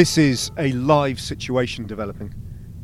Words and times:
This 0.00 0.16
is 0.16 0.50
a 0.56 0.72
live 0.72 1.20
situation 1.20 1.86
developing. 1.86 2.34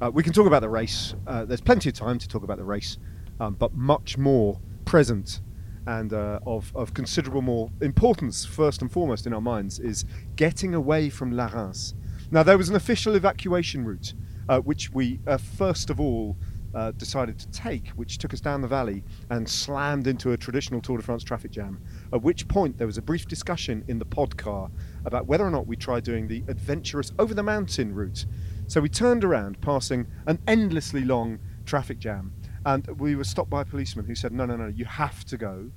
Uh, 0.02 0.10
we 0.12 0.22
can 0.22 0.34
talk 0.34 0.46
about 0.46 0.60
the 0.60 0.68
race. 0.68 1.14
Uh, 1.26 1.46
there's 1.46 1.62
plenty 1.62 1.88
of 1.88 1.94
time 1.94 2.18
to 2.18 2.28
talk 2.28 2.42
about 2.42 2.58
the 2.58 2.64
race, 2.64 2.98
um, 3.40 3.54
but 3.54 3.72
much 3.72 4.18
more 4.18 4.60
present 4.84 5.40
and 5.86 6.12
uh, 6.12 6.40
of, 6.46 6.70
of 6.76 6.92
considerable 6.92 7.40
more 7.40 7.70
importance, 7.80 8.44
first 8.44 8.82
and 8.82 8.92
foremost 8.92 9.26
in 9.26 9.32
our 9.32 9.40
minds, 9.40 9.78
is 9.78 10.04
getting 10.36 10.74
away 10.74 11.08
from 11.08 11.32
Laruns. 11.32 11.94
Now, 12.30 12.42
there 12.42 12.58
was 12.58 12.68
an 12.68 12.76
official 12.76 13.14
evacuation 13.14 13.86
route, 13.86 14.12
uh, 14.50 14.60
which 14.60 14.92
we 14.92 15.18
uh, 15.26 15.38
first 15.38 15.88
of 15.88 15.98
all 15.98 16.36
uh, 16.74 16.90
decided 16.90 17.38
to 17.38 17.50
take, 17.50 17.88
which 17.90 18.18
took 18.18 18.34
us 18.34 18.40
down 18.40 18.60
the 18.60 18.68
valley 18.68 19.02
and 19.30 19.48
slammed 19.48 20.06
into 20.06 20.32
a 20.32 20.36
traditional 20.36 20.82
Tour 20.82 20.98
de 20.98 21.02
France 21.02 21.24
traffic 21.24 21.50
jam. 21.50 21.80
At 22.12 22.20
which 22.20 22.46
point, 22.48 22.76
there 22.76 22.86
was 22.86 22.98
a 22.98 23.02
brief 23.02 23.26
discussion 23.26 23.82
in 23.88 23.98
the 23.98 24.04
pod 24.04 24.36
car 24.36 24.70
about 25.06 25.26
whether 25.26 25.44
or 25.44 25.50
not 25.50 25.66
we 25.66 25.76
try 25.76 26.00
doing 26.00 26.28
the 26.28 26.42
adventurous 26.48 27.12
over 27.18 27.32
the 27.32 27.42
mountain 27.42 27.94
route. 27.94 28.26
So 28.66 28.80
we 28.80 28.88
turned 28.88 29.24
around, 29.24 29.60
passing 29.60 30.06
an 30.26 30.38
endlessly 30.46 31.04
long 31.04 31.38
traffic 31.64 31.98
jam, 31.98 32.32
and 32.64 32.86
we 32.98 33.14
were 33.14 33.24
stopped 33.24 33.50
by 33.50 33.62
a 33.62 33.64
policeman 33.64 34.06
who 34.06 34.14
said, 34.14 34.32
"No, 34.32 34.44
no, 34.44 34.56
no, 34.56 34.66
you 34.66 34.84
have 34.84 35.24
to 35.26 35.36
go." 35.36 35.70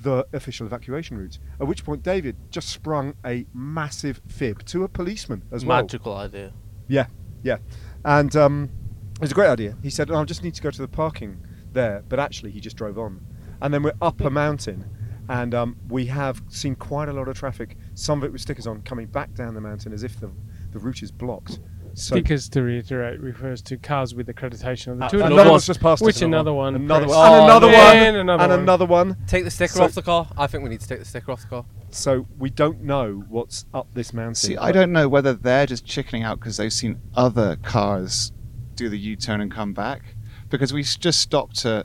The 0.00 0.28
official 0.32 0.64
evacuation 0.64 1.18
route. 1.18 1.40
At 1.60 1.66
which 1.66 1.84
point, 1.84 2.04
David 2.04 2.36
just 2.50 2.68
sprung 2.68 3.14
a 3.26 3.46
massive 3.52 4.20
fib 4.28 4.64
to 4.66 4.84
a 4.84 4.88
policeman 4.88 5.42
as 5.50 5.64
well. 5.64 5.82
Magical 5.82 6.14
idea. 6.14 6.52
Yeah, 6.86 7.06
yeah. 7.42 7.56
And 8.04 8.36
um, 8.36 8.70
it 9.16 9.22
was 9.22 9.32
a 9.32 9.34
great 9.34 9.48
idea. 9.48 9.76
He 9.82 9.90
said, 9.90 10.08
oh, 10.12 10.20
I 10.20 10.24
just 10.24 10.44
need 10.44 10.54
to 10.54 10.62
go 10.62 10.70
to 10.70 10.80
the 10.80 10.86
parking 10.86 11.44
there. 11.72 12.04
But 12.08 12.20
actually, 12.20 12.52
he 12.52 12.60
just 12.60 12.76
drove 12.76 12.96
on. 12.96 13.26
And 13.60 13.74
then 13.74 13.82
we're 13.82 13.96
up 14.00 14.20
a 14.20 14.30
mountain. 14.30 14.88
And 15.28 15.52
um, 15.52 15.76
we 15.88 16.06
have 16.06 16.42
seen 16.48 16.76
quite 16.76 17.08
a 17.08 17.12
lot 17.12 17.26
of 17.26 17.36
traffic, 17.36 17.76
some 17.98 18.18
of 18.18 18.24
it 18.24 18.32
with 18.32 18.40
stickers 18.40 18.66
on, 18.66 18.80
coming 18.82 19.06
back 19.06 19.34
down 19.34 19.54
the 19.54 19.60
mountain 19.60 19.92
as 19.92 20.04
if 20.04 20.20
the, 20.20 20.30
the 20.72 20.78
route 20.78 21.02
is 21.02 21.10
blocked. 21.10 21.58
So 21.94 22.14
Stickers, 22.14 22.48
to 22.50 22.62
reiterate, 22.62 23.18
refers 23.18 23.60
to 23.62 23.76
cars 23.76 24.14
with 24.14 24.28
accreditation 24.28 24.92
of 24.92 24.98
the 24.98 25.04
Uh, 25.06 25.08
Tour 25.08 25.20
another 25.20 25.34
another 25.34 25.50
one's 25.50 25.66
just 25.66 25.80
passed 25.80 26.00
Which 26.02 26.22
another 26.22 26.52
one? 26.52 26.76
Another 26.76 27.06
press. 27.06 27.16
one. 27.16 27.32
and 27.32 27.44
another 27.44 27.66
one. 27.66 27.74
man, 27.74 28.14
another 28.14 28.42
and 28.44 28.50
one. 28.52 28.60
another 28.60 28.86
one. 28.86 29.16
Take 29.26 29.42
the 29.44 29.50
sticker 29.50 29.72
So- 29.74 29.84
off 29.84 29.94
the 29.94 30.02
car. 30.02 30.28
I 30.38 30.46
think 30.46 30.62
we 30.62 30.70
need 30.70 30.80
to 30.80 30.86
take 30.86 31.00
the 31.00 31.04
sticker 31.04 31.32
off 31.32 31.42
the 31.42 31.48
car. 31.48 31.64
So 31.90 32.26
we 32.38 32.50
don't 32.50 32.82
know 32.82 33.24
what's 33.28 33.64
up 33.74 33.88
this 33.94 34.12
mountain. 34.12 34.34
See, 34.36 34.56
I 34.56 34.70
don't 34.70 34.92
know 34.92 35.08
whether 35.08 35.34
they're 35.34 35.66
just 35.66 35.84
chickening 35.84 36.22
out 36.22 36.38
because 36.38 36.56
they've 36.58 36.72
seen 36.72 37.00
other 37.16 37.56
cars 37.56 38.30
do 38.76 38.88
the 38.88 38.98
U-turn 38.98 39.40
and 39.40 39.50
come 39.50 39.72
back. 39.72 40.14
Because 40.50 40.72
we 40.72 40.84
just 40.84 41.20
stopped 41.20 41.64
a, 41.64 41.84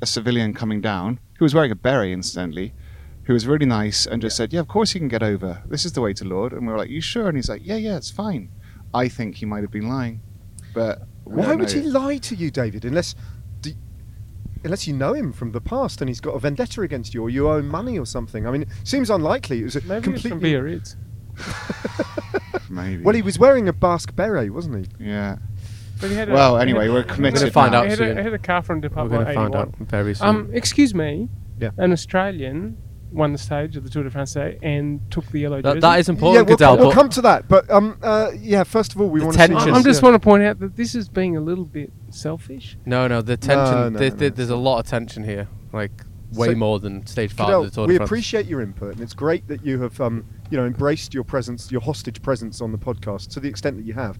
a 0.00 0.06
civilian 0.06 0.54
coming 0.54 0.80
down 0.80 1.20
who 1.38 1.44
was 1.44 1.54
wearing 1.54 1.72
a 1.72 1.76
beret, 1.76 2.10
incidentally, 2.12 2.72
who 3.24 3.32
was 3.32 3.46
really 3.46 3.66
nice 3.66 4.06
and 4.06 4.20
just 4.22 4.36
said, 4.36 4.52
"Yeah, 4.52 4.60
of 4.60 4.68
course 4.68 4.94
you 4.94 5.00
can 5.00 5.08
get 5.08 5.22
over. 5.22 5.62
This 5.68 5.84
is 5.84 5.92
the 5.92 6.00
way 6.00 6.12
to 6.14 6.24
Lourdes." 6.24 6.54
And 6.56 6.66
we 6.66 6.72
were 6.72 6.78
like, 6.78 6.90
"You 6.90 7.00
sure?" 7.00 7.28
And 7.28 7.36
he's 7.36 7.48
like, 7.48 7.62
"Yeah, 7.64 7.76
yeah, 7.76 7.96
it's 7.96 8.10
fine." 8.10 8.48
I 8.94 9.08
think 9.08 9.36
he 9.36 9.46
might 9.46 9.62
have 9.62 9.70
been 9.70 9.88
lying, 9.88 10.20
but 10.74 11.02
Why 11.24 11.54
would 11.54 11.70
he 11.70 11.80
lie 11.82 12.18
to 12.18 12.34
you, 12.34 12.50
David? 12.50 12.84
Unless, 12.84 13.14
do, 13.62 13.72
unless 14.64 14.86
you 14.86 14.92
know 14.92 15.14
him 15.14 15.32
from 15.32 15.52
the 15.52 15.60
past 15.62 16.00
and 16.02 16.08
he's 16.10 16.20
got 16.20 16.32
a 16.34 16.38
vendetta 16.38 16.82
against 16.82 17.14
you, 17.14 17.22
or 17.22 17.30
you 17.30 17.48
owe 17.48 17.56
him 17.58 17.68
money 17.68 17.98
or 17.98 18.04
something. 18.04 18.46
I 18.46 18.50
mean, 18.50 18.62
it 18.62 18.68
seems 18.84 19.08
unlikely. 19.08 19.60
It 19.60 19.64
was 19.64 19.76
a 19.76 19.80
Maybe 19.82 20.10
it's 20.12 20.22
from 20.22 20.30
completely. 20.32 20.50
Biarritz. 20.50 20.96
Maybe. 22.70 23.02
Well, 23.02 23.14
he 23.14 23.22
was 23.22 23.38
wearing 23.38 23.68
a 23.68 23.72
Basque 23.72 24.14
beret, 24.14 24.52
wasn't 24.52 24.86
he? 24.98 25.06
Yeah. 25.06 25.36
But 26.00 26.10
he 26.10 26.16
had 26.16 26.28
a- 26.28 26.32
Well, 26.32 26.56
he 26.56 26.62
anyway, 26.62 26.88
we're 26.88 27.02
committed 27.04 27.34
We're 27.34 27.40
gonna 27.40 27.52
find 27.52 27.72
now. 27.72 27.78
out 27.80 27.84
he 27.84 27.90
had, 27.90 27.98
soon. 27.98 28.10
a, 28.18 28.20
he 28.20 28.24
had 28.24 28.34
a 28.34 28.38
car 28.38 28.62
from 28.62 28.80
We're 28.80 28.88
going 28.88 29.26
to 29.26 29.32
find 29.34 29.54
out 29.54 29.74
very 29.78 30.14
soon. 30.14 30.26
Um, 30.28 30.50
excuse 30.52 30.94
me. 30.94 31.28
Yeah. 31.58 31.70
An 31.78 31.92
Australian 31.92 32.76
won 33.12 33.32
the 33.32 33.38
stage 33.38 33.76
of 33.76 33.84
the 33.84 33.90
Tour 33.90 34.04
de 34.04 34.10
France 34.10 34.32
today 34.32 34.58
and 34.62 35.00
took 35.10 35.26
the 35.26 35.40
yellow 35.40 35.60
jersey. 35.62 35.74
that, 35.74 35.80
that 35.80 36.00
is 36.00 36.08
yeah, 36.08 36.12
important, 36.14 36.48
we'll, 36.48 36.56
Cadel. 36.56 36.76
come, 36.76 36.78
we'll 36.78 36.92
come 36.92 37.08
to 37.10 37.22
that. 37.22 37.48
But 37.48 37.70
um, 37.70 37.98
uh, 38.02 38.30
yeah, 38.38 38.64
first 38.64 38.94
of 38.94 39.00
all, 39.00 39.08
we 39.08 39.20
want 39.20 39.36
tension. 39.36 39.58
to. 39.58 39.72
I 39.72 39.76
am 39.78 39.84
just 39.84 40.02
want 40.02 40.14
to 40.14 40.18
point 40.20 40.42
out 40.42 40.58
that 40.60 40.76
this 40.76 40.94
is 40.94 41.08
being 41.08 41.36
a 41.36 41.40
little 41.40 41.64
bit 41.66 41.92
selfish. 42.10 42.76
no, 42.86 43.06
no, 43.08 43.22
the 43.22 43.36
tension. 43.36 43.74
no, 43.74 43.90
there- 43.90 44.10
no, 44.10 44.16
there- 44.16 44.30
no. 44.30 44.34
There's 44.36 44.50
a 44.50 44.56
lot 44.56 44.78
of 44.80 44.86
tension 44.86 45.24
here. 45.24 45.48
Like 45.72 45.92
way 46.32 46.48
So- 46.48 46.54
more 46.54 46.80
than 46.80 47.06
stage 47.06 47.32
five 47.32 47.48
Cadel, 47.48 47.64
of 47.64 47.70
the 47.70 47.74
Tour 47.74 47.86
we 47.86 47.92
de 47.94 47.98
France. 47.98 48.08
appreciate 48.08 48.46
your 48.46 48.62
input, 48.62 48.92
and 48.94 49.00
it's 49.02 49.14
great 49.14 49.46
that 49.48 49.64
you 49.64 49.80
have, 49.82 50.00
um, 50.00 50.24
you 50.50 50.56
know, 50.56 50.64
embraced 50.64 51.12
your 51.12 51.24
presence, 51.24 51.70
your 51.70 51.82
hostage 51.82 52.22
presence 52.22 52.60
on 52.62 52.72
the 52.72 52.78
podcast 52.78 53.28
to 53.32 53.40
the 53.40 53.48
extent 53.48 53.76
that 53.76 53.84
you 53.84 53.92
have. 53.92 54.18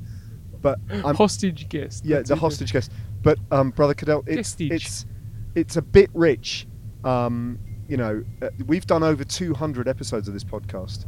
But 0.60 0.78
I'm, 0.90 1.14
hostage 1.16 1.68
guest. 1.68 2.04
yeah, 2.04 2.16
That's 2.16 2.28
the 2.28 2.34
it. 2.36 2.38
hostage 2.38 2.72
guest. 2.72 2.92
But 3.22 3.38
um, 3.50 3.70
brother 3.70 3.94
Cadel, 3.94 4.22
it's 4.26 4.56
it's 4.60 5.06
it's 5.54 5.76
a 5.76 5.82
bit 5.82 6.10
rich. 6.14 6.66
Um, 7.04 7.58
you 7.92 7.98
know, 7.98 8.24
uh, 8.40 8.48
we've 8.66 8.86
done 8.86 9.02
over 9.02 9.22
200 9.22 9.86
episodes 9.86 10.26
of 10.26 10.32
this 10.32 10.42
podcast, 10.44 11.04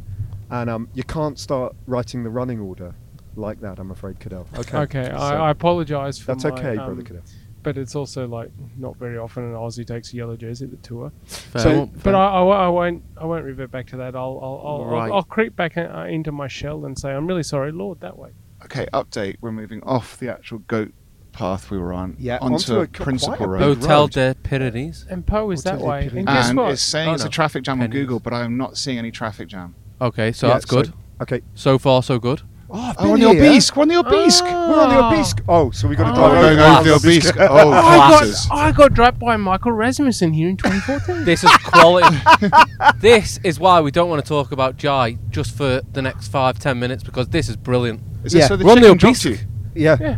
and 0.51 0.69
um, 0.69 0.87
you 0.93 1.03
can't 1.03 1.39
start 1.39 1.75
writing 1.87 2.23
the 2.23 2.29
running 2.29 2.59
order 2.59 2.93
like 3.35 3.59
that. 3.61 3.79
I'm 3.79 3.89
afraid, 3.89 4.19
Cadel. 4.19 4.45
Okay. 4.59 4.77
Okay, 4.77 5.05
So 5.09 5.15
I, 5.17 5.47
I 5.47 5.49
apologise 5.49 6.19
for 6.19 6.27
that's 6.27 6.43
my, 6.43 6.51
okay, 6.51 6.77
um, 6.77 6.93
brother 6.93 7.01
Cadel. 7.01 7.33
But 7.63 7.79
it's 7.79 7.95
also 7.95 8.27
like 8.27 8.51
not 8.77 8.97
very 8.97 9.17
often 9.17 9.45
an 9.45 9.53
Aussie 9.53 9.87
takes 9.87 10.13
a 10.13 10.17
yellow 10.17 10.35
jersey 10.35 10.65
at 10.65 10.71
the 10.71 10.77
tour. 10.77 11.11
Fair, 11.25 11.61
So- 11.63 11.85
fair. 11.87 12.03
But 12.03 12.13
I, 12.13 12.27
I, 12.27 12.41
I 12.43 12.67
won't. 12.67 13.03
I 13.17 13.25
won't 13.25 13.45
revert 13.45 13.71
back 13.71 13.87
to 13.87 13.97
that. 13.97 14.15
I'll. 14.15 14.39
I'll. 14.43 14.61
I'll, 14.63 14.85
Right. 14.85 15.07
I'll, 15.07 15.13
I'll 15.15 15.23
creep 15.23 15.55
back 15.55 15.75
uh, 15.77 16.05
into 16.07 16.31
my 16.31 16.47
shell 16.47 16.85
and 16.85 16.95
say 16.99 17.09
I'm 17.09 17.25
really 17.25 17.41
sorry, 17.41 17.71
Lord. 17.71 17.99
That 18.01 18.15
way. 18.19 18.29
Okay, 18.65 18.85
update. 18.93 19.37
We're 19.41 19.51
moving 19.51 19.81
off 19.81 20.19
the 20.19 20.29
actual 20.31 20.59
goat 20.59 20.93
path 21.35 21.69
we 21.69 21.77
were 21.77 21.91
on 21.93 22.15
Yeah, 22.17 22.37
onto, 22.41 22.55
onto 22.55 22.75
a, 22.77 22.81
a- 22.83 22.87
principal 22.87 23.45
road. 23.47 23.77
Hotel 23.79 24.07
de 24.07 24.35
Pyrenees. 24.43 25.05
And 25.09 25.25
Pau 25.25 25.51
is 25.51 25.61
Or 25.65 25.69
that 25.71 25.79
way. 25.79 26.01
Pyrenees. 26.09 26.17
And 26.19 26.29
ah, 26.29 26.33
guess 26.33 26.49
and 26.49 26.57
what? 26.59 26.71
it's 26.71 26.81
saying 26.81 27.09
Oh, 27.09 27.13
it's 27.13 27.23
no. 27.23 27.27
a 27.27 27.31
traffic 27.31 27.63
jam 27.63 27.81
on 27.81 27.89
Google, 27.89 28.19
but 28.19 28.33
I'm 28.33 28.57
not 28.57 28.77
seeing 28.77 28.97
any 28.97 29.11
traffic 29.11 29.47
jam. 29.49 29.75
Okay, 30.01 30.31
so 30.31 30.47
Yeah, 30.47 30.53
that's 30.53 30.65
good. 30.65 30.93
Okay. 31.21 31.41
So 31.53 31.77
far, 31.77 32.03
so 32.03 32.19
good. 32.19 32.41
Oh, 32.69 32.79
I've 32.81 32.95
Oh, 32.97 33.11
on 33.11 33.19
been 33.19 33.27
the 33.29 33.33
here. 33.35 33.43
Aubisque! 33.51 33.75
We're 33.75 33.81
on 33.83 33.87
the 33.89 33.95
Aubisque! 33.99 34.43
Ah. 34.47 34.69
We're 34.69 34.81
on 34.81 34.89
the 34.89 34.99
Aubisque. 35.03 35.41
Oh, 35.47 35.69
so 35.71 35.87
we 35.87 35.95
got 35.95 36.05
to 36.05 36.11
Oh, 36.11 36.15
drive 36.15 36.31
we're 36.31 36.37
over. 36.47 36.55
going 36.55 36.73
over 36.77 36.89
the 36.89 36.95
Aubisque. 36.95 37.35
Oh, 37.39 37.71
I 37.71 38.09
got. 38.09 38.47
I 38.51 38.71
got 38.71 38.93
dropped 38.93 39.19
by 39.19 39.37
Michael 39.37 39.71
Rasmussen 39.71 40.33
here 40.33 40.49
in 40.49 40.57
2014. 40.57 41.25
This 41.25 41.43
is 41.43 41.51
quality. 41.57 42.17
this 42.99 43.39
is 43.43 43.59
why 43.59 43.81
we 43.81 43.91
don't 43.91 44.09
want 44.09 44.23
to 44.23 44.27
talk 44.27 44.51
about 44.51 44.77
Jai 44.77 45.17
just 45.29 45.55
for 45.55 45.81
the 45.93 46.01
next 46.01 46.29
five, 46.29 46.57
ten 46.59 46.79
minutes 46.79 47.03
because 47.03 47.27
this 47.29 47.49
is 47.49 47.55
brilliant. 47.55 48.01
Is 48.23 48.33
this 48.33 48.41
Yeah. 48.41 48.47
so 48.47 48.55
the 48.57 48.65
We're 48.65 48.71
on 48.71 48.81
the 48.81 48.87
chicken 48.95 49.07
Aubisque. 49.09 49.25
you? 49.25 49.37
Yeah. 49.75 49.97
yeah. 50.01 50.17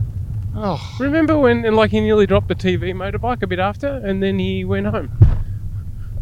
Oh, 0.56 0.96
Remember 1.00 1.38
when 1.38 1.64
and 1.66 1.76
like 1.76 1.92
he 1.92 2.00
nearly 2.00 2.26
dropped 2.26 2.48
the 2.48 2.56
TV 2.56 2.94
motorbike 2.94 3.44
a 3.44 3.48
bit 3.48 3.60
after, 3.60 3.88
and 3.88 4.22
then 4.24 4.40
he 4.40 4.64
went 4.66 4.88
home. 4.88 5.12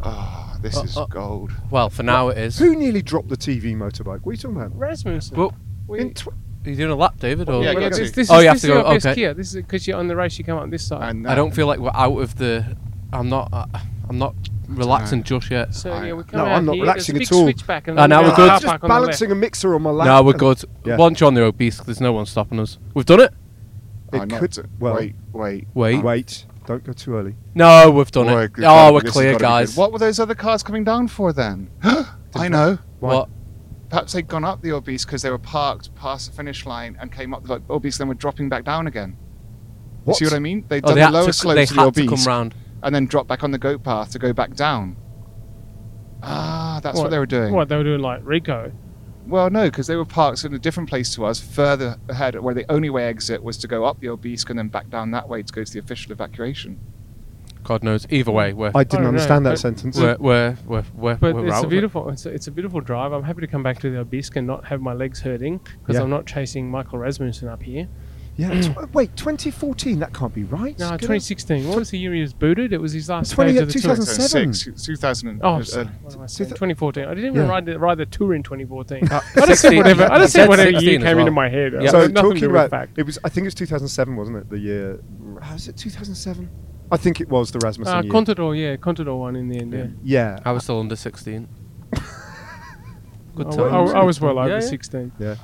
oh, 0.03 0.57
this 0.61 0.77
Uh, 0.77 0.81
is 0.83 0.97
uh, 0.97 1.05
gold. 1.05 1.51
Well, 1.69 1.89
for 1.89 2.03
now 2.03 2.29
it 2.29 2.37
is. 2.37 2.59
Who 2.59 2.75
nearly 2.75 3.01
dropped 3.01 3.29
the 3.29 3.37
TV 3.37 3.75
motorbike? 3.75 4.21
What 4.21 4.27
are 4.27 4.31
you 4.33 4.37
talking 4.37 4.57
about? 4.57 4.77
Rasmussen. 4.77 5.37
Well, 5.37 5.53
We- 5.87 5.99
In 5.99 6.13
tw- 6.15 6.27
Are 6.29 6.69
you 6.71 6.75
doing 6.75 6.91
a 6.91 6.95
lap, 6.95 7.19
David? 7.19 7.47
Or 7.47 7.61
Yeah, 7.63 7.73
well, 7.73 7.81
get 7.81 7.93
this, 7.93 8.09
to. 8.09 8.15
this 8.15 8.31
Oh, 8.31 8.37
is, 8.37 8.41
you 8.41 8.47
have 8.47 8.55
this 8.55 8.61
to 8.63 8.67
is 8.67 8.73
go, 8.73 8.75
your 8.83 8.93
best 8.95 9.05
okay. 9.05 9.15
gear. 9.15 9.33
This 9.35 9.49
is 9.49 9.55
because 9.57 9.87
you're 9.87 9.97
on 9.97 10.07
the 10.07 10.15
race. 10.15 10.37
You 10.39 10.43
come 10.43 10.57
on 10.57 10.71
this 10.71 10.83
side. 10.87 11.07
And 11.09 11.27
I 11.27 11.35
don't 11.35 11.51
feel 11.53 11.67
like 11.67 11.77
we're 11.79 11.91
out 11.93 12.17
of 12.19 12.35
the. 12.37 12.75
I'm 13.13 13.29
not. 13.29 13.49
Uh, 13.53 13.67
I'm 14.09 14.17
not 14.17 14.33
relaxing 14.67 15.21
just 15.21 15.51
yet. 15.51 15.75
So 15.75 15.91
I- 15.91 16.07
yeah, 16.07 16.13
we 16.13 16.23
come 16.23 16.39
No, 16.39 16.45
out 16.47 16.55
I'm 16.57 16.65
not 16.65 16.73
here, 16.73 16.81
relaxing 16.83 17.15
there's 17.15 17.27
at 17.29 17.31
a 17.31 17.35
big 17.35 17.37
all. 17.37 17.43
switchback 17.45 17.87
and 17.87 17.97
then 17.99 18.09
now 18.09 18.23
we 18.23 18.29
we're 18.29 18.35
got 18.35 18.35
good. 18.37 18.45
a 18.45 18.49
car 18.49 18.59
just 18.59 18.65
park 18.65 18.83
on 18.83 18.89
the 18.89 18.93
left. 18.95 19.01
balancing 19.05 19.31
a 19.31 19.35
mixer 19.35 19.75
on 19.75 19.81
my 19.83 19.89
lap. 19.91 20.07
No, 20.07 20.23
we're 20.23 20.33
good. 20.33 20.61
Yeah. 20.83 20.97
Once 20.97 21.19
you're 21.19 21.27
on 21.27 21.33
the 21.35 21.45
Aubisque, 21.45 21.85
there's 21.85 22.01
no 22.01 22.13
one 22.13 22.25
stopping 22.25 22.59
us. 22.59 22.79
We've 22.95 23.05
done 23.05 23.19
it. 23.19 23.31
It 24.13 24.21
Oh, 24.21 24.23
not 24.25 24.39
could- 24.39 24.51
to- 24.53 24.65
well- 24.79 24.95
wait, 24.95 25.15
wait. 25.33 25.67
Wait. 25.73 26.03
Wait, 26.03 26.45
don't 26.65 26.83
go 26.83 26.93
too 26.93 27.15
early. 27.15 27.35
No, 27.53 27.91
we've 27.91 28.11
done 28.11 28.27
Boy, 28.27 28.43
it. 28.43 28.53
good 28.53 28.63
Oh, 28.65 28.67
God, 28.67 28.93
we're 28.93 29.01
clear, 29.11 29.37
guys. 29.37 29.75
What 29.75 29.91
were 29.91 29.99
those 29.99 30.19
other 30.19 30.35
cars 30.35 30.63
coming 30.63 30.83
down 30.83 31.07
for 31.07 31.33
then? 31.33 31.69
I 32.35 32.47
know. 32.47 32.77
What? 32.99 33.29
Perhaps 33.89 34.13
they'd 34.13 34.27
gone 34.27 34.43
up 34.43 34.61
the 34.61 34.71
Aubisque 34.73 35.07
because 35.07 35.21
they 35.21 35.29
were 35.29 35.37
parked 35.37 35.93
past 35.95 36.29
the 36.29 36.35
finish 36.35 36.65
line 36.65 36.97
and 36.99 37.11
came 37.11 37.33
up 37.33 37.45
the 37.45 37.61
Aubisque, 37.69 37.99
then 37.99 38.07
were 38.07 38.13
dropping 38.13 38.49
back 38.49 38.63
down 38.65 38.87
again. 38.87 39.15
You 39.19 40.11
What? 40.11 40.17
see 40.17 40.25
what 40.25 40.33
I 40.33 40.39
mean? 40.39 40.65
They'd 40.67 40.83
Oh, 40.83 40.87
done 40.89 40.95
they 40.95 41.01
the 41.01 41.05
had, 41.05 41.13
lower 41.13 41.25
to, 41.25 41.33
slopes 41.33 41.55
they 41.55 41.63
of 41.63 41.69
the 41.69 42.01
had 42.01 42.09
to 42.09 42.15
come 42.15 42.23
round. 42.25 42.55
and 42.83 42.93
then 42.95 43.05
drop 43.05 43.27
back 43.27 43.43
on 43.43 43.51
the 43.51 43.57
goat 43.57 43.83
path 43.83 44.11
to 44.11 44.19
go 44.19 44.33
back 44.33 44.53
down. 44.55 44.97
Ah, 46.23 46.79
that's 46.81 46.97
what, 46.97 47.11
they 47.11 47.19
were 47.19 47.25
doing. 47.25 47.53
What 47.53 47.69
they 47.69 47.75
were 47.75 47.83
doing, 47.83 48.01
like 48.01 48.21
Rico. 48.23 48.71
Well, 49.27 49.49
no, 49.49 49.65
because 49.65 49.87
they 49.87 49.95
were 49.95 50.05
parked 50.05 50.43
in 50.45 50.53
a 50.53 50.59
different 50.59 50.87
place 50.89 51.13
to 51.15 51.25
us, 51.25 51.39
further 51.39 51.97
ahead, 52.09 52.39
where 52.39 52.53
the 52.53 52.69
only 52.71 52.89
way 52.89 53.05
exit 53.07 53.43
was 53.43 53.57
to 53.57 53.67
go 53.67 53.83
up 53.85 53.99
the 53.99 54.09
Aubisque 54.09 54.49
and 54.49 54.59
then 54.59 54.67
back 54.67 54.89
down 54.89 55.11
that 55.11 55.27
way 55.27 55.41
to 55.41 55.51
go 55.53 55.63
to 55.63 55.71
the 55.73 55.79
official 55.79 56.11
evacuation. 56.11 56.79
God 57.63 57.83
knows. 57.83 58.05
Either 58.11 58.31
way, 58.31 58.53
we're 58.53 58.71
I 58.75 58.83
didn't 58.83 58.93
oh, 58.93 58.97
don't 58.97 59.01
know, 59.01 59.07
understand 59.09 59.45
that 59.47 59.57
sentence. 59.57 59.97
we're 59.97 60.15
we're 60.19 60.57
we're, 60.67 60.83
we're, 60.93 61.15
But 61.15 61.33
we're 61.33 61.47
it's 61.47 61.55
a 61.55 61.59
of 61.59 61.65
it. 61.65 61.69
beautiful, 61.69 62.09
it's 62.09 62.25
a, 62.27 62.29
it's 62.29 62.45
a 62.45 62.51
beautiful 62.51 62.79
drive. 62.79 63.11
I'm 63.11 63.23
happy 63.23 63.41
to 63.41 63.47
come 63.47 63.63
back 63.63 63.79
to 63.79 63.89
the 63.89 64.01
Aubisque 64.01 64.35
and 64.35 64.45
not 64.45 64.65
have 64.65 64.81
my 64.81 64.93
legs 64.93 65.21
hurting 65.21 65.57
because 65.79 65.95
Yeah. 65.95 66.03
I'm 66.03 66.11
not 66.11 66.27
chasing 66.27 66.69
Michael 66.69 66.99
Rasmussen 66.99 67.47
up 67.47 67.63
here. 67.63 67.87
Yeah. 68.37 68.61
tw- 68.61 68.93
wait, 68.93 69.15
2014? 69.15 69.99
That 69.99 70.13
can't 70.13 70.33
be 70.33 70.43
right. 70.43 70.77
No, 70.77 70.89
Could 70.91 70.95
it- 70.95 71.01
2016. 71.01 71.67
What 71.67 71.77
was 71.77 71.89
the 71.91 71.97
year 71.99 72.13
he 72.13 72.21
was 72.21 72.33
booted? 72.33 72.73
It 72.73 72.81
was 72.81 72.91
his 72.93 73.07
last 73.09 73.31
20 73.31 73.51
stage 73.51 73.61
of 73.61 73.67
the 73.67 73.73
tour. 73.73 73.81
2007. 73.95 74.51
2006, 74.51 74.85
2000. 74.85 75.41
Oh, 75.43 75.55
uh, 75.55 75.63
sorry. 75.63 75.85
uh, 75.85 75.89
What 76.01 76.15
am 76.15 76.21
I 76.21 76.25
saying? 76.27 76.49
2014. 76.49 77.05
I 77.05 77.07
didn't 77.13 77.25
even 77.31 77.35
Yeah. 77.45 77.49
ride 77.49 77.65
the, 77.65 77.79
ride 77.79 77.97
the 77.97 78.05
tour 78.05 78.33
in 78.33 78.43
2014. 78.43 79.07
Uh, 79.11 79.21
I 79.35 79.45
just 79.45 79.61
said 79.61 79.69
16. 79.71 79.77
whatever. 79.77 80.03
I 80.11 80.17
just 80.19 80.33
said 80.33 80.41
said 80.41 80.49
whatever 80.49 80.69
year 80.71 80.97
as 80.97 81.03
came 81.03 81.17
well. 81.17 81.19
into 81.19 81.31
my 81.31 81.49
head. 81.49 81.73
Yeah. 81.73 81.81
It 81.83 81.89
So 81.91 81.97
nothing 81.99 82.13
to 82.15 82.21
talking 82.21 82.39
do 82.41 82.47
with 82.47 82.55
about 82.55 82.69
fact. 82.69 82.97
it 82.97 83.05
was. 83.05 83.17
I 83.23 83.29
think 83.29 83.43
it 83.45 83.47
was 83.47 83.55
2007, 83.55 84.15
wasn't 84.15 84.37
it? 84.37 84.49
The 84.49 84.59
year. 84.59 84.99
Was 85.51 85.67
it 85.67 85.77
2007? 85.77 86.49
I 86.91 86.97
think 86.97 87.19
it 87.19 87.29
was 87.29 87.51
the 87.51 87.59
Rasmussen 87.59 87.95
Uh, 87.97 88.01
year. 88.03 88.11
Contador, 88.11 88.55
yeah, 88.59 88.75
Contador 88.75 89.17
one 89.17 89.35
in 89.35 89.47
the 89.47 89.57
end. 89.59 89.73
Yeah. 89.73 89.87
yeah. 90.03 90.39
I 90.45 90.51
was 90.51 90.63
still 90.63 90.79
under 90.79 90.95
16. 90.95 91.47
Good 93.35 93.47
I, 93.47 93.49
times. 93.55 93.91
I- 93.91 93.99
I 93.99 94.03
was 94.03 94.21
well 94.21 94.37
over 94.39 94.47
Yeah, 94.49 94.55
yeah. 94.55 94.59
16. 94.59 95.11
Yeah. 95.19 95.35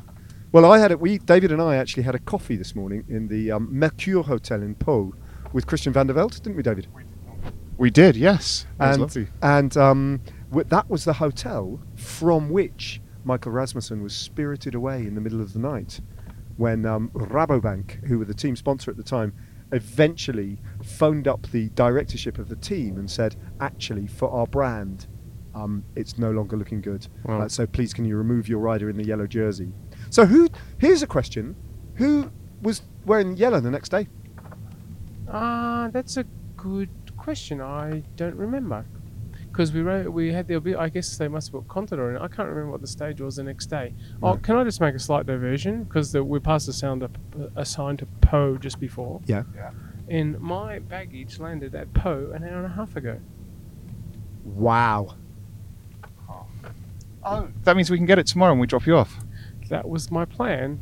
Well, 0.52 0.66
I 0.66 0.80
had 0.80 0.92
it. 0.92 1.00
We 1.00 1.18
David 1.18 1.52
and 1.52 1.62
I 1.62 1.78
actually 1.78 2.04
had 2.04 2.16
a 2.16 2.20
coffee 2.20 2.58
this 2.58 2.76
morning 2.76 3.06
in 3.08 3.30
the 3.30 3.52
um, 3.52 3.70
Mercure 3.72 4.24
Hotel 4.24 4.62
in 4.62 4.76
Pau 4.76 5.14
with 5.54 5.66
Christian 5.66 5.94
Vande 5.94 6.14
Velde, 6.14 6.42
didn't 6.42 6.56
we, 6.58 6.64
David? 6.64 6.88
we 7.78 7.90
did, 7.90 8.16
yes. 8.16 8.66
Was 8.80 8.94
and 8.94 9.02
lovely. 9.02 9.28
and 9.42 9.78
um, 9.78 10.22
w- 10.50 10.68
that 10.70 10.90
was 10.90 11.06
the 11.06 11.14
hotel 11.14 11.80
from 11.96 12.50
which 12.50 13.02
Michael 13.24 13.52
Rasmussen 13.54 14.04
was 14.04 14.14
spirited 14.14 14.76
away 14.76 15.00
in 15.08 15.16
the 15.16 15.22
middle 15.22 15.42
of 15.42 15.54
the 15.54 15.60
night 15.60 16.02
when 16.58 16.86
um, 16.86 17.10
Rabobank, 17.14 18.06
who 18.06 18.20
were 18.20 18.26
the 18.26 18.34
team 18.34 18.56
sponsor 18.56 18.92
at 18.92 18.98
the 18.98 19.04
time, 19.04 19.34
eventually 19.72 20.60
phoned 20.84 21.28
up 21.28 21.48
the 21.52 21.70
directorship 21.70 22.38
of 22.38 22.50
the 22.50 22.56
team 22.58 22.98
and 22.98 23.10
said, 23.10 23.36
actually, 23.62 24.06
for 24.06 24.30
our 24.30 24.46
brand, 24.46 25.08
um, 25.56 25.84
it's 25.96 26.18
no 26.18 26.32
longer 26.32 26.58
looking 26.58 26.82
good. 26.82 27.08
Wow. 27.24 27.42
Uh, 27.42 27.50
so 27.50 27.66
please, 27.66 27.94
can 27.94 28.06
you 28.06 28.16
remove 28.18 28.48
your 28.48 28.60
rider 28.60 28.90
in 28.90 28.98
the 28.98 29.06
yellow 29.06 29.28
jersey? 29.28 29.74
So 30.12 30.26
who? 30.26 30.50
Here's 30.78 31.02
a 31.02 31.08
question: 31.08 31.56
Who 31.96 32.30
was 32.62 32.84
wearing 33.06 33.38
yellow 33.38 33.60
the 33.60 33.72
next 33.72 33.90
day? 33.90 34.08
Ah, 35.28 35.90
that's 35.92 36.18
a 36.18 36.26
good 36.58 36.90
question. 37.18 37.62
I 37.62 38.04
don't 38.18 38.36
remember. 38.36 38.86
Because 39.52 39.74
we 39.74 39.82
wrote, 39.82 40.08
we 40.14 40.32
had 40.32 40.48
the, 40.48 40.76
I 40.80 40.88
guess 40.88 41.18
they 41.18 41.28
must 41.28 41.52
have 41.52 41.68
put 41.68 41.68
Contador 41.68 42.10
in. 42.10 42.16
it. 42.16 42.22
I 42.22 42.28
can't 42.30 42.48
remember 42.48 42.72
what 42.72 42.80
the 42.80 42.88
stage 42.88 43.20
was 43.20 43.36
the 43.36 43.44
next 43.44 43.66
day. 43.66 43.94
Oh, 44.24 44.38
can 44.38 44.56
I 44.56 44.64
just 44.64 44.80
make 44.80 44.96
a 44.96 45.00
slight 45.00 45.26
diversion? 45.26 45.84
Because 45.84 46.14
we 46.14 46.40
passed 46.40 46.68
the 46.68 46.74
sound 46.74 47.04
up, 47.04 47.18
a 47.58 47.66
sign 47.66 47.98
to 47.98 48.06
Pau 48.22 48.56
just 48.56 48.80
before. 48.80 49.20
Yeah. 49.26 49.44
And 50.08 50.40
my 50.40 50.80
baggage 50.80 51.40
landed 51.40 51.76
at 51.76 51.94
Pau 51.94 52.32
an 52.34 52.46
hour 52.46 52.64
and 52.64 52.66
a 52.66 52.76
half 52.76 52.96
ago. 52.96 53.20
Wow. 54.46 55.16
Oh, 57.24 57.50
that 57.64 57.76
means 57.76 57.92
we 57.92 57.98
can 57.98 58.06
get 58.06 58.20
it 58.20 58.28
tomorrow 58.28 58.52
and 58.52 58.60
we 58.62 58.68
drop 58.68 58.86
you 58.88 58.96
off. 58.98 59.18
That 59.72 59.88
was 59.90 60.12
my 60.12 60.26
plan. 60.26 60.80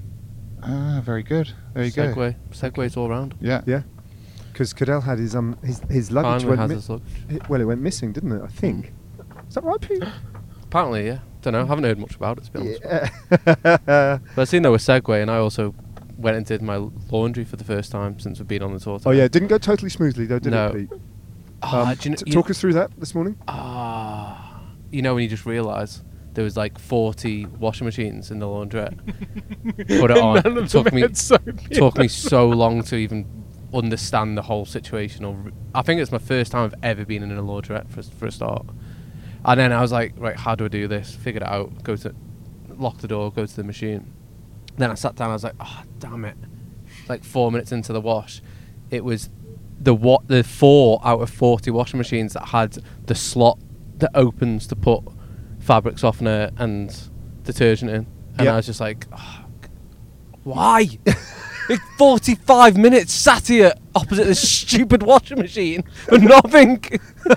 Ah, 0.64 1.02
very 1.06 1.24
good. 1.24 1.54
There 1.74 1.86
you 1.86 1.92
go. 1.92 2.08
Segue. 2.14 2.36
Segues 2.52 2.98
all 2.98 3.08
round. 3.08 3.36
Yeah. 3.40 3.62
Yeah. 3.66 3.84
Because 4.52 4.74
Cadel 4.74 5.04
had 5.04 5.20
his 5.20 5.36
um 5.36 5.58
his 5.64 5.80
his 5.90 6.12
luggage 6.12 6.42
Finally 6.44 6.46
went 6.50 6.60
has 6.62 6.70
mi- 6.70 6.76
his 6.76 6.90
luggage. 6.90 7.08
it- 7.30 7.50
well 7.50 7.62
it 7.62 7.66
went 7.66 7.82
missing, 7.82 8.12
didn't 8.12 8.32
it? 8.34 8.42
I 8.44 8.48
think. 8.48 8.92
Is 9.48 9.56
that 9.56 9.64
right, 9.64 9.80
Pete? 9.80 10.04
Apparently, 10.64 11.06
yeah. 11.06 11.20
Don't 11.42 11.54
know. 11.54 11.66
Haven't 11.66 11.84
heard 11.86 11.98
much 12.00 12.16
about 12.16 12.40
it 12.40 12.46
to 12.46 12.52
be 12.52 12.60
honest. 12.60 12.82
Yeah. 12.84 14.18
But 14.36 14.42
I 14.42 14.44
seen 14.46 14.64
there 14.64 14.72
was 14.72 14.84
segue, 14.84 15.22
and 15.22 15.32
I 15.32 15.38
also 15.38 15.74
went 16.18 16.36
and 16.36 16.46
did 16.46 16.62
my 16.62 16.76
laundry 17.12 17.46
for 17.46 17.56
the 17.56 17.64
first 17.64 17.92
time 17.92 18.20
since 18.20 18.40
we've 18.40 18.48
been 18.48 18.62
on 18.64 18.74
the 18.74 18.80
tour. 18.80 19.00
oh 19.06 19.12
yeah, 19.12 19.24
it 19.24 19.32
didn't 19.32 19.48
go 19.50 19.58
totally 19.60 19.90
smoothly 19.90 20.26
though, 20.26 20.40
did 20.40 20.52
No. 20.52 20.68
it, 20.68 20.74
Pete? 20.90 21.00
Ah, 21.62 21.92
Um, 21.92 21.96
do 21.96 22.04
you 22.04 22.10
know, 22.12 22.16
t- 22.18 22.24
you- 22.28 22.34
talk 22.34 22.50
us 22.50 22.60
through 22.60 22.74
that 22.74 22.92
this 22.98 23.14
morning. 23.16 23.38
Ah, 23.48 24.62
you 24.92 25.02
know 25.02 25.14
when 25.14 25.24
you 25.24 25.30
just 25.30 25.46
realise 25.46 26.04
there 26.34 26.44
was 26.44 26.56
like 26.56 26.78
40 26.80 27.46
washing 27.46 27.86
machines 27.86 28.32
in 28.32 28.40
the 28.40 28.46
laundrette. 28.46 28.98
Put 30.00 30.12
it 30.12 30.18
on. 30.18 30.42
None 30.44 30.58
It 30.64 30.70
took 30.70 30.94
me 30.94 31.08
took 31.72 31.98
me 31.98 32.08
so 32.08 32.48
long 32.48 32.84
to 32.84 32.96
even 32.96 33.26
understand 33.74 34.38
the 34.38 34.44
whole 34.44 34.66
situation. 34.66 35.26
Or 35.26 35.34
re- 35.34 35.52
I 35.74 35.82
think 35.82 36.02
it's 36.02 36.12
my 36.12 36.18
first 36.20 36.52
time 36.52 36.66
I've 36.66 36.80
ever 36.84 37.06
been 37.06 37.24
in 37.24 37.32
a 37.32 37.42
laundrette 37.42 37.90
for, 37.90 38.04
for 38.04 38.28
a 38.28 38.32
start. 38.32 38.66
And 39.46 39.60
then 39.60 39.72
I 39.72 39.82
was 39.82 39.92
like, 39.92 40.14
right, 40.18 40.36
how 40.36 40.56
do 40.56 40.66
I 40.66 40.68
do 40.68 40.88
this? 40.88 41.16
Figured 41.16 41.44
it 41.44 41.50
out. 41.50 41.84
Go 41.84 41.96
to 41.96 42.14
lock 42.70 43.00
the 43.00 43.08
door. 43.08 43.32
Go 43.32 43.46
to 43.46 43.56
the 43.56 43.64
machine. 43.64 44.14
Then 44.78 44.92
I 44.92 44.96
sat 44.96 45.16
down. 45.16 45.32
I 45.32 45.34
was 45.34 45.44
like, 45.44 45.56
oh 45.60 45.84
damn 46.00 46.26
it! 46.26 46.38
Like 47.08 47.24
four 47.24 47.52
minutes 47.52 47.72
into 47.72 47.92
the 47.92 48.02
wash, 48.02 48.42
it 48.92 49.04
was 49.04 49.30
the 49.80 49.94
what 49.94 50.28
the 50.28 50.44
four 50.44 51.02
out 51.04 51.22
of 51.22 51.30
forty 51.30 51.72
washing 51.72 51.98
machines 51.98 52.34
that 52.34 52.50
had 52.50 52.78
the 53.06 53.16
slot 53.16 53.60
that 53.98 54.12
opens 54.14 54.68
to 54.68 54.76
put 54.76 55.04
fabric 55.70 56.00
softener 56.00 56.50
and 56.58 56.92
detergent 57.44 57.92
in, 57.92 58.08
and 58.40 58.46
Yeah. 58.46 58.54
I 58.54 58.56
was 58.56 58.66
just 58.66 58.80
like, 58.82 59.06
oh, 59.16 59.46
why? 60.44 60.88
like 61.70 61.80
forty-five 62.00 62.76
minutes 62.76 63.14
sat 63.14 63.48
here 63.50 63.74
opposite 63.94 64.26
this 64.26 64.42
stupid 64.62 65.04
washing 65.04 65.38
machine 65.38 65.84
for 66.08 66.18
nothing. 66.18 66.84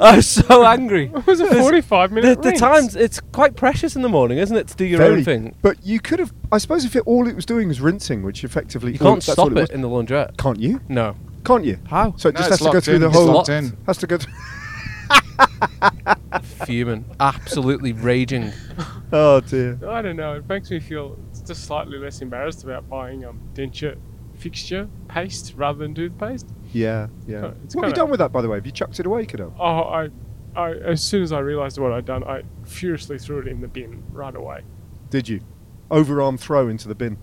I 0.00 0.16
was 0.16 0.26
so 0.26 0.64
angry. 0.64 1.10
It 1.14 1.26
was 1.26 1.40
a 1.40 1.44
There's- 1.44 1.60
45 1.60 2.08
The, 2.10 2.14
minute 2.14 2.42
the 2.42 2.48
rinse. 2.48 2.60
times 2.60 2.96
it's 2.96 3.20
quite 3.32 3.54
precious 3.54 3.96
in 3.96 4.00
the 4.02 4.08
morning, 4.08 4.38
isn't 4.38 4.56
it, 4.56 4.68
to 4.68 4.76
do 4.76 4.86
your 4.86 4.98
Very. 4.98 5.16
own 5.18 5.24
thing? 5.24 5.54
But 5.60 5.84
you 5.84 6.00
could 6.00 6.20
have. 6.20 6.32
I 6.50 6.56
suppose 6.56 6.86
if 6.86 6.96
it, 6.96 7.02
all 7.04 7.28
it 7.28 7.36
was 7.36 7.44
doing 7.44 7.68
was 7.68 7.82
rinsing, 7.82 8.22
which 8.22 8.44
effectively 8.44 8.92
You 8.92 8.98
all- 9.00 9.12
can't 9.12 9.16
that's 9.22 9.32
stop 9.34 9.48
what 9.50 9.58
it, 9.58 9.60
was. 9.60 9.70
in 9.70 9.82
the 9.82 9.88
laundrette. 9.88 10.38
Can't 10.38 10.58
you? 10.58 10.80
No. 10.88 11.16
Can't 11.44 11.66
you? 11.66 11.78
How? 11.88 12.14
So 12.16 12.30
it 12.30 12.34
No, 12.34 12.38
just 12.40 12.50
it's 12.52 12.58
has 12.58 12.58
to 12.60 12.64
go 12.64 12.70
locked 12.72 12.84
through 12.86 12.94
in. 12.94 13.00
the 13.02 13.06
It's 13.08 13.16
whole. 13.16 13.26
locked 13.26 13.48
in. 13.50 13.76
Has 13.86 13.98
to 13.98 14.06
go. 14.06 14.16
Th- 14.16 14.34
Fuming. 16.66 17.04
Absolutely 17.18 17.92
raging. 17.92 18.52
oh 19.12 19.40
dear. 19.40 19.78
I 19.88 20.02
don't 20.02 20.16
know. 20.16 20.34
It 20.34 20.48
makes 20.48 20.70
me 20.70 20.80
feel 20.80 21.18
just 21.46 21.64
slightly 21.64 21.98
less 21.98 22.20
embarrassed 22.20 22.64
about 22.64 22.88
buying 22.88 23.24
um 23.24 23.40
denture 23.54 23.96
fixture 24.36 24.88
paste 25.08 25.54
rather 25.56 25.78
than 25.78 25.94
toothpaste. 25.94 26.48
Yeah, 26.72 27.08
yeah. 27.26 27.40
kinda- 27.40 27.56
it's 27.64 27.74
what 27.76 27.82
have 27.84 27.90
you 27.90 27.94
kinda- 27.94 27.94
done 27.96 28.10
with 28.10 28.18
that, 28.20 28.32
by 28.32 28.42
the 28.42 28.48
way? 28.48 28.56
Have 28.56 28.66
you 28.66 28.72
chucked 28.72 29.00
it 29.00 29.06
away, 29.06 29.26
Cadel? 29.26 29.52
Oh, 29.58 29.64
I, 29.64 30.08
I 30.56 30.72
as 30.74 31.02
soon 31.02 31.22
as 31.22 31.32
I 31.32 31.40
realised 31.40 31.78
what 31.78 31.92
I'd 31.92 32.04
done, 32.06 32.24
I 32.24 32.42
furiously 32.64 33.18
threw 33.18 33.40
it 33.40 33.48
in 33.48 33.60
the 33.60 33.68
bin 33.68 34.02
right 34.12 34.34
away. 34.34 34.62
Did 35.10 35.28
you? 35.28 35.40
Overarm 35.90 36.38
throw 36.38 36.68
into 36.68 36.86
the 36.88 36.94
bin. 36.94 37.18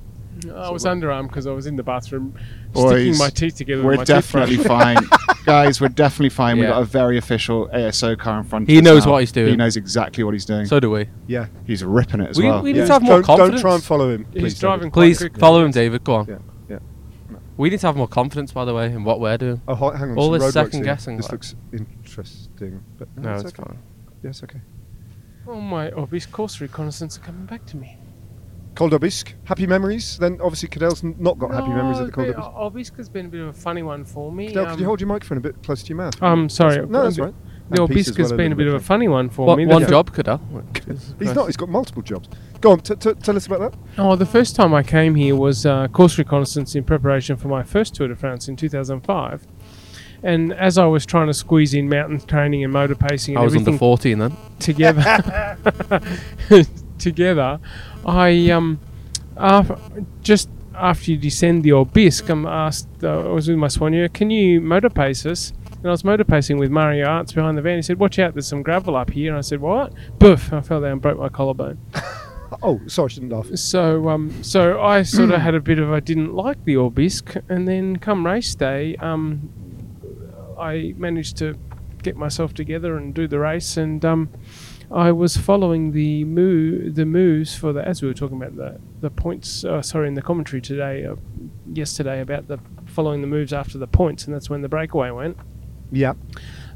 I 0.54 0.70
was 0.70 0.86
underarm 0.86 1.28
because 1.28 1.48
I 1.48 1.52
was 1.52 1.66
in 1.66 1.78
the 1.78 1.84
bathroom 1.84 2.36
Boys, 2.72 2.92
sticking 2.92 3.18
my 3.18 3.30
teeth 3.30 3.56
together. 3.56 3.82
We're 3.82 3.92
with 3.92 4.00
my 4.00 4.04
definitely 4.04 4.58
fine. 4.58 4.98
Guys, 5.48 5.80
we're 5.80 5.88
definitely 5.88 6.30
fine. 6.30 6.58
We've 6.58 6.66
Yeah. 6.66 6.72
got 6.72 6.82
a 6.82 6.86
very 6.86 7.18
official 7.18 7.70
ASO 7.74 8.18
car 8.18 8.38
in 8.39 8.44
front 8.44 8.68
He 8.68 8.77
of 8.77 8.84
us. 8.84 8.88
He 8.89 8.94
knows 8.94 9.06
now. 9.06 9.12
what 9.13 9.20
he's 9.22 9.32
doing. 9.32 9.50
He 9.51 9.56
knows 9.56 9.77
exactly 9.77 10.24
what 10.25 10.34
he's 10.34 10.44
doing. 10.46 10.66
So 10.66 10.80
do 10.82 10.92
we. 10.92 11.08
Yeah. 11.25 11.48
he's 11.66 11.84
ripping 11.86 12.20
it 12.20 12.30
as 12.32 12.38
We- 12.38 12.46
well. 12.46 12.62
we 12.62 12.74
need 12.74 12.80
yeah. 12.80 12.86
to 12.88 12.94
have 12.94 13.01
more 13.01 13.22
don't, 13.22 13.38
Don't 13.51 13.58
try 13.60 13.74
and 13.75 13.84
follow 13.84 14.10
him. 14.12 14.25
He's 14.34 14.42
please, 14.44 14.60
driving 14.60 14.80
David. 14.82 14.94
quite 14.94 15.01
Please 15.04 15.18
quickly. 15.20 15.39
follow 15.39 15.63
him, 15.66 15.72
David. 15.72 16.04
Go 16.04 16.16
on. 16.16 16.25
Yeah, 16.27 16.36
yeah. 16.70 16.77
We 17.56 17.70
need 17.70 17.80
to 17.80 17.88
have 17.88 17.96
more 17.96 18.08
confidence, 18.10 18.51
by 18.51 18.66
the 18.66 18.74
way, 18.74 18.88
in 18.92 19.04
what 19.06 19.20
we're 19.22 19.38
doing. 19.38 19.62
Oh, 19.70 19.75
ho- 19.75 19.92
hang 19.92 20.12
on. 20.12 20.18
All 20.18 20.25
some 20.25 20.34
this 20.34 20.44
roadworks 20.44 20.51
second 20.54 20.74
here. 20.80 20.84
guessing, 20.84 21.16
This 21.18 21.25
like- 21.27 21.32
looks 21.32 21.56
interesting, 21.72 22.82
but 22.98 23.08
No, 23.18 23.34
it's, 23.36 23.44
it's 23.46 23.54
okay. 23.54 23.63
fine. 23.70 23.77
Yes, 24.24 24.44
okay. 24.44 24.60
Oh 25.48 25.62
my 25.62 25.92
obvious 25.92 26.25
course 26.25 26.60
reconnaissance 26.60 27.18
are 27.18 27.22
coming 27.22 27.46
back 27.46 27.66
to 27.68 27.77
me. 27.77 27.98
Col 28.78 28.90
d'Aubisque, 28.90 29.34
happy 29.46 29.66
memories. 29.66 30.20
Then 30.20 30.40
obviously 30.40 30.70
Cadel's 30.70 31.04
not 31.04 31.40
got 31.40 31.52
happy 31.52 31.70
memories 31.70 32.00
at 32.00 32.06
the 32.06 32.12
Col 32.12 32.26
No, 32.26 32.32
d'Aubisque. 32.34 32.56
Aubisque 33.00 33.12
been 33.14 33.26
a 33.26 33.30
bit 33.30 33.42
of 33.42 33.48
a 33.48 33.54
funny 33.54 33.82
one 33.82 34.06
for 34.06 34.32
me. 34.32 34.50
Cadel, 34.50 34.70
could 34.70 34.80
you 34.80 34.86
um, 34.86 34.90
hold 34.90 35.02
your 35.02 35.08
microphone 35.08 35.40
a 35.40 35.42
bit 35.42 35.64
closer 35.64 35.84
to 35.84 35.90
your 35.90 35.98
mouth? 35.98 36.22
I'm 36.22 36.48
sorry. 36.48 36.86
No, 36.86 37.04
that's 37.04 37.18
right. 37.18 37.34
The 37.70 37.82
And 37.82 37.92
Aubisque 37.92 38.16
has 38.18 38.30
well, 38.30 38.38
been 38.38 38.52
a 38.52 38.56
bit 38.56 38.68
of 38.68 38.76
a 38.76 38.80
funny 38.80 39.08
one 39.08 39.30
for 39.30 39.48
What, 39.48 39.58
me. 39.58 39.66
One 39.66 39.84
fir- 39.84 39.90
job, 39.90 40.12
Cadel. 40.12 40.40
He's 41.20 41.34
not. 41.34 41.48
He's 41.48 41.58
got 41.58 41.70
multiple 41.70 42.04
jobs. 42.04 42.30
Go 42.62 42.72
on. 42.72 42.80
T- 42.82 42.96
t- 42.96 43.14
tell 43.16 43.36
us 43.36 43.48
about 43.48 43.60
that. 43.72 43.80
Oh, 43.98 44.16
the 44.16 44.28
first 44.28 44.56
time 44.56 44.76
I 44.76 44.84
came 44.84 45.16
here 45.16 45.36
was 45.36 45.66
uh, 45.66 45.88
course 45.88 46.20
reconnaissance 46.20 46.76
in 46.76 46.84
preparation 46.84 47.36
for 47.36 47.48
my 47.48 47.64
first 47.64 47.96
Tour 47.96 48.08
de 48.10 48.16
France 48.16 48.48
in 48.48 48.56
2005. 48.56 49.48
And 50.22 50.54
as 50.54 50.78
I 50.78 50.86
was 50.86 51.06
trying 51.06 51.28
to 51.28 51.34
squeeze 51.34 51.74
in 51.74 51.90
mountain 51.90 52.20
training 52.20 52.64
and 52.64 52.72
motor 52.72 52.96
pacing 52.96 53.36
and 53.36 53.42
I 53.42 53.44
was 53.44 53.54
everything 53.54 53.74
under 53.74 53.80
14 53.80 54.20
then. 54.20 54.38
together, 54.60 55.58
together, 56.98 57.60
I 58.08 58.50
um, 58.52 58.80
af 59.36 59.70
just 60.22 60.50
after 60.74 61.12
you 61.12 61.18
descend 61.18 61.64
the 61.64 61.74
Aubisque, 61.74 62.30
I'm 62.30 62.46
asked. 62.46 62.88
Uh, 63.04 63.20
I 63.20 63.32
was 63.32 63.48
with 63.48 63.58
my 63.58 63.68
soigneur. 63.68 64.14
Can 64.14 64.30
you 64.30 64.62
motor 64.62 64.90
pace 64.90 65.26
us? 65.26 65.52
And 65.78 65.88
I 65.88 65.92
was 65.92 66.04
motor 66.04 66.24
pacing 66.24 66.58
with 66.58 66.72
Mario 66.72 67.06
Arts 67.06 67.34
behind 67.34 67.58
the 67.58 67.62
van. 67.62 67.78
He 67.78 67.82
said, 67.82 68.00
"Watch 68.00 68.18
out! 68.20 68.34
There's 68.34 68.48
some 68.48 68.64
gravel 68.64 68.96
up 68.96 69.12
here." 69.12 69.32
And 69.32 69.38
I 69.38 69.42
said, 69.42 69.60
"What?" 69.60 69.94
Boof! 70.20 70.54
I 70.54 70.62
fell 70.62 70.82
down, 70.82 70.94
and 70.94 71.02
broke 71.02 71.20
my 71.20 71.30
collarbone. 71.30 71.78
Oh, 72.64 72.80
sorry, 72.88 73.08
I 73.08 73.10
shouldn't 73.10 73.34
laugh. 73.34 73.54
So, 73.56 74.08
um, 74.08 74.32
so 74.42 74.82
I 74.82 75.04
sort 75.04 75.32
of 75.32 75.42
had 75.42 75.54
a 75.54 75.60
bit 75.60 75.80
of 75.80 75.92
I 75.92 76.00
didn't 76.00 76.34
like 76.34 76.64
the 76.64 76.78
Aubisque, 76.78 77.36
and 77.50 77.68
then 77.68 77.98
come 77.98 78.26
race 78.26 78.56
day, 78.56 78.96
um, 79.02 79.50
I 80.58 80.94
managed 80.98 81.36
to 81.38 81.58
get 82.04 82.16
myself 82.16 82.54
together 82.54 82.96
and 82.96 83.14
do 83.14 83.28
the 83.28 83.40
race, 83.40 83.76
and 83.76 84.04
um, 84.06 84.30
I 84.89 85.12
was 85.12 85.36
following 85.36 85.91
the 85.91 86.24
move, 86.24 86.96
the 86.96 87.06
moves 87.06 87.56
for 87.56 87.74
the 87.74 87.86
as 87.86 88.01
we 88.01 88.08
were 88.08 88.13
talking 88.13 88.38
about 88.38 88.56
the 88.56 88.79
the 89.01 89.10
points. 89.10 89.65
Uh, 89.65 89.82
sorry, 89.82 90.08
in 90.08 90.13
the 90.13 90.22
commentary 90.22 90.62
today, 90.62 91.06
uh, 91.06 91.15
yesterday 91.72 92.22
about 92.22 92.48
the 92.48 92.60
following 92.86 93.22
the 93.22 93.27
moves 93.27 93.51
after 93.51 93.77
the 93.77 93.88
points, 93.88 94.25
and 94.25 94.34
that's 94.34 94.50
when 94.50 94.62
the 94.62 94.70
breakaway 94.70 95.12
went. 95.12 95.38
Yeah. 95.91 96.13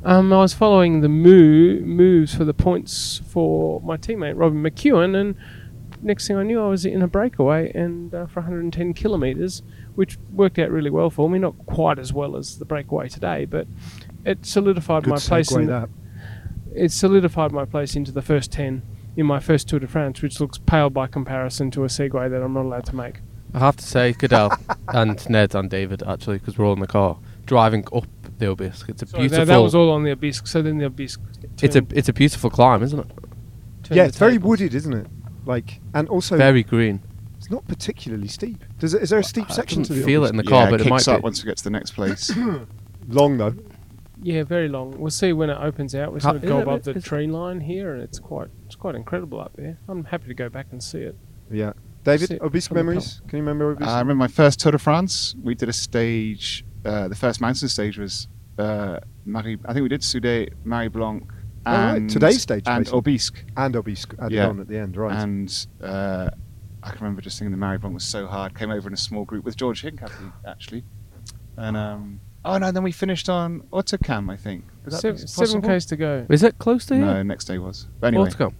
Um, 0.03 0.33
I 0.33 0.37
was 0.37 0.53
following 0.53 1.01
the 1.01 1.09
move, 1.09 1.83
moves 1.83 2.33
for 2.33 2.43
the 2.43 2.53
points 2.53 3.21
for 3.27 3.79
my 3.81 3.97
teammate 3.97 4.33
Robbie 4.35 4.57
McEwen, 4.57 5.15
and 5.15 5.35
next 6.01 6.27
thing 6.27 6.37
I 6.37 6.43
knew, 6.43 6.61
I 6.61 6.67
was 6.67 6.85
in 6.85 7.01
a 7.01 7.07
breakaway 7.07 7.71
and 7.73 8.13
uh, 8.13 8.25
for 8.25 8.41
110 8.41 8.93
kilometres, 8.93 9.61
which 9.95 10.17
worked 10.31 10.59
out 10.59 10.69
really 10.69 10.89
well 10.89 11.09
for 11.09 11.29
me. 11.29 11.39
Not 11.39 11.55
quite 11.65 11.99
as 11.99 12.11
well 12.11 12.35
as 12.35 12.57
the 12.57 12.65
breakaway 12.65 13.07
today, 13.09 13.45
but 13.45 13.67
it 14.25 14.45
solidified 14.45 15.03
Good 15.03 15.11
my 15.11 15.17
place. 15.17 15.51
In, 15.51 15.67
that. 15.67 15.89
It 16.75 16.91
solidified 16.91 17.51
my 17.51 17.65
place 17.65 17.95
into 17.95 18.11
the 18.11 18.21
first 18.21 18.51
10 18.51 18.81
in 19.17 19.25
my 19.25 19.39
first 19.39 19.67
Tour 19.67 19.79
de 19.79 19.87
France, 19.87 20.21
which 20.21 20.39
looks 20.39 20.57
pale 20.57 20.89
by 20.89 21.07
comparison 21.07 21.69
to 21.71 21.83
a 21.83 21.87
segue 21.87 22.29
that 22.29 22.41
I'm 22.41 22.53
not 22.53 22.63
allowed 22.65 22.85
to 22.85 22.95
make. 22.95 23.19
I 23.53 23.59
have 23.59 23.75
to 23.77 23.83
say, 23.85 24.13
Cadel 24.13 24.57
and 24.87 25.29
Ned 25.29 25.53
and 25.55 25.69
David 25.69 26.03
actually, 26.07 26.37
because 26.37 26.57
we're 26.57 26.65
all 26.65 26.73
in 26.73 26.79
the 26.79 26.87
car 26.87 27.17
driving 27.45 27.85
up 27.93 28.05
the 28.37 28.49
Aubisque. 28.49 28.87
It's 28.87 29.01
a 29.03 29.07
Sorry, 29.07 29.23
beautiful. 29.27 29.45
that, 29.45 29.57
was 29.57 29.75
all 29.75 29.89
on 29.89 30.03
the 30.03 30.11
Aubisque. 30.11 30.47
So 30.47 30.61
then 30.61 30.77
the 30.77 30.85
Aubisque. 30.85 31.19
it's 31.61 31.75
a 31.75 31.85
it's 31.93 32.07
a 32.07 32.13
beautiful 32.13 32.49
climb, 32.49 32.81
isn't 32.83 32.99
it? 32.99 33.07
turned 33.83 33.97
Yeah, 33.97 34.05
it's 34.05 34.17
very 34.17 34.37
wooded, 34.37 34.73
isn't 34.73 34.93
it? 34.93 35.07
Like, 35.45 35.81
and 35.93 36.07
also 36.07 36.37
Very 36.37 36.63
green. 36.63 37.01
it's 37.37 37.49
not 37.49 37.67
particularly 37.67 38.27
steep. 38.29 38.63
Does 38.79 38.93
it, 38.93 39.01
is 39.01 39.09
there 39.09 39.19
a 39.19 39.23
steep 39.23 39.49
I 39.49 39.53
section 39.53 39.83
to 39.83 39.89
didn't 39.89 40.01
the 40.01 40.05
feel 40.05 40.23
it 40.23 40.29
in 40.29 40.37
the 40.37 40.43
car, 40.43 40.65
yeah, 40.65 40.69
but 40.69 40.81
it 40.81 40.87
it 40.87 40.89
might 40.89 40.97
kicks 40.99 41.07
up 41.09 41.19
be. 41.19 41.23
once 41.23 41.43
we 41.43 41.47
get 41.49 41.57
to 41.57 41.63
the 41.65 41.69
next 41.71 41.91
place. 41.91 42.31
Long 43.09 43.37
though. 43.37 43.55
Yeah, 44.23 44.43
very 44.43 44.69
long. 44.69 44.91
We'll 44.99 45.09
see 45.09 45.33
when 45.33 45.49
it 45.49 45.57
opens 45.59 45.95
out. 45.95 46.13
We 46.13 46.19
How- 46.19 46.31
sort 46.31 46.35
of 46.37 46.41
go 46.43 46.59
above 46.61 46.83
the 46.83 47.01
tree 47.01 47.27
line 47.27 47.61
here, 47.61 47.93
and 47.93 48.03
it's 48.03 48.19
quite 48.19 48.49
it's 48.65 48.75
quite 48.75 48.95
incredible 48.95 49.39
up 49.41 49.53
there. 49.55 49.79
I'm 49.87 50.03
happy 50.05 50.27
to 50.27 50.33
go 50.33 50.47
back 50.49 50.67
and 50.71 50.81
see 50.83 50.99
it. 50.99 51.15
Yeah. 51.49 51.73
David, 52.03 52.29
Sit 52.29 52.41
Aubisque 52.41 52.71
memories? 52.71 53.21
Can 53.27 53.37
you 53.37 53.43
remember 53.43 53.71
Aubisque? 53.73 53.89
I 53.89 53.99
remember 53.99 54.15
my 54.21 54.27
first 54.27 54.59
Tour 54.59 54.71
de 54.71 54.79
France. 54.79 55.35
We 55.43 55.53
did 55.55 55.69
a 55.69 55.73
stage. 55.73 56.65
Uh, 56.83 57.07
the 57.07 57.15
first 57.15 57.41
mountain 57.41 57.67
stage 57.67 57.97
was 57.99 58.27
uh, 58.57 58.99
Marie. 59.25 59.57
I 59.65 59.73
think 59.73 59.83
we 59.83 59.89
did 59.89 60.01
Soudet, 60.01 60.53
Marie 60.63 60.87
Blanque, 60.87 61.31
Oh, 61.65 61.71
right. 61.71 61.97
and 61.97 62.09
Today's 62.09 62.41
stage, 62.41 62.63
and 62.65 62.85
basically. 62.85 62.97
Aubisque. 62.97 63.43
and 63.55 63.75
Aubisque 63.75 64.15
added 64.19 64.31
Yeah. 64.31 64.47
on 64.47 64.59
at 64.59 64.67
the 64.67 64.77
end, 64.79 64.97
right? 64.97 65.15
And 65.15 65.67
uh, 65.83 66.29
I 66.81 66.89
can 66.89 67.01
remember 67.01 67.21
just 67.21 67.37
thinking 67.37 67.51
the 67.51 67.57
Marie 67.57 67.77
Blanque 67.77 67.93
was 67.95 68.03
so 68.03 68.25
hard. 68.25 68.55
Came 68.57 68.71
over 68.71 68.87
in 68.87 68.93
a 68.95 68.97
small 68.97 69.23
group 69.25 69.45
with 69.45 69.55
George 69.57 69.83
Hincapie 69.83 70.33
actually, 70.47 70.83
and 71.57 71.77
um, 71.77 72.19
oh 72.45 72.57
no, 72.57 72.71
then 72.71 72.83
we 72.83 72.91
finished 72.91 73.29
on 73.29 73.61
Hautacam. 73.71 74.31
I 74.31 74.37
think. 74.37 74.65
Was 74.85 74.93
that 74.95 75.01
Seven, 75.01 75.27
seven 75.27 75.61
possible? 75.61 75.75
k's 75.75 75.85
to 75.87 75.95
go. 75.97 76.25
Is 76.29 76.43
it 76.43 76.57
close 76.57 76.85
to 76.87 76.95
you? 76.95 77.01
No, 77.05 77.13
here? 77.15 77.23
next 77.23 77.45
day 77.45 77.57
was. 77.57 77.87
But 77.99 78.07
anyway, 78.07 78.29
Hautacam. 78.29 78.53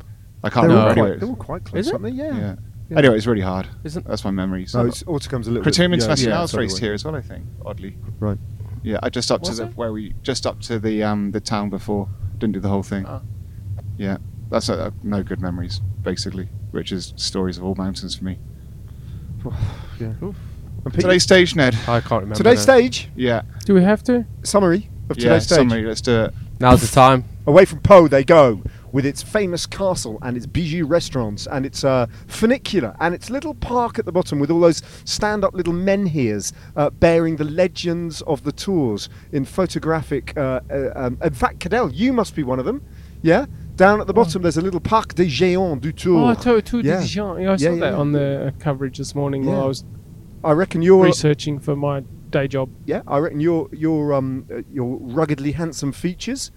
I 0.44 0.50
can't 0.50 0.68
were 0.68 0.74
No. 0.74 0.80
remember. 0.90 0.94
quite, 0.94 1.04
Anyway, 1.06 1.20
they 1.20 1.26
were 1.26 1.36
quite 1.36 1.64
close, 1.66 1.80
Is 1.80 1.88
it? 1.88 1.94
weren't 2.02 2.04
they? 2.04 2.24
Yeah. 2.24 2.38
yeah. 2.38 2.56
Yeah. 2.90 2.98
Anyway, 2.98 3.16
it's 3.16 3.26
really 3.28 3.42
hard. 3.42 3.68
Isn't 3.86 4.06
That's 4.06 4.24
my 4.26 4.32
memories. 4.32 4.74
No, 4.76 4.86
it's, 4.86 5.02
Hautacam's 5.04 5.48
a 5.48 5.52
little 5.52 5.64
Criterium 5.72 5.92
bit. 5.92 6.02
International 6.04 6.34
yeah, 6.36 6.42
race 6.42 6.52
sorry, 6.52 6.68
here 6.70 6.94
as 6.94 7.06
well. 7.06 7.16
I 7.16 7.22
think. 7.22 7.46
Oddly. 7.66 7.96
Right. 8.20 8.38
Yeah, 8.84 9.00
I 9.02 9.10
just 9.10 9.32
up 9.32 9.44
to 9.44 9.50
Was 9.52 9.60
the 9.60 9.68
it? 9.68 9.78
where 9.78 9.94
we 9.94 10.14
just 10.24 10.46
up 10.46 10.60
to 10.62 10.78
the 10.80 11.02
um 11.04 11.32
the 11.32 11.40
town 11.40 11.70
before. 11.70 12.10
Didn't 12.38 12.54
do 12.54 12.60
the 12.60 12.68
whole 12.70 12.84
thing. 12.84 13.06
Ah. 13.08 13.22
Yeah, 13.98 14.18
that's 14.50 14.70
uh, 14.70 14.90
no 15.04 15.24
good 15.24 15.40
memories 15.40 15.80
basically, 16.02 16.50
which 16.72 16.92
is 16.92 17.14
stories 17.16 17.58
of 17.58 17.64
all 17.64 17.76
mountains 17.76 18.16
for 18.16 18.26
me. 18.26 18.40
Yeah. 20.00 20.14
Oof. 20.24 20.36
And 20.84 20.94
Pete, 20.94 21.02
Today's 21.02 21.24
stage, 21.24 21.56
Ned. 21.56 21.76
I 21.88 22.00
can't 22.02 22.24
remember. 22.24 22.36
today's 22.36 22.66
now. 22.68 22.74
stage, 22.76 23.10
Yeah, 23.16 23.42
Do 23.66 23.74
we 23.74 23.84
have 23.84 24.04
to? 24.04 24.26
summary 24.44 24.90
of 25.10 25.18
yeah. 25.18 25.24
today's 25.24 25.44
stage. 25.46 25.58
Summary. 25.58 25.86
Let's 25.86 26.02
do 26.02 26.24
it. 26.26 26.34
Now's 26.60 26.82
the 26.82 26.88
time. 26.94 27.26
Away 27.48 27.66
from 27.66 27.80
Pau, 27.80 28.08
they 28.08 28.24
go 28.24 28.62
with 28.92 29.06
its 29.06 29.22
famous 29.24 29.66
castle 29.66 30.20
and 30.22 30.36
its 30.38 30.46
bijou 30.46 30.86
restaurants 30.86 31.48
and 31.48 31.66
its 31.66 31.84
uh, 31.84 32.06
funicular 32.28 32.96
and 33.00 33.16
its 33.16 33.30
little 33.30 33.54
park 33.56 33.98
at 33.98 34.06
the 34.06 34.12
bottom 34.12 34.38
with 34.40 34.52
all 34.52 34.60
those 34.60 34.82
stand-up 35.06 35.54
little 35.54 35.74
menhirs 35.74 36.52
uh, 36.76 36.90
bearing 36.90 37.36
the 37.38 37.44
legends 37.46 38.22
of 38.24 38.44
the 38.44 38.52
tours 38.52 39.08
in 39.32 39.46
photographic. 39.46 40.36
Uh, 40.38 40.60
uh, 40.70 40.92
um, 40.96 41.18
in 41.24 41.34
fact, 41.34 41.60
Cadel, 41.60 41.90
you 41.94 42.12
must 42.14 42.36
be 42.36 42.44
one 42.44 42.60
of 42.60 42.66
them. 42.66 42.84
Yeah. 43.22 43.46
Down 43.76 44.02
at 44.02 44.08
the 44.08 44.14
bottom, 44.14 44.42
there's 44.42 44.58
a 44.58 44.62
little 44.62 44.80
Parc 44.82 45.16
des 45.16 45.26
Géants 45.28 45.80
du 45.80 45.92
Tour. 45.92 46.32
Oh, 46.32 46.34
Tour, 46.36 46.62
Tour 46.62 46.82
Yeah. 46.82 46.98
de 46.98 47.02
Dijon. 47.04 47.42
Yeah, 47.42 47.54
I 47.54 47.56
saw 47.56 47.64
Yeah, 47.64 47.70
yeah, 47.72 47.80
that 47.80 47.92
yeah. 47.94 47.98
on 47.98 48.12
the 48.12 48.48
uh, 48.48 48.52
coverage 48.60 48.98
this 48.98 49.16
morning 49.16 49.44
Yeah. 49.44 49.52
while 49.52 49.64
I 49.64 49.68
was 49.68 49.84
I 50.44 50.52
reckon 50.54 50.82
you're. 50.82 51.04
researching 51.04 51.60
for 51.60 51.76
my 51.76 52.02
day 52.30 52.48
job. 52.48 52.70
Yeah, 52.86 53.02
I 53.08 53.18
reckon 53.20 53.40
your 53.40 53.70
your 53.72 54.14
um 54.14 54.46
uh, 54.52 54.62
your 54.72 54.98
ruggedly 54.98 55.52
handsome 55.54 55.92
features 55.92 56.52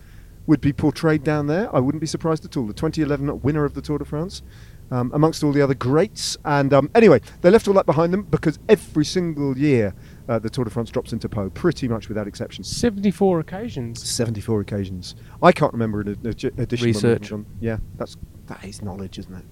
would 0.46 0.60
be 0.60 0.72
portrayed 0.72 1.24
down 1.24 1.46
there. 1.46 1.74
I 1.74 1.80
wouldn't 1.80 2.00
be 2.00 2.06
surprised 2.06 2.44
at 2.44 2.56
all. 2.56 2.66
The 2.66 2.74
2011 2.74 3.40
winner 3.42 3.64
of 3.64 3.72
the 3.74 3.80
Tour 3.80 3.96
de 3.98 4.04
France, 4.04 4.42
um, 4.90 5.10
amongst 5.14 5.42
all 5.42 5.52
the 5.52 5.62
other 5.62 5.72
greats. 5.74 6.36
And 6.44 6.72
um, 6.74 6.90
anyway, 6.94 7.20
they 7.40 7.48
left 7.48 7.66
all 7.66 7.72
that 7.74 7.86
behind 7.86 8.12
them 8.12 8.24
because 8.24 8.58
every 8.68 9.06
single 9.06 9.56
year 9.56 9.94
uh, 10.28 10.38
the 10.38 10.50
Tour 10.50 10.64
de 10.66 10.70
France 10.70 10.90
drops 10.90 11.14
into 11.14 11.30
Pau, 11.30 11.48
pretty 11.48 11.88
much 11.88 12.08
without 12.08 12.28
exception. 12.28 12.62
74 12.62 13.40
occasions. 13.40 14.06
74 14.06 14.60
occasions. 14.60 15.14
I 15.42 15.50
can't 15.50 15.72
remember 15.72 16.02
an 16.02 16.08
ed- 16.26 16.44
ed- 16.44 16.58
edition. 16.58 16.86
Research. 16.88 17.30
were 17.30 17.38
on- 17.38 17.46
Yeah, 17.60 17.78
that's 17.96 18.16
that 18.46 18.62
is 18.64 18.82
knowledge, 18.82 19.18
isn't 19.18 19.34
it? 19.34 19.44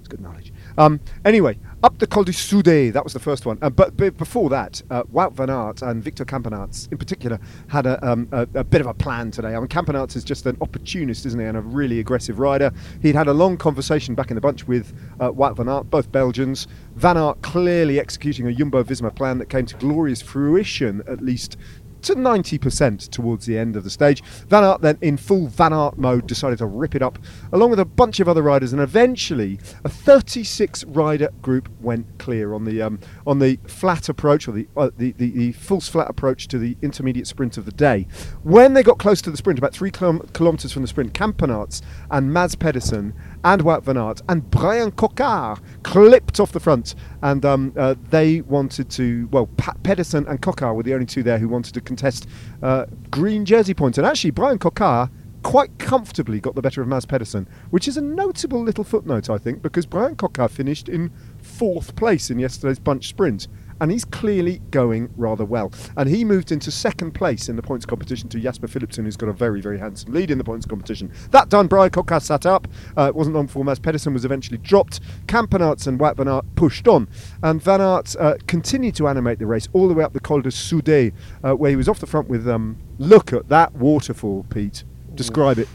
It's 0.00 0.08
good 0.08 0.20
knowledge. 0.20 0.52
Um, 0.76 1.00
anyway, 1.24 1.58
up 1.82 1.98
the 1.98 2.06
Col 2.06 2.24
du 2.24 2.32
Soudet, 2.32 2.92
that 2.92 3.04
was 3.04 3.12
the 3.12 3.20
first 3.20 3.46
one. 3.46 3.58
Uh, 3.60 3.70
but, 3.70 3.96
but 3.96 4.16
before 4.16 4.48
that, 4.50 4.82
uh, 4.90 5.02
Wout 5.04 5.34
van 5.34 5.50
Aert 5.50 5.82
and 5.82 6.02
Victor 6.02 6.24
Campenaerts, 6.24 6.90
in 6.90 6.98
particular, 6.98 7.38
had 7.68 7.86
a, 7.86 8.04
um, 8.06 8.28
a, 8.32 8.48
a 8.54 8.64
bit 8.64 8.80
of 8.80 8.86
a 8.86 8.94
plan 8.94 9.30
today. 9.30 9.54
I 9.54 9.58
mean, 9.58 9.68
Campenaerts 9.68 10.16
is 10.16 10.24
just 10.24 10.46
an 10.46 10.56
opportunist, 10.60 11.26
isn't 11.26 11.38
he, 11.38 11.46
and 11.46 11.56
a 11.56 11.60
really 11.60 12.00
aggressive 12.00 12.38
rider. 12.38 12.72
He'd 13.02 13.14
had 13.14 13.28
a 13.28 13.34
long 13.34 13.56
conversation 13.56 14.14
back 14.14 14.30
in 14.30 14.34
the 14.34 14.40
bunch 14.40 14.66
with 14.66 14.92
uh, 15.20 15.30
Wout 15.30 15.56
van 15.56 15.68
Aert, 15.68 15.90
both 15.90 16.10
Belgians. 16.10 16.66
Van 16.96 17.16
Aert 17.16 17.42
clearly 17.42 18.00
executing 18.00 18.46
a 18.46 18.52
Jumbo-Visma 18.52 19.14
plan 19.14 19.38
that 19.38 19.50
came 19.50 19.66
to 19.66 19.76
glorious 19.76 20.22
fruition, 20.22 21.02
at 21.06 21.20
least 21.20 21.56
to 22.04 22.14
90% 22.14 23.10
towards 23.10 23.46
the 23.46 23.58
end 23.58 23.76
of 23.76 23.84
the 23.84 23.90
stage. 23.90 24.22
Van 24.48 24.64
Aert 24.64 24.80
then, 24.80 24.98
in 25.00 25.16
full 25.16 25.48
Van 25.48 25.72
Aert 25.72 25.98
mode, 25.98 26.26
decided 26.26 26.58
to 26.58 26.66
rip 26.66 26.94
it 26.94 27.02
up, 27.02 27.18
along 27.52 27.70
with 27.70 27.80
a 27.80 27.84
bunch 27.84 28.20
of 28.20 28.28
other 28.28 28.42
riders, 28.42 28.72
and 28.72 28.80
eventually 28.80 29.58
a 29.84 29.88
36 29.88 30.84
rider 30.84 31.30
group 31.42 31.68
went 31.80 32.06
clear 32.18 32.54
on 32.54 32.64
the 32.64 32.82
um, 32.82 32.98
on 33.26 33.38
the 33.38 33.58
flat 33.66 34.08
approach, 34.08 34.48
or 34.48 34.52
the, 34.52 34.68
uh, 34.76 34.90
the, 34.96 35.12
the 35.12 35.30
the 35.30 35.52
false 35.52 35.88
flat 35.88 36.08
approach 36.08 36.48
to 36.48 36.58
the 36.58 36.76
intermediate 36.82 37.26
sprint 37.26 37.56
of 37.56 37.64
the 37.64 37.72
day. 37.72 38.06
When 38.42 38.74
they 38.74 38.82
got 38.82 38.98
close 38.98 39.20
to 39.22 39.30
the 39.30 39.36
sprint, 39.36 39.58
about 39.58 39.72
three 39.72 39.90
kilom- 39.90 40.32
kilometres 40.32 40.72
from 40.72 40.82
the 40.82 40.88
sprint, 40.88 41.12
Campenaerts 41.14 41.82
and 42.10 42.32
Mads 42.32 42.54
Pedersen 42.54 43.14
and 43.44 43.62
Wout 43.62 43.84
van 43.84 43.96
Aert 43.96 44.22
and 44.28 44.50
Bryan 44.50 44.90
Coquard 44.90 45.60
clipped 45.82 46.40
off 46.40 46.52
the 46.52 46.60
front, 46.60 46.94
and 47.22 47.44
um, 47.44 47.72
uh, 47.76 47.94
they 48.10 48.40
wanted 48.40 48.90
to. 48.90 49.28
Well, 49.30 49.46
pa- 49.46 49.74
Pedersen 49.82 50.26
and 50.26 50.40
Coquard 50.40 50.76
were 50.76 50.82
the 50.82 50.94
only 50.94 51.06
two 51.06 51.22
there 51.22 51.38
who 51.38 51.48
wanted 51.48 51.74
to 51.74 51.80
contest 51.80 52.26
uh, 52.62 52.86
green 53.10 53.44
jersey 53.44 53.74
points, 53.74 53.98
and 53.98 54.06
actually 54.06 54.30
Bryan 54.30 54.58
Coquard 54.58 55.10
quite 55.42 55.78
comfortably 55.78 56.40
got 56.40 56.54
the 56.54 56.62
better 56.62 56.80
of 56.80 56.88
Mads 56.88 57.04
Pedersen, 57.04 57.46
which 57.70 57.86
is 57.86 57.98
a 57.98 58.00
notable 58.00 58.62
little 58.62 58.82
footnote, 58.82 59.28
I 59.28 59.36
think, 59.36 59.60
because 59.60 59.84
Bryan 59.84 60.16
Coquard 60.16 60.50
finished 60.50 60.88
in 60.88 61.12
fourth 61.42 61.94
place 61.96 62.30
in 62.30 62.38
yesterday's 62.38 62.78
bunch 62.78 63.08
sprint. 63.08 63.46
And 63.80 63.90
he's 63.90 64.04
clearly 64.04 64.60
going 64.70 65.12
rather 65.16 65.44
well. 65.44 65.72
And 65.96 66.08
he 66.08 66.24
moved 66.24 66.52
into 66.52 66.70
second 66.70 67.12
place 67.12 67.48
in 67.48 67.56
the 67.56 67.62
points 67.62 67.84
competition 67.84 68.28
to 68.30 68.40
Jasper 68.40 68.68
Philipsen, 68.68 69.04
who's 69.04 69.16
got 69.16 69.28
a 69.28 69.32
very, 69.32 69.60
very 69.60 69.78
handsome 69.78 70.12
lead 70.12 70.30
in 70.30 70.38
the 70.38 70.44
points 70.44 70.66
competition. 70.66 71.12
That 71.30 71.48
done, 71.48 71.66
Bryan 71.66 71.90
Coquard 71.90 72.22
sat 72.22 72.46
up. 72.46 72.68
Uh, 72.96 73.06
it 73.08 73.14
wasn't 73.14 73.36
long 73.36 73.46
before 73.46 73.64
Mads 73.64 73.80
Pedersen 73.80 74.12
was 74.12 74.24
eventually 74.24 74.58
dropped. 74.58 75.00
Campenaerts 75.26 75.86
and 75.86 75.98
Wout 75.98 76.16
van 76.16 76.28
Aert 76.28 76.44
pushed 76.54 76.86
on. 76.88 77.08
And 77.42 77.62
Van 77.62 77.80
Aert 77.80 78.14
uh, 78.18 78.34
continued 78.46 78.94
to 78.96 79.08
animate 79.08 79.38
the 79.38 79.46
race 79.46 79.68
all 79.72 79.88
the 79.88 79.94
way 79.94 80.04
up 80.04 80.12
the 80.12 80.20
Col 80.20 80.40
de 80.40 80.50
Soudet, 80.50 81.12
uh, 81.42 81.52
where 81.52 81.70
he 81.70 81.76
was 81.76 81.88
off 81.88 81.98
the 82.00 82.06
front 82.06 82.28
with, 82.28 82.48
um, 82.48 82.78
look 82.98 83.32
at 83.32 83.48
that 83.48 83.72
waterfall, 83.74 84.46
Pete. 84.50 84.84
Describe 85.14 85.58
it. 85.58 85.68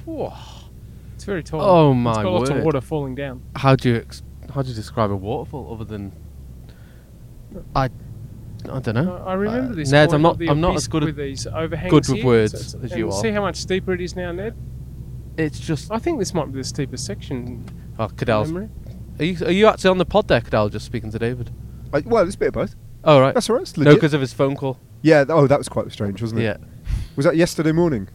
It's 1.15 1.25
very 1.25 1.43
tall. 1.43 1.61
Oh, 1.61 1.91
It's 1.91 1.97
my 1.97 2.23
got 2.23 2.31
lots 2.31 2.49
of 2.49 2.63
water 2.63 2.81
falling 2.81 3.15
down. 3.15 3.41
How 3.55 3.75
do 3.75 3.89
you 3.89 3.95
ex- 3.97 4.23
how 4.53 4.61
do 4.61 4.69
you 4.69 4.75
describe 4.75 5.11
a 5.11 5.15
waterfall 5.15 5.71
other 5.71 5.85
than 5.85 6.11
I 7.75 7.89
I 8.69 8.79
don't 8.79 8.93
know. 8.95 9.23
I 9.25 9.31
I 9.31 9.33
remember 9.33 9.71
Uh, 9.71 9.75
this. 9.75 9.91
Ned, 9.91 10.13
I'm 10.13 10.21
not- 10.21 10.41
I'm 10.47 10.59
not 10.61 10.75
as 10.75 10.87
good 10.87 11.03
at- 11.03 11.07
with 11.07 11.15
these 11.15 11.47
overhangs 11.47 11.89
good 11.91 12.07
with 12.07 12.17
here. 12.17 12.25
words 12.25 12.53
It's- 12.53 12.73
as 12.75 12.91
and 12.91 12.99
you 12.99 13.07
are. 13.09 13.11
See 13.21 13.31
how 13.31 13.41
much 13.41 13.55
steeper 13.55 13.93
it 13.93 14.01
is 14.01 14.15
now, 14.15 14.31
Ned. 14.31 14.53
It's 15.37 15.59
just 15.59 15.91
I 15.91 15.97
think 15.99 16.19
this 16.19 16.33
might 16.33 16.51
be 16.51 16.57
the 16.59 16.63
steepest 16.63 17.05
section. 17.05 17.63
oh, 17.97 18.07
from 18.09 18.17
Cadel's. 18.17 18.51
memory. 18.51 18.69
Are 19.19 19.25
you 19.25 19.45
are 19.45 19.51
you 19.51 19.67
actually 19.67 19.89
on 19.91 19.97
the 19.97 20.05
pod 20.05 20.27
there, 20.27 20.41
Cadel? 20.41 20.69
Just 20.71 20.85
speaking 20.85 21.11
to 21.11 21.19
David. 21.19 21.51
Uh, 21.93 22.01
well, 22.05 22.25
it's 22.25 22.35
a 22.35 22.39
bit 22.39 22.49
of 22.49 22.53
both. 22.55 22.75
Oh 23.03 23.19
right. 23.21 23.33
That's 23.33 23.49
all 23.49 23.55
right. 23.55 23.61
It's 23.63 23.77
no, 23.77 23.93
because 23.93 24.13
of 24.13 24.21
his 24.21 24.33
phone 24.33 24.55
call. 24.55 24.77
yeah. 25.01 25.23
th- 25.23 25.33
Oh, 25.33 25.47
that 25.47 25.57
was 25.57 25.69
quite 25.69 25.89
strange, 25.91 26.21
wasn't 26.21 26.41
it? 26.41 26.43
Yeah. 26.43 26.57
Was 27.15 27.25
that 27.25 27.35
yesterday 27.37 27.71
morning 27.71 28.09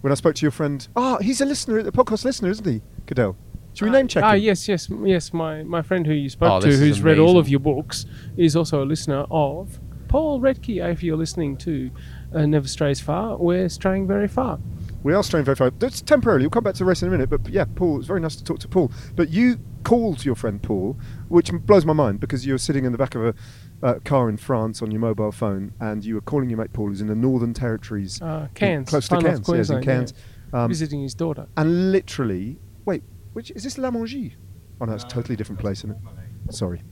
when 0.00 0.10
I 0.10 0.14
spoke 0.14 0.34
to 0.36 0.42
your 0.42 0.50
friend? 0.50 0.86
Ah, 0.96 1.18
he's 1.20 1.40
a 1.42 1.44
listener, 1.46 1.78
a 1.78 1.84
podcast 1.92 2.24
listener, 2.24 2.48
isn't 2.50 2.66
he, 2.66 2.80
Cadel? 3.06 3.36
Should 3.74 3.86
we 3.86 3.90
name 3.90 4.08
check 4.08 4.22
Ah, 4.24 4.34
him? 4.34 4.42
yes, 4.42 4.68
yes, 4.68 4.88
yes. 5.04 5.32
My 5.32 5.62
my 5.64 5.82
friend 5.82 6.06
who 6.06 6.12
you 6.14 6.28
spoke 6.28 6.52
Oh, 6.52 6.60
to, 6.60 6.66
this 6.66 6.76
is 6.76 6.80
who's 6.80 7.02
read 7.02 7.18
all 7.18 7.38
of 7.38 7.48
your 7.48 7.60
books, 7.60 8.06
is 8.36 8.54
also 8.56 8.82
a 8.82 8.86
listener 8.86 9.26
of 9.30 9.78
Paul 10.08 10.40
Redkey. 10.40 10.76
If 10.92 11.02
you're 11.02 11.16
listening 11.16 11.56
to 11.58 11.90
uh, 12.34 12.46
Never 12.46 12.68
Strays 12.68 13.00
Far, 13.00 13.36
we're 13.36 13.68
straying 13.68 14.06
very 14.06 14.28
far. 14.28 14.58
We 15.02 15.12
are 15.12 15.22
straying 15.22 15.44
very 15.44 15.56
far. 15.56 15.70
That's 15.70 16.00
temporarily. 16.00 16.44
We'll 16.44 16.50
come 16.50 16.64
back 16.64 16.74
to 16.74 16.78
the 16.78 16.84
race 16.86 17.02
in 17.02 17.08
a 17.08 17.10
minute. 17.10 17.28
But 17.28 17.48
yeah, 17.48 17.64
Paul, 17.74 17.98
it's 17.98 18.06
very 18.06 18.20
nice 18.20 18.36
to 18.36 18.44
talk 18.44 18.58
to 18.60 18.68
Paul. 18.68 18.90
But 19.16 19.28
you 19.30 19.58
called 19.82 20.24
your 20.24 20.34
friend 20.34 20.62
Paul, 20.62 20.96
which 21.28 21.50
m- 21.50 21.58
blows 21.58 21.84
my 21.84 21.92
mind 21.92 22.20
because 22.20 22.46
you 22.46 22.54
were 22.54 22.58
sitting 22.58 22.84
in 22.86 22.92
the 22.92 22.96
back 22.96 23.14
of 23.14 23.22
a 23.26 23.34
uh, 23.82 23.98
car 24.04 24.30
in 24.30 24.38
France 24.38 24.80
on 24.80 24.90
your 24.90 25.00
mobile 25.00 25.30
phone, 25.32 25.74
and 25.80 26.02
you 26.04 26.14
were 26.14 26.22
calling 26.22 26.48
your 26.48 26.58
mate 26.58 26.72
Paul, 26.72 26.88
who's 26.88 27.02
in 27.02 27.08
the 27.08 27.14
Northern 27.14 27.52
Territories, 27.52 28.22
Uh, 28.22 28.46
in- 28.48 28.54
Cairns, 28.54 28.88
close 28.88 29.08
to 29.08 29.16
far 29.16 29.20
north 29.22 29.44
Cairns, 29.44 29.48
yes, 29.48 29.68
in 29.70 29.82
Queensland, 29.82 29.84
yeah. 29.84 29.92
Cairns, 29.92 30.14
um, 30.54 30.68
visiting 30.70 31.02
his 31.02 31.14
daughter. 31.14 31.48
and 31.58 31.92
literally, 31.92 32.58
wait, 32.86 33.02
which 33.34 33.50
is 33.52 33.62
this 33.64 33.76
La 33.78 33.90
Mongie? 33.90 34.32
Oh 34.80 34.86
no, 34.86 34.94
it's 34.94 35.04
a 35.04 35.08
totally 35.08 35.36
different 35.36 35.60
place, 35.60 35.78
isn't 35.80 35.90
it? 35.92 36.54
Sorry, 36.54 36.82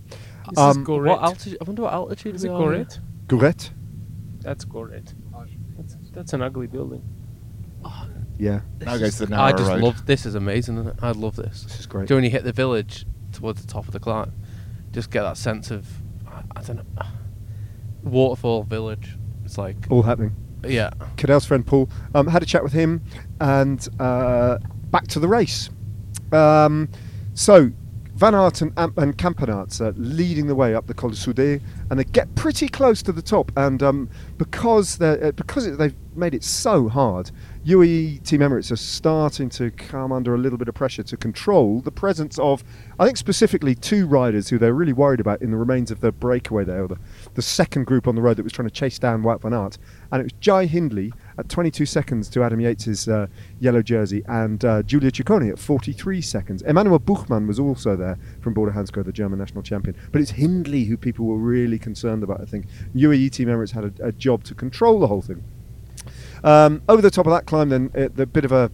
This 0.48 0.58
Um, 0.58 0.70
is 0.70 0.76
What 0.78 0.84
Goret. 0.86 1.18
altitude? 1.22 1.58
I 1.60 1.64
wonder 1.64 1.82
what 1.82 1.92
altitude 1.92 2.34
Is 2.36 2.42
we 2.44 2.48
it 2.50 2.52
are. 2.52 2.58
Goret? 2.58 3.00
Gourette. 3.26 3.70
That's 4.40 4.64
Goret. 4.64 5.14
That's, 5.76 5.96
that's 6.12 6.32
an 6.34 6.42
ugly 6.42 6.66
building. 6.66 7.02
Yeah, 8.38 8.60
Now 8.80 8.96
goes 8.96 9.18
the 9.18 9.26
narrow 9.26 9.42
I 9.42 9.52
just 9.52 9.68
road. 9.68 9.80
love 9.82 10.06
this. 10.06 10.26
Is 10.26 10.34
amazing. 10.34 10.76
Isn't 10.78 10.88
it? 10.88 10.96
I 11.02 11.12
love 11.12 11.36
this. 11.36 11.62
this 11.64 11.78
is 11.80 11.86
great. 11.86 12.08
Do 12.08 12.14
when 12.16 12.24
you 12.24 12.30
hit 12.30 12.44
the 12.44 12.52
village 12.52 13.06
towards 13.32 13.60
the 13.64 13.66
top 13.72 13.86
of 13.86 13.92
the 13.92 14.00
climb, 14.00 14.32
just 14.90 15.10
get 15.10 15.22
that 15.22 15.36
sense 15.36 15.70
of 15.70 15.86
I, 16.26 16.42
I 16.56 16.62
don't 16.62 16.76
know 16.78 16.84
waterfall 18.02 18.62
village. 18.64 19.16
It's 19.44 19.58
like 19.58 19.76
All 19.90 20.02
happening. 20.02 20.34
yeah, 20.66 20.90
Cadel's 21.16 21.44
friend 21.44 21.64
Paul. 21.66 21.88
Um, 22.14 22.26
had 22.26 22.42
a 22.42 22.46
chat 22.46 22.62
with 22.64 22.72
him, 22.72 23.02
and 23.40 23.86
uh, 24.00 24.58
back 24.90 25.06
to 25.08 25.20
the 25.20 25.28
race. 25.28 25.70
Um, 26.32 26.88
so 27.34 27.70
Van 28.14 28.34
Aert 28.34 28.60
and, 28.60 28.72
and 28.76 29.80
are 29.80 29.92
leading 29.96 30.46
the 30.46 30.54
way 30.54 30.74
up 30.74 30.86
the 30.86 30.94
Col 30.94 31.10
de 31.10 31.16
Soudet, 31.16 31.60
and 31.90 31.98
they 31.98 32.04
get 32.04 32.32
pretty 32.34 32.68
close 32.68 33.02
to 33.02 33.10
the 33.10 33.22
top. 33.22 33.50
And 33.56 33.82
um, 33.82 34.10
because 34.38 34.98
they're, 34.98 35.24
uh, 35.24 35.32
because 35.32 35.66
it, 35.66 35.78
they've 35.78 35.96
made 36.14 36.34
it 36.34 36.44
so 36.44 36.88
hard, 36.88 37.30
UAE 37.66 38.22
Team 38.22 38.40
Emirates 38.40 38.70
are 38.70 38.76
starting 38.76 39.48
to 39.50 39.70
come 39.72 40.12
under 40.12 40.34
a 40.34 40.38
little 40.38 40.58
bit 40.58 40.68
of 40.68 40.74
pressure 40.74 41.02
to 41.02 41.16
control 41.16 41.80
the 41.80 41.90
presence 41.90 42.38
of, 42.38 42.62
I 42.98 43.06
think 43.06 43.16
specifically 43.16 43.74
two 43.74 44.06
riders 44.06 44.50
who 44.50 44.58
they're 44.58 44.74
really 44.74 44.92
worried 44.92 45.20
about 45.20 45.42
in 45.42 45.50
the 45.50 45.56
remains 45.56 45.90
of 45.90 46.00
the 46.00 46.12
breakaway 46.12 46.64
there, 46.64 46.84
or 46.84 46.88
the, 46.88 46.98
the 47.34 47.42
second 47.42 47.86
group 47.86 48.06
on 48.06 48.14
the 48.14 48.22
road 48.22 48.36
that 48.36 48.44
was 48.44 48.52
trying 48.52 48.68
to 48.68 48.74
chase 48.74 48.98
down 48.98 49.22
Wout 49.22 49.40
van 49.40 49.54
Aert. 49.54 49.78
And 50.12 50.20
it 50.20 50.24
was 50.24 50.32
Jai 50.34 50.66
Hindley 50.66 51.12
at 51.38 51.48
22 51.48 51.86
seconds 51.86 52.28
to 52.30 52.42
Adam 52.42 52.60
Yates's 52.60 53.08
uh, 53.08 53.26
yellow 53.60 53.82
jersey, 53.82 54.22
and 54.28 54.64
uh, 54.64 54.82
Giulio 54.82 55.10
Ciccone 55.10 55.50
at 55.50 55.58
43 55.58 56.20
seconds. 56.20 56.62
Emmanuel 56.62 56.98
Buchmann 56.98 57.46
was 57.46 57.58
also 57.58 57.96
there 57.96 58.18
from 58.40 58.54
Bora 58.54 58.72
Hansgrohe, 58.72 59.04
the 59.04 59.12
German 59.12 59.38
national 59.38 59.62
champion. 59.62 59.96
But 60.10 60.20
it's 60.20 60.32
Hindley 60.32 60.84
who 60.84 60.96
people 60.96 61.26
were 61.26 61.36
really 61.36 61.78
concerned 61.78 62.22
about, 62.22 62.40
I 62.40 62.44
think. 62.44 62.66
UAE 62.94 63.32
Team 63.32 63.48
Emirates 63.48 63.72
had 63.72 63.84
a, 63.84 64.08
a 64.08 64.12
job 64.12 64.44
to 64.44 64.54
control 64.54 65.00
the 65.00 65.06
whole 65.06 65.22
thing. 65.22 65.42
Um, 66.44 66.82
over 66.88 67.00
the 67.00 67.10
top 67.10 67.26
of 67.26 67.32
that 67.32 67.46
climb, 67.46 67.68
then 67.68 67.90
uh, 67.96 68.08
the 68.12 68.26
bit 68.26 68.44
of 68.44 68.52
a 68.52 68.56
uh, 68.56 68.68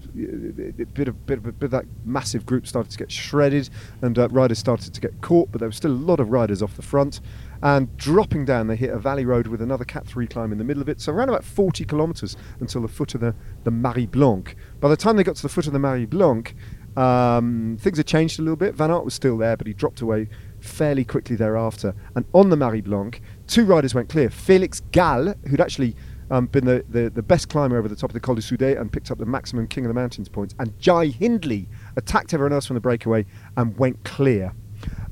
bit 0.94 1.08
of 1.08 1.26
bit 1.26 1.38
of, 1.38 1.58
bit 1.58 1.66
of 1.66 1.70
that 1.70 1.84
massive 2.04 2.46
group 2.46 2.66
started 2.66 2.90
to 2.90 2.98
get 2.98 3.12
shredded, 3.12 3.68
and 4.00 4.18
uh, 4.18 4.28
riders 4.30 4.58
started 4.58 4.94
to 4.94 5.00
get 5.00 5.20
caught. 5.20 5.52
But 5.52 5.58
there 5.58 5.68
was 5.68 5.76
still 5.76 5.90
a 5.90 5.92
lot 5.92 6.20
of 6.20 6.30
riders 6.30 6.62
off 6.62 6.76
the 6.76 6.82
front, 6.82 7.20
and 7.62 7.96
dropping 7.96 8.44
down, 8.44 8.66
they 8.66 8.76
hit 8.76 8.90
a 8.90 8.98
valley 8.98 9.24
road 9.24 9.46
with 9.46 9.60
another 9.60 9.84
Cat 9.84 10.06
Three 10.06 10.26
climb 10.26 10.52
in 10.52 10.58
the 10.58 10.64
middle 10.64 10.82
of 10.82 10.88
it. 10.88 11.00
So 11.00 11.12
around 11.12 11.28
about 11.28 11.44
40 11.44 11.84
kilometres 11.84 12.36
until 12.60 12.82
the 12.82 12.88
foot 12.88 13.14
of 13.14 13.20
the 13.20 13.34
the 13.64 13.70
Marie 13.70 14.06
Blanque. 14.06 14.56
By 14.80 14.88
the 14.88 14.96
time 14.96 15.16
they 15.16 15.24
got 15.24 15.36
to 15.36 15.42
the 15.42 15.48
foot 15.48 15.66
of 15.66 15.72
the 15.72 15.78
Marie 15.78 16.06
Blanque, 16.06 16.54
um, 16.96 17.76
things 17.80 17.98
had 17.98 18.06
changed 18.06 18.38
a 18.38 18.42
little 18.42 18.56
bit. 18.56 18.74
Van 18.74 18.90
Aert 18.90 19.04
was 19.04 19.14
still 19.14 19.38
there, 19.38 19.56
but 19.56 19.66
he 19.66 19.72
dropped 19.72 20.00
away 20.00 20.28
fairly 20.60 21.04
quickly 21.04 21.36
thereafter. 21.36 21.94
And 22.14 22.24
on 22.32 22.50
the 22.50 22.56
Marie 22.56 22.80
Blanque, 22.80 23.20
two 23.46 23.64
riders 23.64 23.94
went 23.94 24.08
clear. 24.08 24.30
Felix 24.30 24.80
Gall, 24.92 25.34
who'd 25.48 25.60
actually 25.60 25.94
um, 26.30 26.46
been 26.46 26.64
the, 26.64 26.84
the, 26.88 27.10
the 27.10 27.22
best 27.22 27.48
climber 27.48 27.78
over 27.78 27.88
the 27.88 27.96
top 27.96 28.10
of 28.10 28.14
the 28.14 28.20
Col 28.20 28.34
du 28.34 28.42
Soudet 28.42 28.78
and 28.78 28.92
picked 28.92 29.10
up 29.10 29.18
the 29.18 29.26
maximum 29.26 29.66
King 29.66 29.84
of 29.84 29.88
the 29.88 29.94
Mountains 29.94 30.28
points, 30.28 30.54
and 30.58 30.78
Jai 30.78 31.06
Hindley 31.06 31.68
attacked 31.96 32.34
everyone 32.34 32.52
else 32.52 32.66
from 32.66 32.74
the 32.74 32.80
breakaway 32.80 33.24
and 33.56 33.76
went 33.78 34.02
clear. 34.04 34.52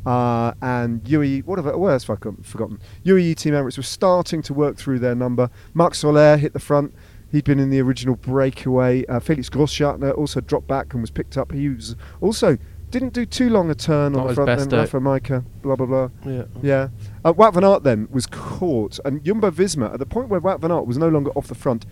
Uh, 0.06 0.52
and 0.62 1.02
UAE, 1.04 1.44
what 1.44 1.58
have 1.58 1.66
I, 1.66 1.74
what 1.74 1.88
else 1.92 2.06
have 2.06 2.16
I 2.24 2.30
forgotten-? 2.42 2.78
UAE 3.04 3.34
Team 3.36 3.54
Emirates 3.54 3.76
were 3.76 3.82
starting 3.82 4.40
to 4.42 4.54
work 4.54 4.76
through 4.76 5.00
their 5.00 5.14
number. 5.14 5.50
Marc 5.74 5.94
Soler 5.96 6.36
hit 6.36 6.52
the 6.52 6.60
front. 6.60 6.94
He'd 7.32 7.44
been 7.44 7.58
in 7.58 7.70
the 7.70 7.80
original 7.80 8.14
breakaway. 8.14 9.04
Uh, 9.06 9.18
Felix 9.18 9.50
Grosschartner 9.50 10.16
also 10.16 10.40
dropped 10.40 10.68
back 10.68 10.92
and 10.94 11.02
was 11.02 11.10
picked 11.10 11.36
up. 11.36 11.50
He 11.52 11.68
was 11.68 11.96
also 12.20 12.56
didn't 12.92 13.12
do 13.14 13.26
too 13.26 13.50
long 13.50 13.68
a 13.68 13.74
turn 13.74 14.12
Not 14.12 14.20
on 14.20 14.26
the 14.28 14.34
front. 14.34 14.70
day. 14.70 14.76
Rafal 14.76 15.02
Majka, 15.02 15.44
blah 15.60 15.74
blah 15.74 15.86
blah. 15.86 16.08
yeah. 16.24 16.44
Yeah. 16.62 16.88
Uh, 17.24 17.32
Wout 17.32 17.52
van 17.54 17.64
Aert 17.64 17.82
then 17.82 18.06
was 18.12 18.26
caught, 18.26 19.00
and 19.04 19.24
Jumbo 19.24 19.50
Visma, 19.50 19.92
at 19.92 19.98
the 19.98 20.06
point 20.06 20.28
where 20.28 20.40
Wout 20.40 20.60
van 20.60 20.70
Aert 20.70 20.86
was 20.86 20.96
no 20.96 21.08
longer 21.08 21.32
off 21.32 21.48
the 21.48 21.56
front, 21.56 21.84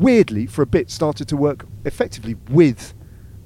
weirdly, 0.00 0.46
for 0.46 0.62
a 0.62 0.66
bit, 0.66 0.90
started 0.90 1.28
to 1.28 1.36
work 1.36 1.66
effectively 1.84 2.34
with 2.50 2.94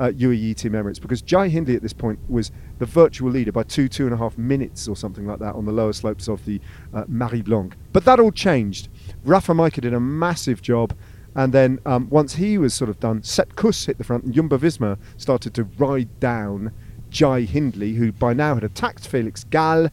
uh, 0.00 0.08
UAE 0.08 0.56
Team 0.56 0.72
Emirates 0.72 1.00
because 1.00 1.22
Jai 1.22 1.48
Hindley 1.48 1.76
at 1.76 1.82
this 1.82 1.92
point 1.92 2.18
was 2.28 2.50
the 2.78 2.86
virtual 2.86 3.30
leader 3.30 3.52
by 3.52 3.62
two, 3.62 3.88
two 3.88 4.04
and 4.04 4.14
a 4.14 4.16
half 4.16 4.36
minutes 4.38 4.88
or 4.88 4.96
something 4.96 5.26
like 5.26 5.38
that 5.40 5.54
on 5.54 5.64
the 5.64 5.72
lower 5.72 5.92
slopes 5.92 6.28
of 6.28 6.44
the 6.44 6.60
uh, 6.94 7.04
Marie 7.08 7.42
Blanque. 7.42 7.76
But 7.92 8.04
that 8.04 8.20
all 8.20 8.32
changed. 8.32 8.88
Rafal 9.24 9.56
Majka 9.56 9.80
did 9.80 9.94
a 9.94 10.00
massive 10.00 10.62
job. 10.62 10.94
And 11.34 11.52
then 11.52 11.78
um, 11.86 12.08
once 12.10 12.34
he 12.34 12.58
was 12.58 12.74
sort 12.74 12.90
of 12.90 12.98
done, 12.98 13.22
Sepp 13.22 13.54
Kuss 13.54 13.86
hit 13.86 13.98
the 13.98 14.04
front, 14.04 14.24
and 14.24 14.34
Jumbo 14.34 14.58
Visma 14.58 14.98
started 15.18 15.54
to 15.54 15.64
ride 15.78 16.18
down 16.18 16.72
Jai 17.10 17.42
Hindley, 17.42 17.94
who 17.94 18.10
by 18.10 18.32
now 18.32 18.54
had 18.54 18.64
attacked 18.64 19.06
Felix 19.06 19.44
Gall, 19.44 19.88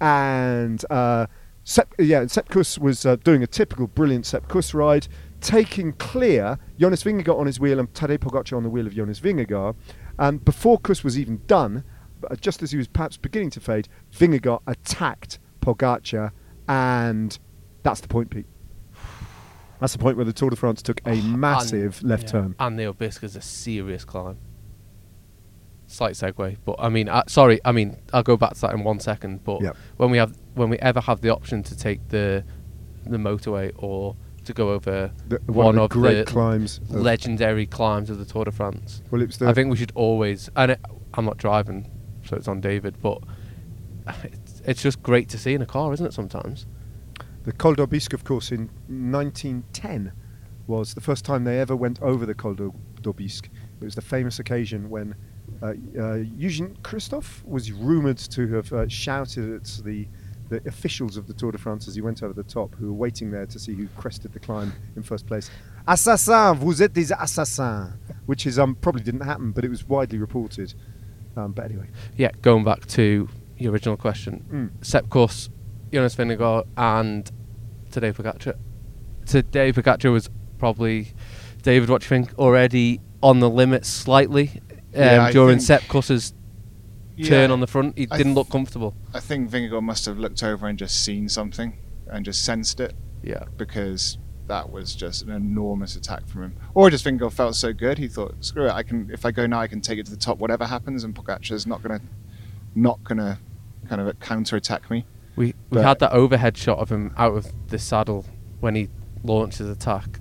and 0.00 0.84
uh, 0.90 1.26
Sepp, 1.64 1.94
yeah, 1.98 2.26
Sepp 2.26 2.54
was 2.54 3.06
uh, 3.06 3.16
doing 3.16 3.42
a 3.42 3.46
typical 3.46 3.86
brilliant 3.86 4.26
Sepp 4.26 4.48
Kuss 4.48 4.74
ride, 4.74 5.08
taking 5.44 5.92
clear 5.92 6.58
Jonas 6.80 7.04
Vingegaard 7.04 7.38
on 7.38 7.46
his 7.46 7.60
wheel 7.60 7.78
and 7.78 7.92
Tadej 7.92 8.18
Pogacar 8.18 8.56
on 8.56 8.62
the 8.62 8.70
wheel 8.70 8.86
of 8.86 8.94
Jonas 8.94 9.20
Vingegaard. 9.20 9.76
And 10.18 10.42
before 10.44 10.78
Kuss 10.78 11.04
was 11.04 11.18
even 11.18 11.42
done, 11.46 11.84
uh, 12.30 12.34
just 12.36 12.62
as 12.62 12.70
he 12.72 12.78
was 12.78 12.88
perhaps 12.88 13.16
beginning 13.18 13.50
to 13.50 13.60
fade, 13.60 13.86
Vingegaard 14.12 14.60
attacked 14.66 15.38
Pogacar, 15.60 16.30
and 16.66 17.38
that's 17.82 18.00
the 18.00 18.08
point, 18.08 18.30
Pete. 18.30 18.46
That's 19.80 19.92
the 19.92 19.98
point 19.98 20.16
where 20.16 20.24
the 20.24 20.32
Tour 20.32 20.48
de 20.50 20.56
France 20.56 20.80
took 20.80 21.00
a 21.06 21.16
massive 21.20 22.00
And- 22.00 22.08
left 22.08 22.24
yeah. 22.24 22.30
turn. 22.30 22.54
And 22.58 22.78
the 22.78 22.86
Aubisque's 22.86 23.36
a 23.36 23.42
serious 23.42 24.04
climb. 24.04 24.38
Slight 25.86 26.14
segue, 26.14 26.56
but 26.64 26.76
I 26.78 26.88
mean, 26.88 27.08
uh, 27.10 27.22
sorry, 27.28 27.60
I 27.64 27.72
mean, 27.72 27.98
I'll 28.14 28.22
go 28.22 28.38
back 28.38 28.54
to 28.54 28.60
that 28.62 28.72
in 28.72 28.82
one 28.82 28.98
second. 28.98 29.44
But 29.44 29.60
Yep. 29.60 29.76
when 29.98 30.10
we 30.10 30.16
have, 30.16 30.34
when 30.54 30.70
we 30.70 30.78
ever 30.78 31.00
have 31.00 31.20
the 31.20 31.28
option 31.28 31.62
to 31.64 31.76
take 31.76 32.08
the, 32.08 32.42
the 33.04 33.18
motorway 33.18 33.70
or 33.76 34.16
to 34.46 34.52
go 34.54 34.70
over 34.70 35.12
The- 35.28 35.40
one, 35.46 35.76
of 35.78 35.84
of 35.84 35.90
the 35.90 35.94
great 35.94 36.14
the 36.26 36.32
climbs. 36.32 36.80
legendary 36.88 37.66
climbs 37.66 38.10
of 38.10 38.18
the 38.18 38.24
Tour 38.24 38.44
de 38.44 38.52
France, 38.52 39.02
well, 39.10 39.20
it 39.22 39.26
was 39.26 39.38
the, 39.38 39.48
I 39.48 39.54
think 39.54 39.70
we 39.70 39.76
should 39.76 39.92
always. 39.94 40.50
And 40.56 40.72
it, 40.72 40.80
I'm 41.14 41.24
not 41.24 41.36
driving, 41.38 41.90
so 42.24 42.36
it's 42.36 42.48
on 42.48 42.60
David. 42.60 42.96
But 43.02 43.22
it's, 44.24 44.62
it's 44.64 44.82
just 44.82 45.02
great 45.02 45.28
to 45.30 45.38
see 45.38 45.54
in 45.54 45.62
a 45.62 45.66
car, 45.66 45.92
isn't 45.92 46.06
it? 46.06 46.12
Sometimes. 46.12 46.66
The 47.44 47.52
Col 47.52 47.74
d'Aubisque, 47.74 48.14
of 48.14 48.24
course, 48.24 48.50
in 48.50 48.70
1910 48.88 50.12
was 50.66 50.94
the 50.94 51.00
first 51.00 51.24
time 51.26 51.44
they 51.44 51.60
ever 51.60 51.76
went 51.76 52.00
over 52.00 52.24
the 52.24 52.34
Col 52.34 52.54
d'Au- 52.54 52.74
d'Aubisque. 53.02 53.46
It 53.80 53.84
was 53.84 53.94
the 53.94 54.00
famous 54.00 54.38
occasion 54.38 54.88
when 54.88 55.14
uh, 55.62 55.74
uh, 55.98 56.14
Eugene 56.14 56.74
Christophe 56.82 57.44
was 57.44 57.70
rumoured 57.70 58.16
to 58.16 58.48
have 58.54 58.72
uh, 58.72 58.88
shouted 58.88 59.54
at 59.56 59.64
the, 59.84 60.08
the 60.48 60.60
officials 60.68 61.16
of 61.16 61.26
the 61.26 61.32
Tour 61.32 61.52
de 61.52 61.58
France 61.58 61.88
as 61.88 61.94
he 61.94 62.00
went 62.02 62.22
over 62.22 62.32
the 62.34 62.42
top, 62.42 62.74
who 62.76 62.86
were 62.88 62.92
waiting 62.92 63.30
there 63.30 63.46
to 63.46 63.58
see 63.58 63.74
who 63.74 63.86
crested 63.96 64.32
the 64.32 64.40
climb 64.40 64.72
in 64.96 65.02
first 65.02 65.26
place. 65.26 65.50
Assassin, 65.88 66.54
vous 66.54 66.80
êtes 66.80 66.92
des 66.92 67.12
assassins, 67.18 67.92
which 68.26 68.46
is 68.46 68.58
um, 68.58 68.74
probably 68.74 69.02
didn't 69.02 69.22
happen, 69.22 69.52
but 69.52 69.64
it 69.64 69.68
was 69.70 69.86
widely 69.88 70.18
reported. 70.18 70.74
Um, 71.36 71.52
but 71.52 71.64
anyway, 71.64 71.88
Yeah, 72.16 72.30
going 72.42 72.62
back 72.64 72.86
to 72.88 73.28
your 73.58 73.72
original 73.72 73.96
question, 73.96 74.44
Mm. 74.52 74.84
Sepp 74.84 75.08
Kuss, 75.10 75.48
Jonas 75.92 76.14
Vingegaard, 76.14 76.66
and 76.76 77.30
today 77.90 78.12
Pogacar. 78.12 78.56
Today 79.26 79.72
Pogacar 79.72 80.12
was 80.12 80.28
probably, 80.58 81.08
David, 81.62 81.88
what 81.88 82.02
do 82.02 82.04
you 82.04 82.08
think? 82.08 82.38
Already 82.38 83.00
on 83.22 83.40
the 83.40 83.48
limit 83.50 83.84
slightly 83.86 84.60
um, 84.94 85.00
Yeah, 85.02 85.30
during 85.32 85.56
think- 85.58 85.66
Sepp 85.66 85.88
Kuss's 85.88 86.34
turn 87.22 87.48
Yeah, 87.50 87.52
on 87.52 87.60
the 87.60 87.66
front. 87.66 87.96
He 87.98 88.06
I 88.10 88.16
didn't 88.16 88.34
th- 88.34 88.36
look 88.36 88.50
comfortable. 88.50 88.94
I 89.12 89.20
think 89.20 89.50
Vingegaard 89.50 89.82
must 89.82 90.04
have 90.06 90.18
looked 90.18 90.42
over 90.42 90.66
and 90.66 90.78
just 90.78 91.04
seen 91.04 91.28
something 91.28 91.78
and 92.08 92.24
just 92.24 92.44
sensed 92.44 92.80
it 92.80 92.94
Yeah, 93.22 93.44
because 93.56 94.18
that 94.46 94.70
was 94.70 94.94
just 94.94 95.22
an 95.22 95.30
enormous 95.30 95.96
attack 95.96 96.26
from 96.28 96.42
him. 96.42 96.56
Or 96.74 96.90
just 96.90 97.04
Vingegaard 97.04 97.32
felt 97.32 97.54
so 97.56 97.72
good 97.72 97.98
he 97.98 98.08
thought, 98.08 98.34
screw 98.44 98.66
it, 98.66 98.72
I 98.72 98.82
can 98.82 99.08
if 99.12 99.24
I 99.24 99.30
go 99.30 99.46
now 99.46 99.60
I 99.60 99.66
can 99.68 99.80
take 99.80 99.98
it 99.98 100.06
to 100.06 100.10
the 100.10 100.18
top 100.18 100.38
whatever 100.38 100.64
happens 100.66 101.04
and 101.04 101.14
Pogacar's 101.14 101.66
not 101.66 101.82
gonna 101.82 102.00
not 102.74 103.02
gonna 103.04 103.38
kind 103.88 104.00
of 104.00 104.18
counter 104.20 104.56
attack 104.56 104.90
me. 104.90 105.06
we 105.36 105.46
we 105.46 105.52
But- 105.70 105.84
had 105.84 105.98
that 106.00 106.12
overhead 106.12 106.56
shot 106.56 106.78
of 106.78 106.90
him 106.90 107.12
out 107.16 107.34
of 107.36 107.52
the 107.68 107.78
saddle 107.78 108.24
when 108.60 108.74
he 108.74 108.88
launched 109.22 109.58
his 109.58 109.68
attack, 109.70 110.20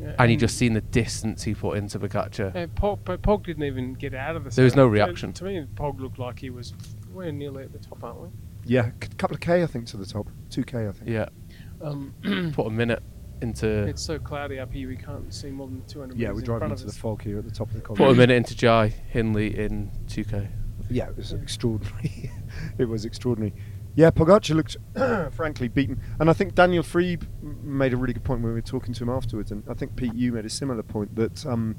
Yeah, 0.00 0.14
and 0.18 0.30
you 0.30 0.36
just 0.36 0.56
seen 0.56 0.72
the 0.72 0.80
distance 0.80 1.42
he 1.42 1.54
put 1.54 1.76
into 1.76 1.98
Pogacar. 1.98 2.54
Uh, 2.56 2.66
Pog, 2.68 3.00
but 3.04 3.20
Pog 3.22 3.44
didn't 3.44 3.64
even 3.64 3.94
get 3.94 4.14
out 4.14 4.36
of 4.36 4.44
the. 4.44 4.50
There 4.50 4.64
was 4.64 4.74
no 4.76 4.86
reaction. 4.86 5.32
To, 5.34 5.38
to 5.40 5.44
me, 5.44 5.66
Pog 5.74 6.00
looked 6.00 6.18
like 6.18 6.38
he 6.38 6.50
was. 6.50 6.72
We're 7.12 7.32
nearly 7.32 7.64
at 7.64 7.72
the 7.72 7.78
top, 7.78 8.02
aren't 8.02 8.20
we? 8.20 8.28
yeah, 8.64 8.86
a 8.88 9.14
couple 9.16 9.34
of 9.34 9.40
K, 9.40 9.62
I 9.62 9.66
think, 9.66 9.86
to 9.86 9.96
the 9.96 10.06
top. 10.06 10.28
2K, 10.50 10.88
I 10.88 10.92
think. 10.92 11.10
Yeah, 11.10 11.28
Um, 11.80 12.14
put 12.54 12.66
a 12.66 12.70
minute 12.70 13.02
into 13.42 13.66
It's 13.86 14.02
so 14.02 14.18
cloudy 14.18 14.58
up 14.58 14.72
here 14.72 14.86
we 14.88 14.96
can't 14.96 15.32
see 15.32 15.50
more 15.50 15.66
than 15.66 15.82
200 15.86 16.16
Yeah, 16.18 16.30
we're 16.30 16.40
in 16.40 16.44
driving 16.44 16.60
front 16.68 16.72
into 16.72 16.84
of 16.84 16.94
the 16.94 17.00
fog 17.00 17.22
here 17.22 17.38
at 17.38 17.44
the 17.44 17.50
top 17.50 17.68
of 17.68 17.74
the 17.74 17.80
put 17.80 18.10
a 18.10 18.14
minute 18.14 18.34
into 18.34 18.54
Jai 18.54 18.88
Hindley 18.88 19.58
in 19.58 19.90
2K. 20.06 20.48
Yeah, 20.90 21.08
it 21.08 21.16
was 21.16 21.32
extraordinary. 21.32 22.30
it 22.78 22.84
was 22.84 23.04
extraordinary. 23.04 23.54
Yeah, 23.96 24.10
Pogacar 24.10 24.54
looked 24.54 24.76
frankly 25.34 25.68
beaten, 25.68 26.00
and 26.20 26.30
I 26.30 26.32
think 26.32 26.54
Daniel 26.54 26.82
Friebe 26.82 27.26
m- 27.42 27.78
made 27.78 27.92
a 27.92 27.96
really 27.96 28.12
good 28.12 28.24
point 28.24 28.40
when 28.40 28.52
we 28.52 28.54
were 28.54 28.62
talking 28.62 28.94
to 28.94 29.02
him 29.02 29.10
afterwards, 29.10 29.50
and 29.50 29.64
I 29.68 29.74
think 29.74 29.96
Pete, 29.96 30.14
you 30.14 30.32
made 30.32 30.46
a 30.46 30.50
similar 30.50 30.82
point 30.82 31.14
that 31.16 31.44
um, 31.44 31.76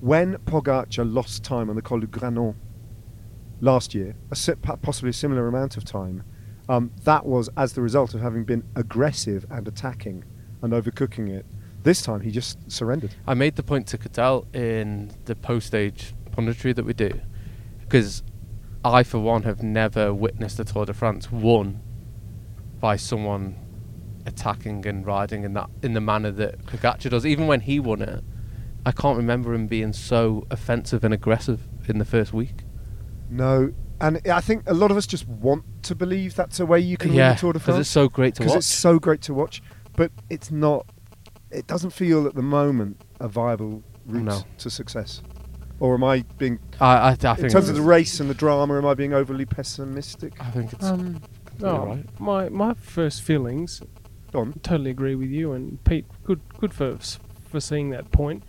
when 0.00 0.36
Pogacar 0.38 1.12
lost 1.12 1.42
time 1.42 1.68
on 1.68 1.76
the 1.76 1.82
Col 1.82 2.00
du 2.00 2.06
Granon 2.06 2.54
last 3.60 3.94
year, 3.94 4.14
a 4.30 4.56
possibly 4.76 5.10
a 5.10 5.12
similar 5.12 5.48
amount 5.48 5.76
of 5.76 5.84
time, 5.84 6.22
um, 6.68 6.92
that 7.04 7.26
was 7.26 7.50
as 7.56 7.72
the 7.72 7.82
result 7.82 8.14
of 8.14 8.20
having 8.20 8.44
been 8.44 8.62
aggressive 8.76 9.44
and 9.50 9.66
attacking 9.66 10.24
and 10.62 10.72
overcooking 10.72 11.28
it. 11.28 11.44
This 11.82 12.02
time 12.02 12.20
he 12.20 12.30
just 12.30 12.70
surrendered. 12.70 13.14
I 13.26 13.34
made 13.34 13.56
the 13.56 13.62
point 13.62 13.86
to 13.88 13.98
Cadel 13.98 14.54
in 14.54 15.10
the 15.24 15.34
post-stage 15.34 16.14
punditry 16.30 16.74
that 16.74 16.84
we 16.84 16.92
do, 16.92 17.20
because 17.80 18.22
I, 18.84 19.02
for 19.02 19.18
one, 19.18 19.42
have 19.42 19.62
never 19.62 20.14
witnessed 20.14 20.58
a 20.60 20.64
Tour 20.64 20.86
de 20.86 20.94
France 20.94 21.30
won 21.32 21.80
by 22.80 22.96
someone 22.96 23.56
attacking 24.26 24.86
and 24.86 25.04
riding 25.06 25.42
in 25.44 25.54
that 25.54 25.68
in 25.82 25.94
the 25.94 26.00
manner 26.00 26.30
that 26.30 26.64
Pogacar 26.66 27.10
does. 27.10 27.26
Even 27.26 27.46
when 27.46 27.60
he 27.60 27.80
won 27.80 28.02
it, 28.02 28.22
I 28.86 28.92
can't 28.92 29.16
remember 29.16 29.52
him 29.54 29.66
being 29.66 29.92
so 29.92 30.46
offensive 30.50 31.02
and 31.04 31.12
aggressive 31.12 31.66
in 31.88 31.98
the 31.98 32.04
first 32.04 32.32
week. 32.32 32.62
No, 33.30 33.72
and 34.00 34.20
I 34.28 34.40
think 34.40 34.62
a 34.66 34.74
lot 34.74 34.90
of 34.90 34.96
us 34.96 35.06
just 35.06 35.26
want 35.26 35.64
to 35.84 35.94
believe 35.94 36.34
that's 36.36 36.60
a 36.60 36.66
way 36.66 36.78
you 36.78 36.96
can 36.96 37.10
win 37.10 37.18
yeah, 37.18 37.32
the 37.34 37.40
Tour 37.40 37.52
de 37.52 37.58
because 37.58 37.74
France. 37.74 37.80
it's 37.86 37.90
so 37.90 38.08
great 38.08 38.34
to 38.36 38.42
because 38.42 38.56
it's 38.56 38.66
so 38.66 38.98
great 38.98 39.22
to 39.22 39.34
watch, 39.34 39.60
but 39.96 40.12
it's 40.30 40.50
not. 40.50 40.86
It 41.50 41.66
doesn't 41.66 41.90
feel 41.90 42.26
at 42.26 42.34
the 42.34 42.42
moment 42.42 43.00
a 43.20 43.28
viable 43.28 43.82
route 44.06 44.22
No. 44.22 44.42
to 44.58 44.70
success. 44.70 45.22
Or 45.80 45.94
am 45.94 46.02
I 46.04 46.24
being, 46.38 46.58
I, 46.80 47.10
I, 47.10 47.16
I 47.22 47.34
in 47.36 47.48
terms 47.48 47.68
of 47.68 47.76
the 47.76 47.82
race 47.82 48.18
and 48.18 48.28
the 48.28 48.34
drama, 48.34 48.76
am 48.78 48.84
I 48.86 48.94
being 48.94 49.12
overly 49.14 49.44
pessimistic? 49.44 50.32
I 50.40 50.50
think 50.50 50.72
it's 50.72 50.84
Um, 50.84 51.20
completely 51.44 51.68
oh, 51.68 51.86
right. 51.86 52.20
my 52.20 52.48
my 52.48 52.74
first 52.74 53.22
feelings. 53.22 53.80
Go 54.32 54.40
on. 54.40 54.52
Totally 54.62 54.90
agree 54.90 55.14
with 55.14 55.30
you 55.30 55.52
and 55.52 55.82
Pete. 55.84 56.04
Good 56.24 56.40
good 56.58 56.74
for 56.74 56.98
for 57.48 57.60
seeing 57.60 57.90
that 57.90 58.10
point, 58.10 58.42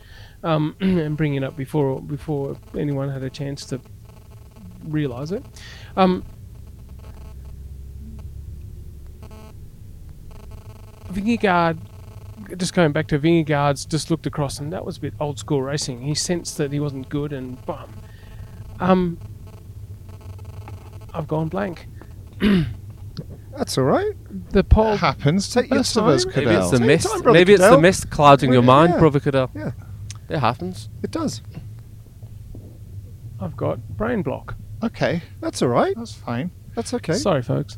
um, 0.44 0.76
and 0.82 1.15
bringing 1.15 1.38
it 1.38 1.44
up 1.44 1.56
before 1.56 2.02
before 2.02 2.58
anyone 2.76 3.10
had 3.10 3.24
a 3.24 3.30
chance 3.30 3.63
to 3.65 3.80
realise 4.84 5.32
it. 5.32 5.46
Um, 5.96 6.24
Vingegaard, 11.12 11.78
just 12.58 12.74
going 12.74 12.92
back 12.92 13.08
to 13.08 13.20
Vingegaard's, 13.20 13.86
just 13.86 14.10
looked 14.12 14.26
across 14.26 14.60
and 14.60 14.72
that 14.74 14.86
was 14.86 14.98
a 14.98 15.02
bit 15.02 15.14
old 15.20 15.40
school 15.40 15.62
racing. 15.62 16.02
He 16.02 16.16
sensed 16.16 16.58
that 16.58 16.72
he 16.72 16.80
wasn't 16.80 17.10
good 17.10 17.34
and 17.34 17.64
bum. 17.66 17.90
Um, 18.80 19.18
I've 21.14 21.28
gone 21.28 21.48
blank. 21.48 21.88
That's 23.58 23.78
all 23.78 23.84
right. 23.84 24.14
The 24.52 24.64
pole. 24.64 24.96
happens 24.96 25.52
Take 25.54 25.70
your 25.70 25.80
best 25.80 25.98
of 25.98 26.08
us, 26.08 26.24
time. 26.24 26.34
Maybe 26.36 26.52
it's 26.56 26.72
the 26.72 26.78
Take 26.78 26.88
mist. 26.88 27.08
time, 27.12 27.22
brother 27.22 27.38
Maybe 27.40 27.54
it's 27.54 27.62
the 27.70 27.80
mist 27.80 28.10
clouding 28.10 28.54
your 28.54 28.62
Well, 28.62 28.68
mind, 28.78 28.94
yeah. 28.94 29.00
brother 29.00 29.20
Cadel. 29.20 29.50
Yeah, 29.56 29.72
It 30.30 30.40
happens. 30.40 30.90
it 31.04 31.12
does. 31.12 31.42
I've 33.42 33.58
got 33.58 33.80
brain 33.98 34.22
block. 34.22 34.56
Okay, 34.84 35.22
That's 35.42 35.62
all 35.62 35.68
right. 35.70 35.94
that's 35.98 36.14
fine. 36.14 36.52
That's 36.76 36.94
okay. 36.94 37.14
Sorry, 37.14 37.42
folks. 37.42 37.78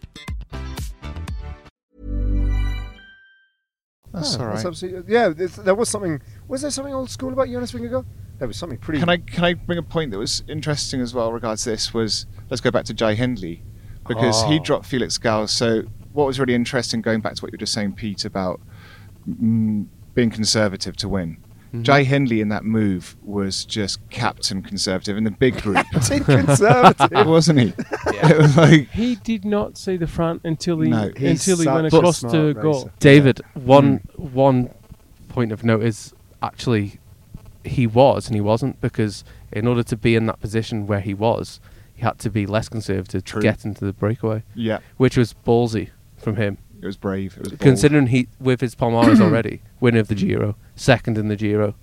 That's 4.13 4.35
Yeah, 4.35 4.41
all 4.41 4.47
right. 4.49 4.65
absolutely, 4.65 5.13
yeah, 5.13 5.29
there 5.29 5.75
was 5.75 5.89
something. 5.89 6.21
Was 6.47 6.61
there 6.63 6.71
something 6.71 6.93
old 6.93 7.09
school 7.09 7.31
about 7.33 7.47
Jonas 7.47 7.71
Vingegaard? 7.71 8.05
There 8.39 8.47
was 8.47 8.57
something 8.57 8.77
pretty. 8.79 8.99
Can 8.99 9.07
I 9.09 9.17
can 9.17 9.43
I 9.45 9.53
bring 9.53 9.77
a 9.77 9.83
point 9.83 10.11
that 10.11 10.17
was 10.17 10.43
interesting 10.47 10.99
as 10.99 11.13
well 11.13 11.31
regards 11.31 11.63
this 11.63 11.93
was 11.93 12.25
let's 12.49 12.59
go 12.59 12.71
back 12.71 12.85
to 12.85 12.93
Jai 12.93 13.13
Hindley 13.13 13.63
because 14.07 14.43
he 14.45 14.59
Oh. 14.59 14.63
dropped 14.63 14.85
Felix 14.85 15.17
Gauss. 15.17 15.51
So 15.51 15.83
what 16.11 16.25
was 16.27 16.39
really 16.39 16.55
interesting 16.55 17.01
going 17.01 17.21
back 17.21 17.35
to 17.35 17.41
what 17.43 17.51
you 17.51 17.55
were 17.55 17.59
just 17.59 17.73
saying, 17.73 17.93
Pete, 17.93 18.25
about 18.25 18.59
mm, 19.29 19.85
being 20.15 20.29
conservative 20.29 20.97
to 20.97 21.07
win. 21.07 21.37
Mm-hmm. 21.71 21.83
Jai 21.83 22.03
Hindley 22.03 22.41
in 22.41 22.49
that 22.49 22.65
move 22.65 23.15
was 23.23 23.63
just 23.63 23.99
captain 24.09 24.61
conservative 24.61 25.15
in 25.15 25.23
the 25.23 25.31
big 25.31 25.61
group, 25.61 25.77
Captain 25.93 26.23
conservative. 26.45 27.25
wasn't 27.27 27.59
he? 27.59 27.73
It 28.23 28.37
was 28.37 28.57
like 28.57 28.89
He 28.91 29.15
did 29.15 29.45
not 29.45 29.77
see 29.77 29.95
the 29.97 30.05
front 30.07 30.41
until 30.43 30.79
he 30.81 30.89
No. 30.89 31.09
Until 31.15 31.57
he 31.57 31.65
went 31.67 31.87
across 31.87 32.17
smart 32.19 32.33
to 32.33 32.47
racer. 32.47 32.61
goal. 32.61 32.91
David, 32.99 33.41
one 33.53 34.01
one 34.17 34.69
point 35.29 35.51
of 35.53 35.63
note 35.63 35.81
is 35.83 36.13
actually 36.43 36.99
he 37.63 37.87
was 37.87 38.27
and 38.27 38.35
he 38.35 38.41
wasn't 38.41 38.79
because 38.81 39.23
in 39.51 39.65
order 39.67 39.83
to 39.83 39.95
be 39.95 40.15
in 40.15 40.25
that 40.25 40.39
position 40.41 40.87
where 40.87 40.99
he 40.99 41.13
was, 41.13 41.59
he 41.93 42.01
had 42.01 42.19
to 42.19 42.29
be 42.29 42.45
less 42.45 42.67
conservative 42.69 43.23
True. 43.23 43.41
to 43.41 43.47
get 43.47 43.63
into 43.65 43.85
the 43.85 43.93
breakaway, 43.93 44.43
yeah, 44.55 44.79
which 44.97 45.15
was 45.17 45.33
ballsy 45.45 45.89
from 46.17 46.35
him. 46.35 46.57
it 46.81 46.85
was 46.85 46.97
brave. 46.97 47.37
It 47.37 47.51
was. 47.51 47.59
Considering 47.59 48.07
he 48.07 48.27
with 48.39 48.61
his 48.61 48.75
Palmares 48.75 49.19
already, 49.25 49.61
winner 49.79 49.99
of 49.99 50.07
the 50.09 50.15
Giro, 50.15 50.55
second 50.81 51.17
in 51.17 51.27
the 51.27 51.35
Giro. 51.35 51.75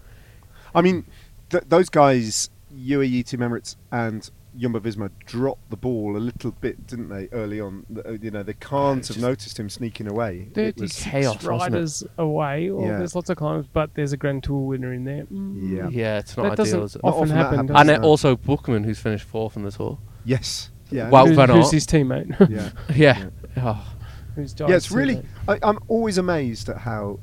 I 0.75 0.83
mean, 0.83 1.07
th- 1.51 1.65
those 1.69 1.89
guys, 1.89 2.51
UAE 2.75 3.25
Team 3.27 3.41
Emirates 3.41 3.77
and 3.91 4.29
Jumbo 4.57 4.81
Visma, 4.81 5.11
dropped 5.25 5.71
the 5.71 5.77
ball 5.77 6.17
a 6.17 6.19
little 6.19 6.51
bit, 6.51 6.87
didn't 6.87 7.09
they, 7.11 7.29
early 7.33 7.61
on? 7.61 7.87
Uh, 8.05 8.13
You 8.13 8.31
know, 8.33 8.43
they 8.43 8.55
can't 8.55 9.07
have 9.07 9.19
noticed 9.19 9.59
him 9.59 9.71
sneaking 9.71 10.11
away. 10.11 10.49
It 10.57 10.79
was- 10.81 10.93
36 10.99 11.03
chaos, 11.05 11.35
wasn't 11.45 11.75
it? 11.75 11.77
riders 11.77 12.05
away. 12.19 12.69
Or 12.71 12.87
Yeah. 12.87 12.99
there's 12.99 13.15
lots 13.15 13.31
of 13.31 13.37
climbs, 13.37 13.67
but 13.73 13.95
there's 13.95 14.13
a 14.13 14.17
Grand 14.17 14.43
Tour 14.43 14.67
winner 14.67 14.93
in 14.93 15.05
there. 15.05 15.25
Mm. 15.27 15.71
Yeah. 15.77 15.89
Yeah, 15.91 16.19
it's 16.19 16.35
That 16.35 16.43
not 16.43 16.57
doesn't 16.57 16.75
ideal, 16.75 16.85
is 16.87 16.97
it? 16.97 17.01
Often 17.05 17.21
often 17.23 17.29
that 17.29 17.35
happen. 17.37 17.57
happens. 17.59 17.71
And 17.81 17.89
it? 17.91 17.93
then 17.93 18.05
also 18.05 18.37
Buchmann, 18.37 18.85
who's 18.85 18.99
finished 18.99 19.25
fourth 19.25 19.57
in 19.57 19.63
the 19.63 19.71
tour. 19.71 19.99
yes. 20.25 20.71
Yeah. 20.91 21.11
Wow. 21.11 21.27
Who- 21.27 21.35
Van 21.35 21.51
who's 21.51 21.71
his 21.71 21.87
teammate? 21.87 22.49
Yeah. 22.51 22.71
Yeah. 22.97 23.29
Oh, 23.59 23.95
who's 24.35 24.55
yeah, 24.59 24.75
it's 24.75 24.91
really. 24.91 25.23
I, 25.47 25.59
I'm 25.63 25.79
always 25.89 26.17
amazed 26.19 26.69
at 26.71 26.79
how 26.79 27.21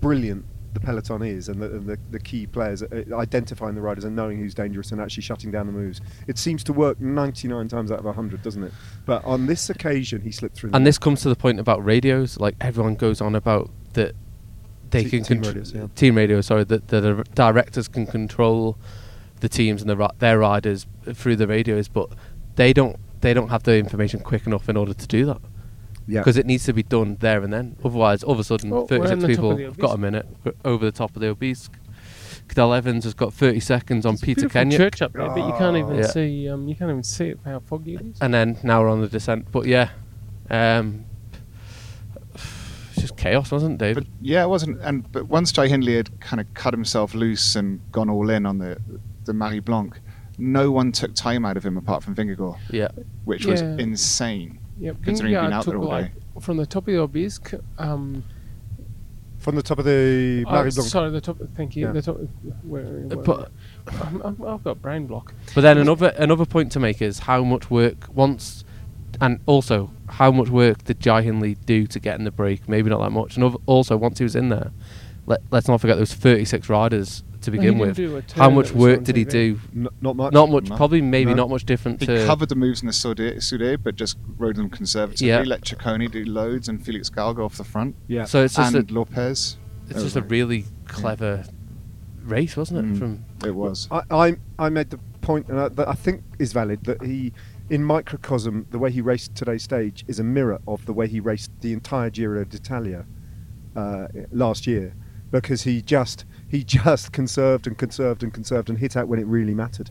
brilliant 0.00 0.44
the 0.74 0.80
peloton 0.80 1.22
is, 1.22 1.48
and 1.48 1.62
the, 1.62 1.66
and 1.66 1.86
the, 1.86 1.98
the 2.10 2.18
key 2.18 2.46
players 2.46 2.82
uh, 2.82 3.04
identifying 3.14 3.74
the 3.74 3.80
riders 3.80 4.04
and 4.04 4.14
knowing 4.14 4.38
who's 4.38 4.54
dangerous 4.54 4.92
and 4.92 5.00
actually 5.00 5.22
shutting 5.22 5.50
down 5.50 5.66
the 5.66 5.72
moves. 5.72 6.00
It 6.26 6.36
seems 6.36 6.62
to 6.64 6.72
work 6.72 7.00
99 7.00 7.68
times 7.68 7.90
out 7.90 8.00
of 8.00 8.04
100, 8.04 8.42
doesn't 8.42 8.62
it? 8.62 8.72
But 9.06 9.24
on 9.24 9.46
this 9.46 9.70
occasion, 9.70 10.22
he 10.22 10.32
slipped 10.32 10.56
through. 10.56 10.70
and 10.74 10.82
net. 10.84 10.88
this 10.88 10.98
comes 10.98 11.22
to 11.22 11.28
the 11.28 11.36
point 11.36 11.60
about 11.60 11.84
radios. 11.84 12.38
Like 12.38 12.56
everyone 12.60 12.96
goes 12.96 13.20
on 13.20 13.34
about 13.34 13.70
that 13.94 14.14
they 14.90 15.04
Te- 15.04 15.10
can 15.10 15.22
team 15.22 15.40
contr- 15.42 15.46
radios, 15.46 15.72
yeah. 15.72 15.86
team 15.94 16.16
radio. 16.16 16.40
Sorry, 16.40 16.64
that 16.64 16.88
the, 16.88 17.00
the 17.00 17.24
directors 17.34 17.88
can 17.88 18.06
control 18.06 18.76
the 19.40 19.48
teams 19.48 19.80
and 19.80 19.88
the, 19.88 19.96
ri- 19.96 20.08
their 20.18 20.38
riders 20.38 20.86
through 21.14 21.36
the 21.36 21.46
radios, 21.46 21.88
but 21.88 22.10
they 22.56 22.72
don't. 22.72 22.96
They 23.20 23.32
don't 23.32 23.48
have 23.48 23.62
the 23.62 23.78
information 23.78 24.20
quick 24.20 24.46
enough 24.46 24.68
in 24.68 24.76
order 24.76 24.92
to 24.92 25.06
do 25.06 25.24
that 25.24 25.40
yeah. 26.06 26.20
because 26.20 26.36
it 26.36 26.46
needs 26.46 26.64
to 26.64 26.72
be 26.72 26.82
done 26.82 27.16
there 27.20 27.42
and 27.42 27.52
then. 27.52 27.76
Otherwise, 27.84 28.22
all 28.22 28.32
of 28.34 28.38
a 28.40 28.44
sudden, 28.44 28.70
Well, 28.70 28.86
36 28.86 29.26
people 29.26 29.56
have 29.56 29.78
got 29.78 29.94
a 29.94 29.98
minute 29.98 30.26
over 30.64 30.84
the 30.84 30.92
top 30.92 31.14
of 31.16 31.20
the 31.20 31.30
Aubisque. 31.30 31.72
Cadel 32.48 32.76
Evans 32.76 33.04
has 33.04 33.14
got 33.14 33.32
30 33.32 33.58
seconds 33.60 34.04
on 34.04 34.14
It's 34.14 34.22
Peter 34.22 34.42
beautiful 34.42 34.60
Kennaugh. 34.60 34.76
church 34.76 35.00
up 35.02 35.12
there, 35.14 35.28
but 35.28 35.46
you 35.46 35.52
can't 35.56 35.76
even 35.78 35.96
Yeah. 35.96 36.06
see. 36.08 36.48
Um, 36.48 36.68
you 36.68 36.74
can't 36.76 36.90
even 36.90 37.02
see 37.02 37.28
it 37.28 37.38
how 37.44 37.60
foggy 37.60 37.94
it 37.94 38.02
is. 38.02 38.18
and 38.20 38.34
then 38.34 38.58
now 38.62 38.82
we're 38.82 38.90
on 38.90 39.00
the 39.00 39.08
descent. 39.08 39.46
But 39.50 39.64
yeah, 39.66 39.88
um, 40.50 41.06
it's 42.34 43.00
just 43.00 43.16
chaos, 43.16 43.50
wasn't 43.50 43.74
it, 43.74 43.78
But 43.78 43.84
David? 43.86 44.06
yeah, 44.20 44.44
it 44.44 44.48
wasn't. 44.48 44.80
And 44.82 45.10
but 45.10 45.26
once 45.28 45.52
Jai 45.52 45.68
Hindley 45.68 45.96
had 45.96 46.20
kind 46.20 46.40
of 46.40 46.52
cut 46.54 46.74
himself 46.74 47.14
loose 47.14 47.56
and 47.56 47.80
gone 47.92 48.10
all 48.10 48.28
in 48.30 48.44
on 48.46 48.58
the 48.58 48.78
the 49.24 49.32
Marie 49.32 49.60
Blanque, 49.60 49.98
no 50.36 50.70
one 50.70 50.92
took 50.92 51.14
time 51.14 51.46
out 51.46 51.56
of 51.56 51.64
him 51.64 51.78
apart 51.78 52.02
from 52.02 52.14
Vingegaard, 52.14 52.58
yeah, 52.70 52.88
which 53.24 53.46
was 53.46 53.62
insane. 53.62 54.58
Yep, 54.80 54.96
Considering 55.02 55.34
he'd 55.34 55.40
been 55.40 55.50
Vingegaard 55.50 55.52
out 55.52 55.66
there 55.66 55.76
all 55.76 55.88
like 55.88 56.12
from 56.40 56.56
the 56.56 56.66
top 56.66 56.88
of 56.88 56.94
the 56.94 57.00
obelisk. 57.00 57.52
Um, 57.78 58.24
From 59.38 59.56
the 59.56 59.62
top 59.62 59.78
of 59.78 59.84
the 59.84 60.44
oh, 60.46 60.50
Marie 60.52 60.70
Blanque. 60.70 60.88
sorry, 60.88 61.10
the 61.10 61.20
top. 61.20 61.38
Thank 61.54 61.76
you. 61.76 61.86
Yeah. 61.86 61.92
The 61.92 62.02
top. 62.02 62.16
Where, 62.62 62.82
where, 62.82 63.16
but 63.16 63.52
I'm, 64.02 64.22
I'm, 64.22 64.44
I've 64.44 64.64
got 64.64 64.80
brain 64.80 65.06
block. 65.06 65.34
but 65.54 65.60
then 65.60 65.78
another 65.78 66.08
another 66.16 66.46
point 66.46 66.72
to 66.72 66.80
make 66.80 67.02
is 67.02 67.20
how 67.20 67.44
much 67.44 67.70
work 67.70 68.08
once 68.14 68.64
and 69.20 69.40
also 69.46 69.90
how 70.08 70.30
much 70.32 70.48
work 70.48 70.84
did 70.84 70.98
Jai 71.00 71.22
Hindley 71.22 71.54
do 71.66 71.86
to 71.86 72.00
get 72.00 72.18
in 72.18 72.24
the 72.24 72.30
break? 72.30 72.68
Maybe 72.68 72.90
not 72.90 73.00
that 73.00 73.10
much. 73.10 73.36
And 73.36 73.44
ov- 73.44 73.60
also, 73.66 73.96
once 73.96 74.18
he 74.18 74.24
was 74.24 74.34
in 74.34 74.48
there, 74.48 74.72
let, 75.26 75.40
let's 75.50 75.68
not 75.68 75.80
forget 75.80 75.96
there 75.96 76.02
was 76.02 76.14
36 76.14 76.68
riders 76.68 77.22
to 77.44 77.50
begin 77.50 77.78
with. 77.78 77.96
How 78.32 78.50
much 78.50 78.72
work 78.72 79.04
did 79.04 79.16
he 79.16 79.24
do? 79.24 79.58
N- 79.74 79.88
not 80.00 80.16
much. 80.16 80.32
Not 80.32 80.50
much. 80.50 80.68
No. 80.68 80.76
Probably, 80.76 81.00
maybe 81.00 81.30
No. 81.30 81.36
not 81.36 81.50
much 81.50 81.64
different 81.64 82.00
He 82.00 82.06
to. 82.06 82.26
covered 82.26 82.48
the 82.48 82.54
moves 82.56 82.82
in 82.82 82.86
the 82.86 82.92
Soudet, 82.92 83.42
Soudet 83.42 83.82
but 83.82 83.96
just 83.96 84.18
rode 84.38 84.56
them 84.56 84.68
conservatively. 84.70 85.28
Yeah. 85.28 85.42
Let 85.46 85.62
Ciccone 85.62 86.10
do 86.10 86.24
loads 86.24 86.68
and 86.68 86.84
Felix 86.84 87.08
Gall 87.08 87.34
go 87.34 87.44
off 87.44 87.56
the 87.56 87.64
front. 87.64 87.94
Yeah. 88.08 88.24
so 88.24 88.42
it's 88.44 88.54
just 88.56 88.74
a, 88.74 88.84
Lopez. 88.90 89.56
it's 89.84 89.88
That 89.88 89.94
just 89.94 90.04
was 90.04 90.16
a 90.16 90.22
really 90.22 90.64
clever 90.86 91.44
race, 92.24 92.56
wasn't 92.56 92.80
it? 92.80 92.94
Mm. 92.94 92.98
From 92.98 93.24
It 93.46 93.54
was. 93.54 93.88
I, 93.90 94.02
I 94.10 94.36
I 94.58 94.68
made 94.70 94.90
the 94.90 94.98
point 95.20 95.48
and 95.48 95.58
I, 95.60 95.68
that 95.68 95.88
I 95.88 95.94
think 95.94 96.22
is 96.38 96.52
valid 96.52 96.84
that 96.84 97.02
he, 97.02 97.32
in 97.70 97.82
microcosm, 97.84 98.66
the 98.70 98.78
way 98.78 98.90
he 98.90 99.00
raced 99.00 99.34
today's 99.34 99.62
stage 99.62 100.04
is 100.08 100.18
a 100.18 100.24
mirror 100.24 100.60
of 100.66 100.84
the 100.86 100.92
way 100.92 101.06
he 101.08 101.20
raced 101.20 101.50
the 101.60 101.72
entire 101.72 102.10
Giro 102.10 102.44
d'Italia 102.44 103.06
uh, 103.76 104.06
last 104.32 104.66
year, 104.66 104.94
because 105.30 105.62
he 105.62 105.82
just 105.82 106.24
he 106.48 106.64
just 106.64 107.12
conserved 107.12 107.66
and 107.66 107.76
conserved 107.76 108.22
and 108.22 108.32
conserved 108.32 108.68
and 108.68 108.78
hit 108.78 108.96
out 108.96 109.08
when 109.08 109.18
it 109.18 109.26
really 109.26 109.54
mattered. 109.54 109.90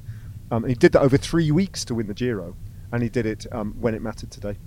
Um, 0.51 0.65
he 0.65 0.75
did 0.75 0.91
that 0.93 1.01
over 1.01 1.17
three 1.17 1.51
weeks 1.51 1.83
to 1.85 1.95
win 1.95 2.07
the 2.07 2.13
Giro, 2.13 2.55
and 2.91 3.01
he 3.01 3.09
did 3.09 3.25
it 3.25 3.45
um, 3.51 3.73
when 3.79 3.95
it 3.95 4.01
mattered 4.01 4.31
today. 4.31 4.57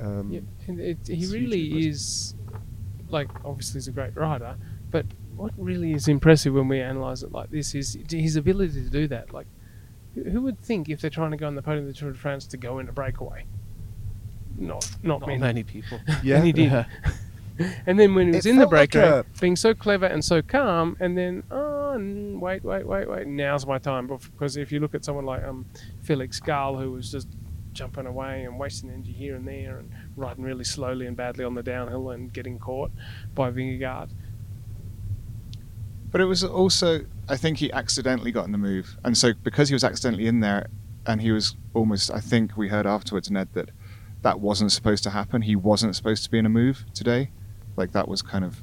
Um, 0.00 0.30
Yeah, 0.30 0.40
and 0.66 0.80
it, 0.80 0.98
he 1.06 1.26
really 1.26 1.86
is, 1.88 2.34
like, 3.08 3.28
obviously 3.44 3.78
he's 3.78 3.88
a 3.88 3.92
great 3.92 4.16
rider, 4.16 4.56
but 4.90 5.06
what 5.36 5.52
really 5.56 5.92
is 5.92 6.08
impressive 6.08 6.52
when 6.54 6.68
we 6.68 6.80
analyse 6.80 7.22
it 7.22 7.32
like 7.32 7.50
this 7.50 7.74
is 7.74 7.96
his 8.10 8.36
ability 8.36 8.82
to 8.84 8.90
do 8.90 9.08
that. 9.08 9.32
Like, 9.32 9.46
who 10.14 10.24
who 10.24 10.42
would 10.42 10.60
think 10.60 10.88
if 10.88 11.00
they're 11.00 11.10
trying 11.10 11.30
to 11.30 11.36
go 11.36 11.46
on 11.46 11.54
the 11.54 11.62
podium 11.62 11.86
of 11.86 11.94
the 11.94 11.98
Tour 11.98 12.12
de 12.12 12.18
France 12.18 12.46
to 12.48 12.56
go 12.56 12.78
in 12.78 12.88
a 12.88 12.92
breakaway? 12.92 13.46
Not, 14.58 14.90
not, 15.02 15.20
not 15.20 15.28
many. 15.28 15.38
many 15.38 15.62
people. 15.62 16.00
Yeah. 16.22 16.36
And 16.36 16.46
he 16.46 16.52
did. 16.52 16.70
Yeah. 16.70 16.84
And 17.86 17.98
then 17.98 18.14
when 18.14 18.28
he 18.28 18.36
was 18.36 18.46
It 18.46 18.50
in 18.50 18.56
the 18.56 18.66
break 18.66 18.94
like 18.94 19.02
breakaway, 19.02 19.18
a- 19.20 19.40
being 19.40 19.56
so 19.56 19.74
clever 19.74 20.06
and 20.06 20.24
so 20.24 20.42
calm, 20.42 20.96
and 21.00 21.16
then 21.16 21.42
oh 21.50 21.96
wait, 22.40 22.64
wait, 22.64 22.86
wait, 22.86 23.08
wait, 23.08 23.26
now's 23.26 23.66
my 23.66 23.78
time. 23.78 24.06
Because 24.06 24.56
if 24.56 24.72
you 24.72 24.80
look 24.80 24.94
at 24.94 25.04
someone 25.04 25.24
like 25.26 25.42
um, 25.44 25.66
Felix 26.02 26.40
Gall, 26.40 26.78
who 26.78 26.92
was 26.92 27.10
just 27.10 27.28
jumping 27.72 28.06
away 28.06 28.44
and 28.44 28.58
wasting 28.58 28.90
energy 28.90 29.12
here 29.12 29.36
and 29.36 29.46
there, 29.46 29.78
and 29.78 29.90
riding 30.16 30.44
really 30.44 30.64
slowly 30.64 31.06
and 31.06 31.16
badly 31.16 31.44
on 31.44 31.54
the 31.54 31.62
downhill 31.62 32.10
and 32.10 32.32
getting 32.32 32.58
caught 32.58 32.90
by 33.34 33.50
Vingegaard. 33.50 34.10
But 36.10 36.20
it 36.20 36.24
was 36.24 36.42
also, 36.42 37.04
I 37.28 37.36
think 37.36 37.58
he 37.58 37.70
accidentally 37.72 38.32
got 38.32 38.44
in 38.46 38.52
the 38.52 38.58
move, 38.58 38.96
and 39.04 39.16
so 39.16 39.32
because 39.44 39.68
he 39.68 39.74
was 39.74 39.84
accidentally 39.84 40.26
in 40.26 40.40
there, 40.40 40.68
and 41.06 41.20
he 41.22 41.30
was 41.30 41.56
almost, 41.72 42.10
I 42.10 42.20
think 42.20 42.56
we 42.56 42.68
heard 42.68 42.86
afterwards, 42.86 43.30
Ned, 43.30 43.48
that 43.54 43.70
that 44.22 44.40
wasn't 44.40 44.72
supposed 44.72 45.02
to 45.04 45.10
happen. 45.10 45.42
He 45.42 45.56
wasn't 45.56 45.96
supposed 45.96 46.24
to 46.24 46.30
be 46.30 46.38
in 46.38 46.46
a 46.46 46.50
move 46.50 46.84
today, 46.94 47.30
like 47.80 47.92
that 47.92 48.06
was 48.06 48.22
kind 48.22 48.44
of 48.44 48.62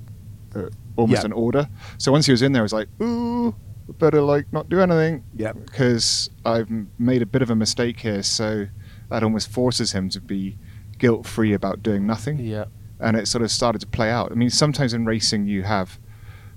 uh, 0.55 0.69
almost 0.95 1.25
an 1.25 1.33
order. 1.33 1.67
So 1.97 2.11
once 2.13 2.25
he 2.25 2.31
was 2.31 2.41
in 2.41 2.53
there, 2.53 2.61
it 2.61 2.69
was 2.71 2.73
like, 2.73 2.87
ooh, 3.01 3.53
better 3.99 4.21
like 4.21 4.45
not 4.53 4.69
do 4.69 4.79
anything 4.79 5.23
yeah. 5.35 5.51
because 5.53 6.29
I've 6.45 6.69
made 6.99 7.21
a 7.21 7.25
bit 7.25 7.41
of 7.41 7.49
a 7.49 7.55
mistake 7.55 7.99
here. 7.99 8.23
So 8.23 8.67
that 9.09 9.23
almost 9.23 9.49
forces 9.49 9.91
him 9.91 10.09
to 10.09 10.21
be 10.21 10.57
guilt 10.97 11.25
free 11.25 11.53
about 11.53 11.83
doing 11.83 12.05
nothing 12.07 12.39
Yeah. 12.39 12.65
and 12.99 13.15
it 13.17 13.27
sort 13.27 13.43
of 13.43 13.51
started 13.51 13.79
to 13.81 13.87
play 13.87 14.09
out. 14.09 14.31
I 14.31 14.35
mean, 14.35 14.49
sometimes 14.49 14.93
in 14.93 15.05
racing 15.05 15.47
you 15.47 15.63
have 15.63 15.99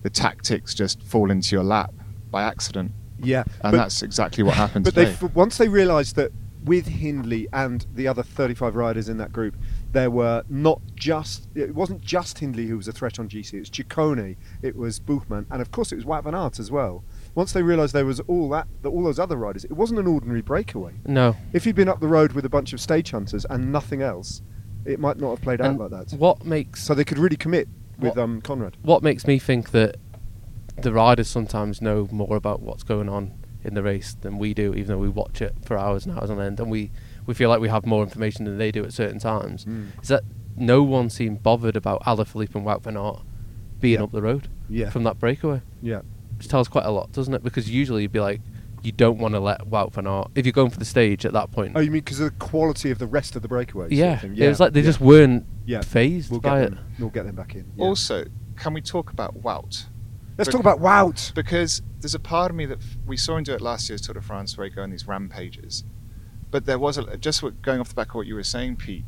the 0.02 0.10
tactics 0.10 0.74
just 0.74 1.02
fall 1.02 1.30
into 1.30 1.54
your 1.54 1.62
lap 1.64 1.92
by 2.30 2.42
accident, 2.42 2.92
Yeah. 3.22 3.42
and 3.62 3.72
But- 3.72 3.72
that's 3.72 4.02
exactly 4.02 4.42
what 4.44 4.54
happened 4.54 4.84
But 4.88 4.94
they 4.94 5.04
today. 5.06 5.18
f- 5.26 5.34
once 5.34 5.58
they 5.58 5.68
realised 5.68 6.16
that 6.16 6.32
with 6.64 6.86
Hindley 6.86 7.48
and 7.52 7.86
the 7.94 8.06
other 8.08 8.22
35 8.22 8.74
riders 8.76 9.08
in 9.08 9.16
that 9.18 9.32
group, 9.32 9.56
there 9.92 10.10
were 10.10 10.44
not 10.48 10.80
just 10.94 11.48
it 11.54 11.74
wasn't 11.74 12.00
just 12.00 12.38
Hindley 12.38 12.66
who 12.66 12.76
was 12.76 12.86
a 12.88 12.92
threat 12.92 13.18
on 13.18 13.28
GC. 13.28 13.54
It 13.54 13.58
was 13.60 13.70
Ciccone, 13.70 14.36
it 14.62 14.76
was 14.76 15.00
Buchmann, 15.00 15.46
and 15.50 15.60
of 15.60 15.70
course 15.72 15.90
it 15.92 15.96
was 15.96 16.04
Wout 16.04 16.24
van 16.24 16.34
Aert 16.34 16.58
as 16.58 16.70
well. 16.70 17.02
Once 17.34 17.52
they 17.52 17.62
realised 17.62 17.92
there 17.94 18.06
was 18.06 18.20
all 18.20 18.48
that, 18.50 18.66
that 18.82 18.88
all 18.88 19.02
those 19.04 19.18
other 19.18 19.36
riders, 19.36 19.64
it 19.64 19.72
wasn't 19.72 19.98
an 20.00 20.06
ordinary 20.06 20.42
breakaway. 20.42 20.94
No. 21.06 21.36
If 21.52 21.64
he'd 21.64 21.74
been 21.76 21.88
up 21.88 22.00
the 22.00 22.08
road 22.08 22.32
with 22.32 22.44
a 22.44 22.48
bunch 22.48 22.72
of 22.72 22.80
stage 22.80 23.10
hunters 23.10 23.44
and 23.48 23.72
nothing 23.72 24.02
else, 24.02 24.42
it 24.84 24.98
might 25.00 25.18
not 25.18 25.30
have 25.30 25.42
played 25.42 25.60
out 25.60 25.76
like 25.78 25.90
that. 25.90 26.12
what 26.18 26.44
makes 26.44 26.82
So 26.82 26.94
they 26.94 27.04
could 27.04 27.18
really 27.18 27.36
commit 27.36 27.68
with 27.98 28.16
What- 28.16 28.22
um, 28.22 28.40
Konrad. 28.42 28.74
what 28.82 29.02
makes 29.02 29.26
me 29.26 29.38
think 29.38 29.70
that 29.72 29.96
the 30.80 30.92
riders 30.92 31.28
sometimes 31.28 31.82
know 31.82 32.08
more 32.10 32.36
about 32.36 32.62
what's 32.62 32.82
going 32.82 33.08
on 33.08 33.32
in 33.62 33.74
the 33.74 33.82
race 33.82 34.14
than 34.20 34.38
we 34.38 34.54
do, 34.54 34.72
even 34.72 34.86
though 34.86 34.98
we 34.98 35.08
watch 35.08 35.42
it 35.42 35.54
for 35.64 35.76
hours 35.76 36.06
and 36.06 36.18
hours 36.18 36.30
on 36.30 36.40
end, 36.40 36.58
and 36.58 36.70
we, 36.70 36.90
we 37.26 37.34
feel 37.34 37.48
like 37.48 37.60
we 37.60 37.68
have 37.68 37.86
more 37.86 38.02
information 38.02 38.44
than 38.44 38.58
they 38.58 38.70
do 38.70 38.84
at 38.84 38.92
certain 38.92 39.18
times. 39.18 39.64
Mm. 39.64 39.88
Is 40.02 40.08
that 40.08 40.22
no 40.56 40.82
one 40.82 41.10
seemed 41.10 41.42
bothered 41.42 41.76
about 41.76 42.02
Alaphilippe 42.04 42.54
and 42.54 42.64
Wout 42.66 42.82
van 42.82 42.96
Aert 42.96 43.20
being 43.80 43.98
Yeah. 43.98 44.04
up 44.04 44.12
the 44.12 44.22
road 44.22 44.48
Yeah. 44.68 44.90
from 44.90 45.04
that 45.04 45.18
breakaway? 45.18 45.62
Yeah. 45.82 46.00
Which 46.38 46.48
tells 46.48 46.68
quite 46.68 46.84
a 46.86 46.90
lot, 46.90 47.12
doesn't 47.12 47.32
it? 47.34 47.42
Because 47.42 47.70
usually 47.70 48.02
you'd 48.02 48.12
be 48.12 48.20
like, 48.20 48.40
you 48.82 48.92
don't 48.92 49.18
want 49.18 49.34
to 49.34 49.40
let 49.40 49.60
Wout 49.68 49.92
van 49.92 50.06
Aert 50.06 50.28
if 50.34 50.46
you're 50.46 50.52
going 50.54 50.70
for 50.70 50.78
the 50.78 50.84
stage 50.86 51.26
at 51.26 51.32
that 51.34 51.50
point. 51.52 51.72
Oh, 51.76 51.80
you 51.80 51.90
mean 51.90 52.00
because 52.02 52.18
of 52.20 52.30
the 52.32 52.36
quality 52.44 52.90
of 52.90 52.98
the 52.98 53.06
rest 53.06 53.36
of 53.36 53.42
the 53.42 53.48
breakaways? 53.48 53.74
sort 53.74 53.84
of 53.86 53.92
yeah. 53.92 54.16
thing? 54.18 54.36
it 54.36 54.48
was 54.48 54.58
like 54.60 54.72
they 54.72 54.80
yeah. 54.80 54.86
just 54.86 55.00
weren't 55.00 55.44
Yeah. 55.66 55.82
phased 55.82 56.30
We'll 56.30 56.40
by 56.40 56.60
get 56.60 56.64
it. 56.64 56.70
them. 56.76 56.84
We'll 56.98 57.10
get 57.10 57.26
them 57.26 57.34
back 57.36 57.54
in. 57.54 57.66
yeah. 57.76 57.84
Also, 57.84 58.24
can 58.56 58.72
we 58.74 58.80
talk 58.80 59.10
about 59.10 59.42
Wout? 59.42 59.84
Let's 60.38 60.48
Bec- 60.48 60.52
talk 60.52 60.60
about 60.60 60.80
Wout. 60.80 61.34
Because 61.34 61.82
there's 62.00 62.14
a 62.14 62.18
part 62.18 62.50
of 62.50 62.56
me 62.56 62.64
that 62.66 62.78
f- 62.78 62.96
we 63.06 63.18
saw 63.18 63.36
him 63.36 63.44
do 63.44 63.52
it 63.52 63.60
last 63.60 63.90
year's 63.90 64.00
Tour 64.00 64.14
de 64.14 64.22
France, 64.22 64.56
where 64.56 64.66
he 64.66 64.72
go 64.74 64.82
on 64.82 64.90
these 64.90 65.06
rampages. 65.06 65.84
But 66.50 66.66
there 66.66 66.78
was 66.78 66.98
a, 66.98 67.16
just 67.16 67.42
what, 67.42 67.62
going 67.62 67.80
off 67.80 67.88
the 67.90 67.94
back 67.94 68.08
of 68.10 68.14
what 68.16 68.26
you 68.26 68.34
were 68.34 68.42
saying, 68.42 68.76
Pete. 68.76 69.04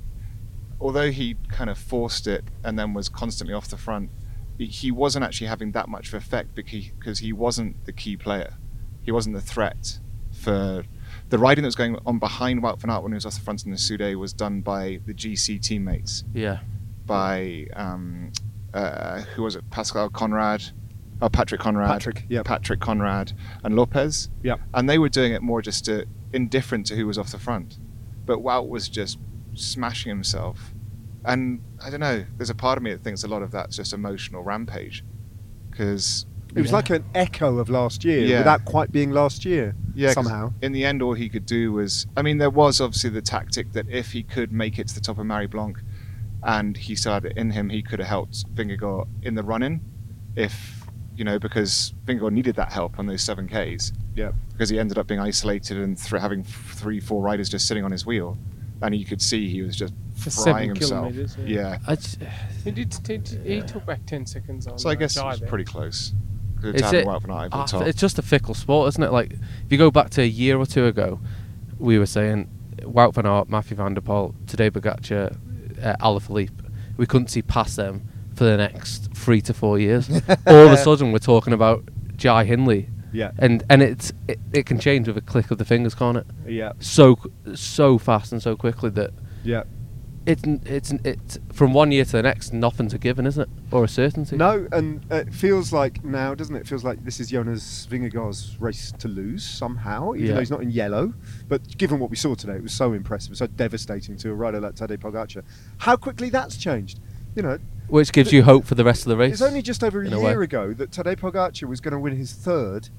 Although 0.81 1.11
he 1.11 1.37
kind 1.49 1.71
of 1.71 1.79
forced 1.79 2.27
it 2.27 2.45
and 2.65 2.79
then 2.79 2.93
was 2.95 3.09
constantly 3.09 3.55
off 3.55 3.69
the 3.69 3.77
front, 3.77 4.11
he- 4.59 4.91
wasn't 4.91 5.25
actually 5.25 5.47
having 5.49 5.73
that 5.73 5.89
much 5.89 6.09
of 6.09 6.15
effect 6.15 6.55
because 6.55 6.87
because 6.99 7.19
he 7.21 7.33
wasn't 7.33 7.85
the 7.85 7.93
key 7.93 8.17
player. 8.17 8.55
He 9.03 9.11
wasn't 9.11 9.35
the 9.35 9.41
threat 9.41 9.99
for 10.31 10.85
the 11.29 11.39
riding 11.39 11.63
that 11.63 11.67
was 11.69 11.75
going 11.77 11.99
on 12.07 12.19
behind 12.19 12.63
Wout 12.63 12.79
van 12.81 12.91
Aert 12.91 13.03
when 13.03 13.13
he 13.13 13.15
was 13.17 13.27
off 13.27 13.35
the 13.35 13.41
front 13.41 13.65
in 13.65 13.71
the 13.71 13.79
Soudet 13.79 14.17
was 14.19 14.33
done 14.33 14.61
by 14.61 15.01
the 15.07 15.13
GC 15.15 15.61
teammates, 15.61 16.25
Yeah. 16.35 16.61
by 17.07 17.67
um, 17.75 18.33
uh, 18.73 19.21
who 19.35 19.43
was 19.43 19.57
it? 19.57 19.69
Pascal 19.71 20.09
Conrad, 20.11 20.63
oh 21.21 21.29
Patrick 21.29 21.61
Konrad, 21.61 21.89
Patrick, 21.89 22.25
yeah. 22.29 22.43
Patrick 22.43 22.81
Konrad, 22.81 23.33
and 23.65 23.75
Lopez. 23.77 24.31
Yeah. 24.43 24.57
And 24.75 24.89
they 24.89 24.99
were 24.99 25.09
doing 25.09 25.33
it 25.33 25.43
more 25.43 25.61
just 25.63 25.85
to 25.87 26.07
indifferent 26.33 26.87
to 26.87 26.97
who 26.97 27.07
was 27.07 27.19
off 27.19 27.31
the 27.33 27.39
front, 27.39 27.79
but 28.27 28.39
Wout 28.39 28.69
was 28.69 28.89
just 28.89 29.19
smashing 29.55 30.09
himself. 30.11 30.73
And 31.25 31.61
I 31.85 31.91
don't 31.91 32.01
know. 32.01 32.25
There's 32.37 32.51
a 32.51 32.55
part 32.55 32.77
of 32.79 32.83
me 32.83 32.93
that 32.93 33.03
thinks 33.05 33.23
a 33.23 33.29
lot 33.29 33.43
of 33.43 33.51
that's 33.51 33.77
just 33.77 33.93
emotional 33.93 34.43
rampage, 34.43 35.05
because 35.71 36.27
It 36.55 36.61
was 36.61 36.71
Yeah. 36.71 36.77
like 36.77 36.91
an 36.91 37.05
echo 37.15 37.57
of 37.59 37.71
last 37.71 38.05
year 38.05 38.27
Yeah. 38.27 38.39
without 38.41 38.67
quite 38.67 38.93
being 38.93 39.11
last 39.11 39.47
year. 39.47 39.75
Yeah, 39.95 40.13
somehow. 40.13 40.53
In 40.61 40.73
the 40.73 40.85
end, 40.85 41.01
all 41.01 41.15
he 41.15 41.31
could 41.31 41.47
do 41.47 41.73
was. 41.73 42.07
I 42.15 42.21
mean, 42.21 42.37
there 42.37 42.51
was 42.51 42.79
obviously 42.79 43.09
the 43.09 43.23
tactic 43.23 43.73
that 43.73 43.89
if 43.89 44.13
he 44.13 44.23
could 44.23 44.53
make 44.53 44.79
it 44.79 44.89
to 44.89 44.95
the 44.95 45.01
top 45.01 45.17
of 45.19 45.25
Marie 45.25 45.47
Blanque 45.47 45.81
and 46.43 46.77
he 46.77 46.95
still 46.95 47.15
had 47.15 47.25
in 47.25 47.53
him, 47.53 47.71
he 47.71 47.83
could 47.83 48.01
have 48.01 48.09
helped 48.09 48.55
Vingegaard 48.55 49.07
in 49.23 49.35
the 49.35 49.43
run 49.43 49.63
in. 49.63 49.81
If, 50.37 50.87
you 51.17 51.25
know, 51.25 51.39
because 51.39 51.95
Vingegaard 52.05 52.33
needed 52.33 52.57
that 52.57 52.71
help 52.73 52.99
on 52.99 53.07
those 53.07 53.23
7Ks. 53.23 53.93
Yeah. 54.15 54.33
Because 54.53 54.69
he 54.69 54.79
ended 54.79 54.99
up 54.99 55.07
being 55.07 55.21
isolated 55.21 55.79
and 55.79 55.97
th- 55.97 56.21
having 56.21 56.43
three, 56.45 57.01
four 57.01 57.23
riders 57.23 57.49
just 57.49 57.67
sitting 57.67 57.85
on 57.85 57.91
his 57.91 58.05
wheel. 58.05 58.37
And 58.83 58.95
you 58.95 59.05
could 59.05 59.23
see 59.23 59.49
he 59.49 59.63
was 59.63 59.77
just 59.77 59.95
For 60.17 60.31
frying 60.31 60.71
himself. 60.71 61.13
kilometres, 61.13 61.37
yeah. 61.47 61.47
Yeah. 61.47 61.79
I 61.87 61.95
j- 61.97 62.29
He 62.65 62.71
did. 62.73 63.29
He, 63.45 63.55
he 63.57 63.63
took 63.63 63.87
back 63.87 64.05
ten 64.07 64.27
seconds 64.27 64.67
on. 64.67 64.79
So 64.79 64.89
I 64.89 64.93
uh, 64.93 64.95
guess 64.97 65.17
it 65.17 65.25
was 65.25 65.39
there. 65.41 65.49
pretty 65.49 65.65
close. 65.65 66.13
It's 66.65 66.93
it- 66.93 67.03
him 67.05 67.09
out 67.09 67.25
over 67.25 67.49
the 67.49 67.65
top. 67.65 67.87
It's 67.87 68.01
just 68.01 68.19
a 68.19 68.23
fickle 68.23 68.55
sport, 68.55 68.89
isn't 68.89 69.03
it? 69.03 69.13
Like, 69.13 69.33
if 69.33 69.71
you 69.71 69.79
go 69.79 69.91
back 69.91 70.11
to 70.11 70.23
a 70.23 70.27
year 70.27 70.59
or 70.59 70.67
two 70.67 70.87
ago, 70.87 71.21
we 71.79 71.99
were 71.99 72.07
saying 72.07 72.49
Wout 72.83 73.15
van 73.15 73.27
Aert, 73.27 73.49
Mathieu 73.49 73.77
van 73.77 73.95
der 73.95 74.01
Poel, 74.01 74.35
today 74.47 74.71
Pogacar, 74.71 75.37
uh, 75.83 75.97
Alaphilippe. 76.01 76.51
We 76.97 77.07
couldn't 77.07 77.29
see 77.29 77.43
past 77.43 77.77
them 77.77 78.07
for 78.35 78.45
the 78.45 78.57
next 78.57 79.13
three 79.15 79.41
to 79.43 79.55
four 79.55 79.79
years. 79.79 80.09
All 80.47 80.67
of 80.67 80.73
a 80.73 80.77
sudden, 80.77 81.13
we're 81.13 81.19
talking 81.19 81.53
about 81.53 81.85
Jai 82.17 82.45
Hindley, 82.45 82.89
Yeah. 83.13 83.33
and 83.39 83.63
and 83.69 83.83
it's 83.83 84.13
it, 84.29 84.39
it 84.53 84.67
can 84.67 84.79
change 84.79 85.07
with 85.09 85.17
a 85.17 85.21
click 85.23 85.51
of 85.51 85.59
the 85.59 85.65
fingers, 85.65 85.95
can't 85.95 86.17
it? 86.19 86.27
Yeah. 86.47 86.73
So 86.81 87.19
so 87.55 87.99
fast 87.99 88.33
and 88.33 88.43
so 88.43 88.57
quickly 88.57 88.91
that 88.91 89.11
Yeah. 89.45 89.65
it's 90.27 90.43
it's 90.65 90.93
it's 91.05 91.39
from 91.53 91.75
one 91.75 91.91
year 91.93 92.05
to 92.05 92.13
the 92.13 92.23
next, 92.23 92.53
nothing's 92.53 92.95
a 92.95 92.99
given, 92.99 93.27
isn't 93.27 93.43
it, 93.43 93.49
or 93.71 93.85
a 93.85 93.89
certainty? 93.89 94.37
No, 94.37 94.67
and 94.73 95.05
it 95.11 95.35
feels 95.35 95.73
like 95.73 96.05
now, 96.05 96.35
doesn't 96.35 96.55
it? 96.57 96.61
It 96.61 96.67
feels 96.69 96.85
like 96.85 97.05
this 97.05 97.19
is 97.21 97.31
Jonas 97.31 97.87
Vingegaard's 97.91 98.59
race 98.61 98.93
to 98.99 99.09
lose 99.09 99.45
somehow, 99.45 100.15
even 100.15 100.27
Yeah. 100.29 100.35
though 100.35 100.41
he's 100.41 100.51
not 100.51 100.63
in 100.63 100.71
yellow. 100.71 101.13
But 101.49 101.77
given 101.77 101.99
what 101.99 102.09
we 102.11 102.17
saw 102.17 102.35
today, 102.35 102.55
it 102.55 102.63
was 102.63 102.73
so 102.73 102.93
impressive, 102.93 103.37
so 103.37 103.47
devastating 103.47 104.17
to 104.19 104.31
a 104.31 104.35
rider 104.35 104.61
like 104.61 104.75
Tadej 104.77 104.99
Pogacar. 104.99 105.43
How 105.79 105.97
quickly 105.97 106.31
that's 106.31 106.57
changed. 106.57 107.01
You 107.35 107.43
know, 107.43 107.59
Which 107.89 108.13
gives 108.13 108.31
you 108.33 108.43
hope 108.43 108.65
for 108.67 108.75
the 108.75 108.85
rest 108.85 109.03
of 109.03 109.09
the 109.09 109.17
race. 109.17 109.33
it's 109.33 109.43
only 109.43 109.63
just 109.63 109.83
over 109.83 110.03
a 110.03 110.07
in 110.07 110.13
a 110.13 110.21
year 110.21 110.43
ago 110.43 110.73
that 110.75 110.91
Tadej 110.91 111.17
Pogacar 111.19 111.67
was 111.67 111.81
going 111.81 111.93
to 111.93 111.99
win 111.99 112.15
his 112.17 112.33
third 112.33 112.91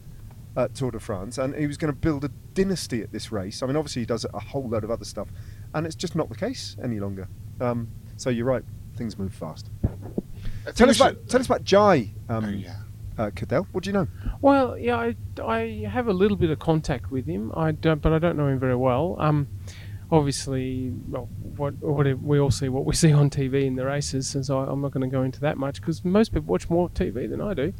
at 0.55 0.75
Tour 0.75 0.91
de 0.91 0.99
France, 0.99 1.37
and 1.37 1.55
he 1.55 1.65
was 1.67 1.77
going 1.77 1.91
to 1.91 1.97
build 1.99 2.23
a 2.23 2.29
dynasty 2.53 3.01
at 3.01 3.11
this 3.11 3.31
race. 3.31 3.63
I 3.63 3.65
mean, 3.67 3.75
obviously 3.75 4.03
he 4.03 4.05
does 4.05 4.25
a 4.33 4.39
whole 4.39 4.67
load 4.69 4.83
of 4.83 4.91
other 4.91 5.05
stuff 5.05 5.27
and 5.73 5.85
it's 5.87 5.95
just 5.95 6.15
not 6.15 6.29
the 6.29 6.35
case 6.35 6.75
any 6.83 6.99
longer. 6.99 7.27
Um, 7.59 7.87
so 8.17 8.29
you're 8.29 8.45
right, 8.45 8.63
things 8.95 9.17
move 9.17 9.33
fast. 9.33 9.69
Tell 10.75 10.89
us 10.89 10.99
we 10.99 11.05
about 11.05 11.15
should- 11.21 11.29
tell 11.29 11.39
us 11.39 11.45
about 11.47 11.63
Jai, 11.63 12.11
um, 12.29 12.45
Oh, 12.45 12.49
yeah. 12.49 12.75
uh, 13.17 13.29
Cadel. 13.31 13.65
What 13.71 13.83
do 13.83 13.89
you 13.89 13.93
know? 13.93 14.07
Well, 14.41 14.77
yeah, 14.77 14.95
I, 14.97 15.15
I 15.43 15.87
have 15.89 16.07
a 16.07 16.13
little 16.13 16.37
bit 16.37 16.49
of 16.51 16.59
contact 16.59 17.09
with 17.11 17.25
him. 17.25 17.51
I 17.55 17.71
don't, 17.71 18.01
but 18.01 18.13
I 18.13 18.19
don't 18.19 18.37
know 18.37 18.47
him 18.47 18.59
very 18.59 18.75
well. 18.75 19.15
Um, 19.19 19.47
obviously, 20.11 20.93
well, 21.09 21.27
what, 21.57 21.73
what 21.81 22.05
we 22.21 22.39
all 22.39 22.51
see 22.51 22.69
what 22.69 22.85
we 22.85 22.93
see 23.03 23.11
on 23.11 23.29
TV 23.29 23.65
in 23.65 23.75
the 23.75 23.85
races, 23.85 24.35
and 24.35 24.45
so 24.45 24.59
I, 24.59 24.71
I'm 24.71 24.81
not 24.81 24.91
going 24.91 25.09
to 25.09 25.13
go 25.13 25.23
into 25.23 25.39
that 25.41 25.57
much 25.57 25.81
because 25.81 26.03
most 26.05 26.33
people 26.33 26.47
watch 26.51 26.69
more 26.69 26.89
TV 26.89 27.29
than 27.29 27.41
I 27.41 27.53
do, 27.53 27.73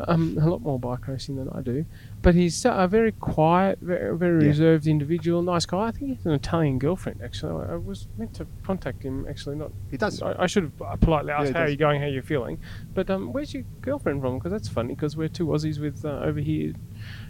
um, 0.08 0.38
a 0.40 0.48
lot 0.48 0.60
more 0.62 0.78
bike 0.78 1.06
racing 1.08 1.36
than 1.36 1.48
I 1.50 1.60
do. 1.62 1.84
But 2.22 2.34
he's 2.34 2.64
a 2.64 2.88
very 2.88 3.12
quiet, 3.12 3.78
very, 3.80 4.16
very 4.16 4.42
Yeah. 4.42 4.48
reserved 4.48 4.86
individual, 4.86 5.42
nice 5.42 5.66
guy. 5.66 5.86
I 5.86 5.90
think 5.92 6.08
he 6.08 6.14
has 6.14 6.26
an 6.26 6.32
Italian 6.32 6.78
girlfriend. 6.78 7.20
Actually, 7.22 7.66
I, 7.66 7.72
I 7.74 7.76
was 7.76 8.08
meant 8.18 8.34
to 8.34 8.46
contact 8.64 9.02
him. 9.02 9.26
Actually, 9.28 9.56
not. 9.56 9.70
He 9.90 9.96
does. 9.96 10.22
I, 10.22 10.34
I 10.42 10.46
should 10.46 10.72
have 10.80 11.00
politely 11.00 11.32
asked 11.32 11.48
he 11.48 11.52
how 11.52 11.60
are 11.62 11.68
you 11.68 11.76
going, 11.76 12.00
how 12.00 12.08
you 12.08 12.22
feeling. 12.22 12.58
But 12.94 13.10
um, 13.10 13.32
where's 13.32 13.54
your 13.54 13.62
girlfriend 13.80 14.22
from? 14.22 14.38
Because 14.38 14.52
that's 14.52 14.68
funny. 14.68 14.94
Because 14.94 15.16
we're 15.16 15.28
two 15.28 15.46
Aussies 15.46 15.78
with 15.80 16.04
uh, 16.04 16.20
over 16.20 16.40
here, 16.40 16.72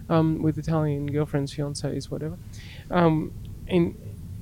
um, 0.08 0.42
with 0.42 0.56
Italian 0.58 1.06
girlfriends, 1.06 1.54
fiancés, 1.54 2.10
whatever, 2.10 2.38
um, 2.90 3.32
in 3.66 3.96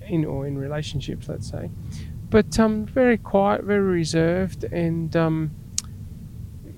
in 0.08 0.24
or 0.24 0.46
in 0.46 0.56
relationships, 0.58 1.28
let's 1.28 1.48
say. 1.50 1.70
But 2.30 2.58
um, 2.58 2.86
very 2.86 3.16
quiet, 3.18 3.64
very 3.64 3.80
reserved, 3.82 4.64
and 4.64 5.14
um, 5.16 5.50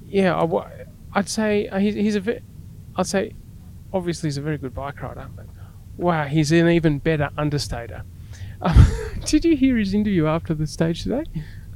yeah, 0.07 0.35
I, 0.35 0.87
I'd 1.15 1.29
say 1.29 1.69
uh, 1.69 1.79
he's, 1.79 1.95
he's 1.95 2.15
a 2.17 2.21
ve- 2.21 2.41
I'd 2.97 3.07
say 3.07 3.33
obviously 3.93 4.29
he's 4.29 4.37
a 4.37 4.43
very 4.43 4.59
good 4.59 4.75
bike 4.75 5.01
rider, 5.03 5.29
but 5.35 5.47
wow, 5.97 6.25
he's 6.25 6.53
an 6.53 6.69
even 6.69 6.99
better 6.99 7.31
understater. 7.39 8.03
Um, 8.61 8.87
did 9.25 9.45
you 9.45 9.57
hear 9.57 9.77
his 9.77 9.95
interview 9.95 10.27
after 10.27 10.55
the 10.55 10.67
stage 10.67 11.03
today? 11.03 11.25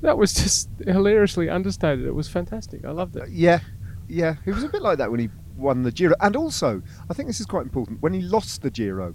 That 0.03 0.17
was 0.19 0.33
just 0.33 0.69
hilariously 0.87 1.49
understated. 1.51 2.07
It 2.07 2.15
was 2.15 2.29
fantastic. 2.29 2.85
I 2.85 2.91
loved 2.91 3.17
Uh, 3.17 3.25
it. 3.25 3.31
yeah, 3.31 3.61
yeah. 4.09 4.37
He 4.45 4.51
was 4.51 4.65
a 4.65 4.69
bit 4.69 4.83
like 4.83 4.99
that 4.99 5.11
when 5.11 5.21
he 5.21 5.29
won 5.57 5.83
the 5.83 5.93
Giro, 5.93 6.15
and 6.21 6.37
also 6.37 6.83
I 7.09 7.15
think 7.15 7.29
this 7.29 7.41
is 7.41 7.47
quite 7.47 7.63
important 7.63 8.01
when 8.03 8.13
he 8.15 8.23
lost 8.23 8.63
the 8.63 8.71
Giro 8.71 9.15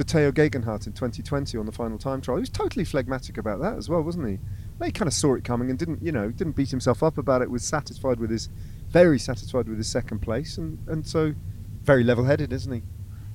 to 0.00 0.04
Tao 0.04 0.30
Geoghegan 0.30 0.64
Hart 0.64 0.86
in 0.86 0.94
2020 0.94 1.58
on 1.58 1.66
the 1.66 1.72
final 1.72 1.98
time 1.98 2.22
trial. 2.22 2.38
He 2.38 2.40
was 2.40 2.48
totally 2.48 2.86
phlegmatic 2.86 3.36
about 3.36 3.60
that 3.60 3.76
as 3.76 3.90
well, 3.90 4.00
wasn't 4.00 4.28
he? 4.28 4.38
He 4.82 4.92
kind 4.92 5.06
of 5.06 5.12
saw 5.12 5.34
it 5.34 5.44
coming 5.44 5.68
and 5.68 5.78
didn't, 5.78 6.02
you 6.02 6.10
know, 6.10 6.30
didn't 6.30 6.56
beat 6.56 6.70
himself 6.70 7.02
up 7.02 7.18
about 7.18 7.42
it. 7.42 7.50
Was 7.50 7.64
satisfied 7.64 8.18
with 8.18 8.30
his, 8.30 8.48
very 8.88 9.18
satisfied 9.18 9.68
with 9.68 9.76
his 9.76 9.88
second 9.88 10.20
place, 10.20 10.56
and 10.56 10.78
and 10.88 11.06
so 11.06 11.34
very 11.82 12.02
level-headed, 12.02 12.50
isn't 12.50 12.72
he? 12.72 12.82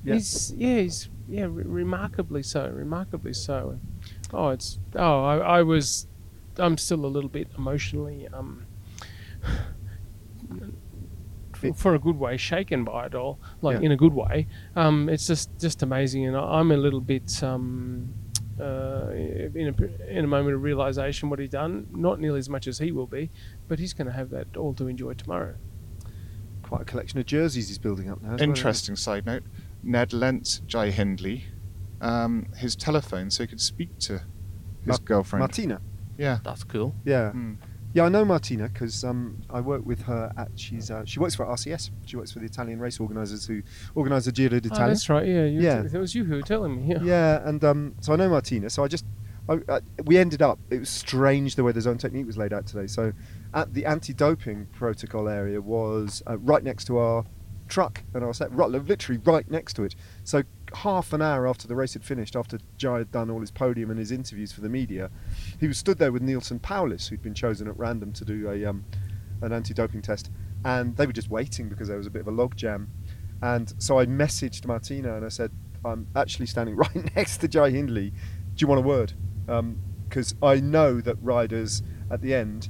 Yeah. 0.04 0.15
He's 0.15 0.54
yeah, 0.54 0.78
he's 0.80 1.10
yeah, 1.28 1.43
re- 1.43 1.63
remarkably 1.65 2.41
so, 2.41 2.67
remarkably 2.67 3.34
so. 3.34 3.80
Oh, 4.34 4.49
it's 4.49 4.80
oh, 4.95 5.23
I, 5.23 5.38
I 5.38 5.62
was, 5.62 6.08
I'm 6.58 6.80
still 6.80 7.06
a 7.06 7.08
little 7.08 7.30
bit 7.30 7.47
emotionally 7.56 8.28
um, 8.34 8.65
for, 11.73 11.80
for 11.80 11.95
a 11.95 11.99
good 11.99 12.17
way 12.17 12.38
shaken 12.38 12.84
by 12.84 13.06
it 13.08 13.15
all, 13.15 13.39
like 13.62 13.80
Yeah. 13.80 13.86
in 13.86 13.91
a 13.91 13.97
good 13.97 14.13
way. 14.13 14.47
Um, 14.75 15.10
it's 15.10 15.28
just 15.28 15.49
just 15.60 15.82
amazing, 15.84 16.25
and 16.25 16.36
I- 16.38 16.60
I'm 16.60 16.71
a 16.71 16.78
little 16.78 17.01
bit 17.01 17.41
um. 17.43 18.13
Uh, 18.58 19.10
in 19.13 19.75
a 19.78 20.10
in 20.17 20.23
a 20.23 20.28
moment 20.28 20.56
of 20.56 20.63
realization, 20.63 21.30
what 21.30 21.39
he's 21.39 21.49
done, 21.49 21.88
not 21.91 22.21
nearly 22.21 22.39
as 22.39 22.47
much 22.49 22.67
as 22.67 22.78
he 22.80 22.89
will 22.89 23.06
be, 23.06 23.30
but 23.67 23.80
he's 23.80 23.91
going 23.91 24.08
to 24.08 24.13
have 24.13 24.30
that 24.30 24.56
all 24.56 24.73
to 24.75 24.88
enjoy 24.88 25.13
tomorrow. 25.13 25.56
Quite 26.63 26.82
a 26.84 26.86
collection 26.86 27.19
of 27.19 27.25
jerseys 27.25 27.67
he's 27.67 27.78
building 27.78 28.10
up 28.10 28.21
now. 28.21 28.36
as 28.36 28.39
well. 28.39 28.49
Interesting 28.49 28.95
side 28.95 29.25
note: 29.25 29.43
Ned 29.84 30.13
lent 30.13 30.62
Jai 30.67 30.89
Hindley 30.89 31.43
um, 31.99 32.45
his 32.56 32.78
telephone 32.78 33.30
so 33.30 33.43
he 33.43 33.47
could 33.47 33.60
speak 33.60 33.99
to 33.99 34.13
his 34.86 34.88
Ma- 34.88 34.97
girlfriend. 35.04 35.41
Martina. 35.41 35.82
yeah. 36.17 36.39
That's 36.43 36.63
cool. 36.63 36.95
Yeah. 37.04 37.32
Hmm. 37.32 37.54
Yeah, 37.95 38.03
I 38.03 38.10
know 38.10 38.25
Martina 38.25 38.67
because 38.67 39.05
um, 39.05 39.41
I 39.49 39.62
work 39.62 39.86
with 39.86 40.01
her 40.03 40.29
at 40.38 40.49
she's 40.55 40.91
uh, 40.91 41.05
she 41.05 41.17
works 41.19 41.34
for 41.34 41.45
RCS. 41.45 41.91
She 42.05 42.17
works 42.17 42.29
for 42.34 42.39
the 42.39 42.45
Italian 42.45 42.77
race 42.79 42.99
organisers 42.99 43.45
who 43.47 43.62
organise 43.95 44.25
the 44.25 44.34
Giro 44.34 44.58
Oh, 44.58 44.60
d'Italia. 44.60 44.88
that's 44.88 45.08
right. 45.10 45.25
Yeah, 45.25 45.45
Yeah. 45.45 45.81
It 45.81 45.93
was 45.93 46.13
you 46.13 46.25
who 46.25 46.36
were 46.36 46.41
telling 46.41 46.75
me. 46.75 46.93
Yeah. 46.93 47.01
yeah, 47.01 47.47
and 47.47 47.63
um, 47.63 47.95
so 48.01 48.12
I 48.12 48.17
know 48.17 48.27
Martina. 48.27 48.69
So 48.69 48.84
I 48.84 48.89
just 48.89 49.05
I, 49.47 49.60
I, 49.69 49.79
we 50.03 50.17
ended 50.17 50.41
up. 50.41 50.60
It 50.69 50.79
was 50.79 50.89
strange 50.89 51.55
the 51.55 51.63
way 51.63 51.71
the 51.71 51.79
zone 51.79 51.97
technique 51.97 52.25
was 52.27 52.38
laid 52.38 52.51
out 52.51 52.67
today. 52.67 52.88
So 52.88 53.13
at 53.53 53.73
the 53.73 53.86
anti-doping 53.86 54.67
protocol 54.73 55.29
area 55.29 55.62
was 55.62 56.21
uh, 56.27 56.38
right 56.39 56.63
next 56.63 56.86
to 56.88 56.97
our 56.97 57.23
truck 57.69 58.03
and 58.13 58.25
our 58.25 58.34
set, 58.34 58.51
right, 58.51 58.69
literally 58.69 59.21
right 59.23 59.49
next 59.49 59.75
to 59.75 59.84
it. 59.84 59.95
So 60.25 60.43
half 60.75 61.13
an 61.13 61.21
hour 61.21 61.47
after 61.47 61.67
the 61.67 61.75
race 61.75 61.93
had 61.93 62.03
finished, 62.03 62.35
after 62.35 62.59
Jai 62.77 62.99
had 62.99 63.11
done 63.11 63.29
all 63.29 63.41
his 63.41 63.51
podium 63.51 63.89
and 63.89 63.99
his 63.99 64.11
interviews 64.11 64.51
for 64.51 64.61
the 64.61 64.69
media, 64.69 65.09
he 65.59 65.67
was 65.67 65.77
stood 65.77 65.97
there 65.97 66.11
with 66.11 66.21
Neilson 66.21 66.61
Powless, 66.61 67.07
who'd 67.07 67.21
been 67.21 67.33
chosen 67.33 67.67
at 67.67 67.77
random 67.77 68.11
to 68.13 68.25
do 68.25 68.49
a 68.49 68.65
um, 68.65 68.85
an 69.41 69.51
anti-doping 69.51 70.01
test, 70.01 70.31
and 70.63 70.95
they 70.97 71.05
were 71.05 71.13
just 71.13 71.29
waiting 71.29 71.69
because 71.69 71.88
there 71.88 71.97
was 71.97 72.07
a 72.07 72.11
bit 72.11 72.21
of 72.21 72.27
a 72.27 72.31
log 72.31 72.55
jam. 72.55 72.89
And 73.41 73.73
so 73.77 73.99
I 73.99 74.05
messaged 74.05 74.65
Martina 74.65 75.15
and 75.15 75.25
I 75.25 75.29
said, 75.29 75.51
"I'm 75.83 76.07
actually 76.15 76.47
standing 76.47 76.75
right 76.85 77.15
next 77.15 77.38
to 77.38 77.47
Jai 77.47 77.71
Hindley. 77.71 78.11
Do 78.11 78.63
you 78.63 78.67
want 78.67 78.79
a 78.79 78.88
word?" 78.88 79.13
Because 80.09 80.35
I 80.41 80.59
know 80.59 81.01
that 81.01 81.17
riders 81.21 81.83
at 82.09 82.21
the 82.21 82.33
end, 82.33 82.69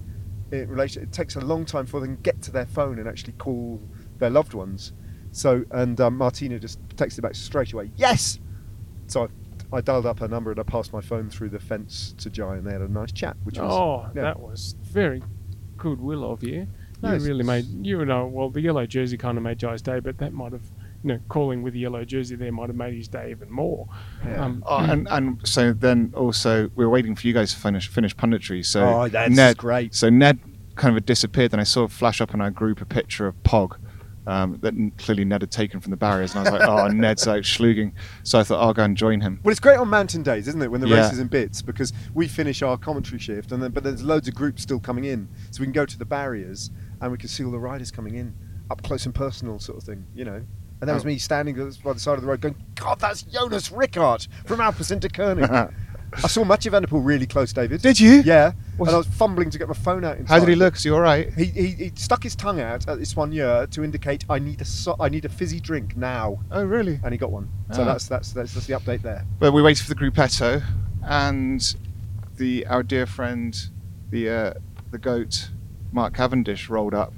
relation, 0.51 1.03
it 1.03 1.11
takes 1.11 1.35
a 1.35 1.41
long 1.41 1.65
time 1.65 1.85
for 1.85 1.99
them 1.99 2.17
to 2.17 2.21
get 2.21 2.41
to 2.43 2.51
their 2.51 2.65
phone 2.65 2.99
and 2.99 3.07
actually 3.07 3.33
call 3.33 3.81
their 4.17 4.29
loved 4.29 4.53
ones. 4.53 4.93
So 5.35 5.65
and 5.71 5.99
um, 5.99 6.17
Martina 6.17 6.57
just 6.59 6.79
texted 6.95 7.21
back 7.21 7.35
straight 7.35 7.73
away, 7.73 7.91
"Yes." 7.97 8.39
So 9.07 9.27
I, 9.71 9.77
I 9.77 9.81
dialed 9.81 10.05
up 10.05 10.19
her 10.19 10.27
number 10.27 10.51
and 10.51 10.59
I 10.59 10.63
passed 10.63 10.93
my 10.93 11.01
phone 11.01 11.29
through 11.29 11.49
the 11.49 11.59
fence 11.59 12.15
to 12.19 12.29
Jai, 12.29 12.55
and 12.55 12.65
they 12.65 12.71
had 12.71 12.81
a 12.81 12.87
nice 12.87 13.11
chat, 13.11 13.35
which 13.43 13.59
was 13.59 13.71
Oh, 13.71 14.09
yeah. 14.15 14.21
that 14.23 14.39
was 14.39 14.75
very 14.81 15.21
goodwill 15.77 16.31
of 16.31 16.41
you. 16.43 16.67
No, 17.01 17.11
Yes. 17.11 17.23
really 17.23 17.43
made 17.43 17.65
you 17.85 18.03
know. 18.05 18.25
Well, 18.27 18.49
the 18.49 18.61
yellow 18.61 18.85
jersey 18.85 19.17
kind 19.17 19.37
of 19.37 19.43
made 19.43 19.59
Jai's 19.59 19.81
day, 19.81 19.99
but 19.99 20.17
that 20.19 20.31
might 20.33 20.53
have, 20.53 20.63
you 21.03 21.09
know, 21.09 21.19
calling 21.27 21.61
with 21.61 21.73
the 21.73 21.79
yellow 21.81 22.05
jersey 22.05 22.35
there 22.37 22.51
might 22.53 22.69
have 22.69 22.77
made 22.77 22.93
his 22.93 23.09
day 23.09 23.31
even 23.31 23.51
more. 23.51 23.87
Yeah. 24.25 24.45
Um, 24.45 24.63
Oh, 24.65 24.77
and 24.77 25.05
and 25.11 25.45
so 25.45 25.73
then 25.73 26.13
also 26.15 26.69
we 26.75 26.85
were 26.85 26.89
waiting 26.89 27.13
for 27.15 27.27
you 27.27 27.33
guys 27.33 27.53
to 27.53 27.59
finish 27.59 27.89
finish 27.89 28.15
punditry. 28.15 28.65
So 28.65 28.87
Oh, 29.01 29.07
that's 29.09 29.35
Ned, 29.35 29.57
great. 29.57 29.93
So 29.93 30.09
Ned 30.09 30.39
kind 30.75 30.95
of 30.97 31.05
disappeared. 31.05 31.51
Then 31.51 31.59
I 31.59 31.63
saw 31.63 31.87
flash 31.89 32.21
up 32.21 32.33
in 32.33 32.39
our 32.39 32.51
group 32.51 32.79
a 32.79 32.85
picture 32.85 33.27
of 33.27 33.35
Pog. 33.43 33.77
Um, 34.27 34.57
that 34.61 34.73
clearly 34.97 35.23
Ned 35.23 35.41
had 35.43 35.51
taken 35.51 35.79
from 35.79 35.91
the 35.91 35.97
barriers, 35.97 36.33
and 36.35 36.39
I 36.47 36.51
was 36.51 36.59
like, 36.59 36.67
"Oh, 36.67 36.87
Ned's 36.93 37.27
out 37.27 37.45
schlugging." 37.45 37.93
So 38.23 38.39
I 38.39 38.43
thought 38.43 38.59
I'll 38.59 38.73
go 38.73 38.83
and 38.83 38.97
join 38.97 39.21
him. 39.21 39.39
Well, 39.43 39.51
it's 39.51 39.59
great 39.59 39.77
on 39.77 39.87
mountain 39.89 40.23
days, 40.23 40.47
isn't 40.47 40.61
it? 40.61 40.71
When 40.71 40.81
the 40.81 40.87
Yeah. 40.87 41.03
race 41.03 41.13
is 41.13 41.19
in 41.19 41.27
bits, 41.27 41.61
because 41.61 41.93
we 42.15 42.27
finish 42.27 42.61
our 42.63 42.77
commentary 42.77 43.19
shift, 43.19 43.51
and 43.51 43.61
then 43.61 43.71
but 43.71 43.83
there's 43.83 44.01
loads 44.03 44.27
of 44.27 44.33
groups 44.33 44.63
still 44.63 44.79
coming 44.79 45.03
in, 45.05 45.27
so 45.51 45.61
we 45.61 45.67
can 45.67 45.73
go 45.73 45.85
to 45.85 45.97
the 45.97 46.05
barriers 46.05 46.71
and 47.01 47.11
we 47.11 47.17
can 47.19 47.29
see 47.29 47.43
all 47.43 47.51
the 47.51 47.59
riders 47.59 47.91
coming 47.91 48.15
in 48.15 48.33
up 48.71 48.81
close 48.81 49.05
and 49.05 49.13
personal, 49.13 49.59
sort 49.59 49.77
of 49.77 49.83
thing, 49.83 50.05
you 50.15 50.25
know. 50.25 50.41
And 50.81 50.89
that 50.89 50.93
was 50.93 51.03
Oh. 51.03 51.07
me 51.07 51.17
standing 51.19 51.55
by 51.83 51.93
the 51.93 51.99
side 51.99 52.15
of 52.15 52.21
the 52.21 52.27
road, 52.27 52.41
going, 52.41 52.55
"God, 52.75 52.99
that's 52.99 53.21
Jonas 53.21 53.69
Rickaert 53.69 54.27
from 54.45 54.59
Alpecin-Deceuninck." 54.59 55.71
I 56.23 56.27
saw 56.27 56.43
Mathieu 56.45 56.71
Van 56.71 56.81
der 56.81 56.87
Poel 56.87 57.03
really 57.05 57.25
close, 57.27 57.51
David. 57.51 57.81
Did 57.81 57.99
you? 57.99 58.21
Yeah. 58.25 58.53
Was- 58.77 58.87
and 58.89 58.95
I 58.95 58.97
was 58.97 59.07
fumbling 59.07 59.49
to 59.49 59.57
get 59.57 59.67
my 59.67 59.73
phone 59.73 60.05
out. 60.05 60.17
In 60.17 60.25
How 60.25 60.39
did 60.39 60.47
he 60.49 60.55
look? 60.55 60.75
Is 60.75 60.83
he 60.83 60.89
all 60.91 61.01
right? 61.01 61.31
He, 61.33 61.45
he, 61.45 61.67
he 61.69 61.91
stuck 61.95 62.23
his 62.23 62.35
tongue 62.35 62.61
out 62.61 62.87
at 62.87 62.99
this 62.99 63.15
one 63.15 63.31
year 63.31 63.67
to 63.71 63.83
indicate 63.83 64.23
I 64.29 64.39
need 64.39 64.61
a 64.61 64.65
so- 64.65 64.95
I 64.99 65.09
need 65.09 65.25
a 65.25 65.29
fizzy 65.29 65.59
drink 65.59 65.97
now, 65.97 66.39
Oh, 66.51 66.63
really? 66.63 66.99
and 67.03 67.11
he 67.13 67.17
got 67.17 67.31
one. 67.31 67.49
So 67.73 67.81
Ah. 67.81 67.85
that's, 67.85 68.07
that's 68.07 68.31
that's 68.31 68.53
that's 68.53 68.67
the 68.67 68.73
update 68.73 69.01
there. 69.01 69.25
But 69.39 69.51
we 69.51 69.61
waited 69.61 69.83
for 69.83 69.89
the 69.93 69.99
gruppetto, 69.99 70.63
and 71.03 71.75
the 72.37 72.65
our 72.67 72.83
dear 72.83 73.05
friend, 73.05 73.57
the 74.09 74.29
uh, 74.29 74.53
the 74.91 74.97
goat, 74.97 75.49
Mark 75.91 76.13
Cavendish 76.13 76.69
rolled 76.69 76.93
up, 76.93 77.13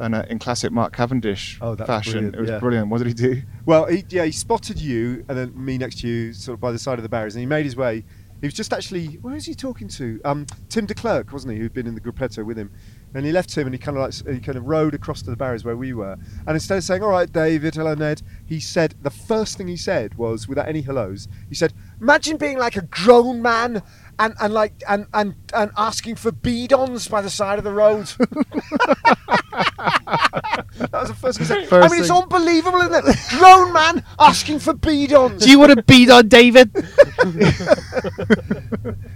and 0.00 0.14
uh, 0.14 0.24
in 0.28 0.38
classic 0.38 0.72
Mark 0.72 0.94
Cavendish 0.94 1.58
Oh, 1.60 1.76
fashion, 1.76 2.12
brilliant, 2.12 2.34
it 2.36 2.40
was 2.40 2.50
yeah. 2.50 2.58
brilliant. 2.58 2.88
What 2.88 2.98
did 2.98 3.06
he 3.08 3.14
do? 3.14 3.42
Well, 3.66 3.86
he, 3.86 4.04
yeah, 4.08 4.24
he 4.24 4.32
spotted 4.32 4.80
you 4.80 5.24
and 5.28 5.38
then 5.38 5.52
me 5.54 5.78
next 5.78 6.00
to 6.00 6.08
you, 6.08 6.32
sort 6.32 6.54
of 6.54 6.60
by 6.60 6.72
the 6.72 6.78
side 6.78 6.98
of 6.98 7.02
the 7.02 7.08
barriers, 7.08 7.34
and 7.34 7.40
he 7.40 7.46
made 7.46 7.64
his 7.64 7.76
way. 7.76 8.04
He 8.44 8.48
was 8.48 8.52
just 8.52 8.74
actually, 8.74 9.06
where 9.22 9.32
was 9.32 9.46
he 9.46 9.54
talking 9.54 9.88
to? 9.88 10.20
Um, 10.22 10.44
Tim 10.68 10.86
Declercq, 10.86 11.32
wasn't 11.32 11.54
he, 11.54 11.58
who'd 11.58 11.72
been 11.72 11.86
in 11.86 11.94
the 11.94 12.00
gruppetto 12.02 12.44
with 12.44 12.58
him? 12.58 12.70
And 13.14 13.24
he 13.24 13.32
left 13.32 13.56
him, 13.56 13.66
and 13.66 13.74
he 13.74 13.78
kind 13.78 13.96
of 13.96 14.02
like 14.02 14.34
he 14.34 14.38
kind 14.38 14.58
of 14.58 14.66
rode 14.66 14.92
across 14.92 15.22
to 15.22 15.30
the 15.30 15.36
barriers 15.36 15.64
where 15.64 15.78
we 15.78 15.94
were. 15.94 16.18
And 16.46 16.50
instead 16.50 16.76
of 16.76 16.84
saying, 16.84 17.02
"All 17.02 17.08
right, 17.08 17.32
David, 17.32 17.74
hello, 17.74 17.94
Ned," 17.94 18.20
he 18.44 18.60
said 18.60 18.96
the 19.00 19.08
first 19.08 19.56
thing 19.56 19.66
he 19.66 19.78
said 19.78 20.16
was, 20.16 20.46
without 20.46 20.68
any 20.68 20.82
hellos, 20.82 21.26
he 21.48 21.54
said, 21.54 21.72
"Imagine 22.02 22.36
being 22.36 22.58
like 22.58 22.76
a 22.76 22.82
grown 22.82 23.40
man." 23.40 23.82
And, 24.18 24.34
and 24.40 24.52
like 24.52 24.74
and, 24.86 25.06
and 25.14 25.36
and 25.54 25.70
asking 25.78 26.16
for 26.16 26.30
bidons 26.30 27.08
by 27.08 27.22
the 27.22 27.30
side 27.30 27.56
of 27.56 27.64
the 27.64 27.72
road. 27.72 28.12
that 29.84 30.90
was 30.92 31.08
the 31.08 31.14
first 31.14 31.38
thing 31.40 31.60
he. 31.60 31.64
I 31.64 31.68
First 31.68 31.92
mean, 31.92 32.00
it's 32.02 32.10
unbelievable, 32.10 32.80
isn't 32.80 33.08
it? 33.08 33.16
Grown 33.38 33.72
man 33.72 34.04
asking 34.18 34.58
for 34.60 34.72
bidons. 34.74 35.42
Do 35.44 35.50
you 35.50 35.58
want 35.58 35.72
a 35.72 35.82
bidon 35.82 36.28
David? 36.28 36.70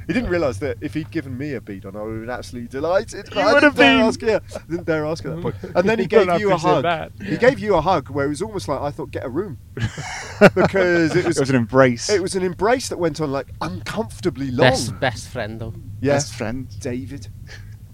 He 0.08 0.14
didn't 0.14 0.30
realise 0.30 0.56
that 0.58 0.78
if 0.80 0.94
he'd 0.94 1.10
given 1.10 1.36
me 1.36 1.52
a 1.52 1.60
bidon, 1.60 1.94
I 1.94 2.00
would 2.02 2.12
have 2.14 2.20
been 2.22 2.30
absolutely 2.30 2.68
delighted. 2.68 3.26
but 3.26 3.34
You 3.36 3.40
I 3.42 3.52
would 3.52 3.60
didn't 3.60 3.62
have 3.64 3.76
dare 3.76 3.98
been. 3.98 4.06
Ask, 4.06 4.22
yeah, 4.22 4.38
I 4.56 4.70
didn't 4.70 4.86
dare 4.86 5.04
ask 5.04 5.22
at 5.26 5.34
that 5.36 5.42
point. 5.42 5.54
And 5.76 5.86
then 5.86 5.98
he 5.98 6.06
gave 6.16 6.40
you 6.40 6.50
a 6.52 6.56
hug. 6.56 6.82
that. 6.84 7.12
He 7.22 7.36
gave 7.36 7.58
you 7.58 7.74
a 7.74 7.80
hug 7.82 8.08
where 8.08 8.24
it 8.24 8.30
was 8.30 8.40
almost 8.40 8.68
like 8.68 8.80
I 8.80 8.90
thought, 8.90 9.10
get 9.10 9.26
a 9.26 9.28
room, 9.28 9.58
because 10.54 11.14
it 11.14 11.26
was 11.26 11.36
It 11.36 11.40
was 11.40 11.50
an 11.50 11.56
embrace. 11.56 12.08
it 12.08 12.22
was 12.22 12.34
an 12.36 12.42
embrace 12.42 12.88
that 12.88 12.98
went 12.98 13.20
on 13.20 13.30
like 13.30 13.48
uncomfortably 13.60 14.50
long. 14.50 14.70
Best 14.70 14.98
best 14.98 15.28
friend 15.28 15.60
though. 15.60 15.74
yeah, 16.00 16.14
best 16.14 16.34
friend, 16.34 16.68
David. 16.80 17.28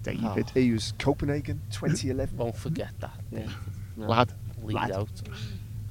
David. 0.05 0.49
He 0.53 0.71
was 0.71 0.93
Copenhagen, 0.99 1.61
2011. 1.71 2.37
Won't 2.37 2.55
forget 2.55 2.91
that. 2.99 3.19
Yeah. 3.31 3.47
Lad. 3.97 4.31
Lead 4.63 4.75
Lad. 4.75 4.91
out. 4.91 5.09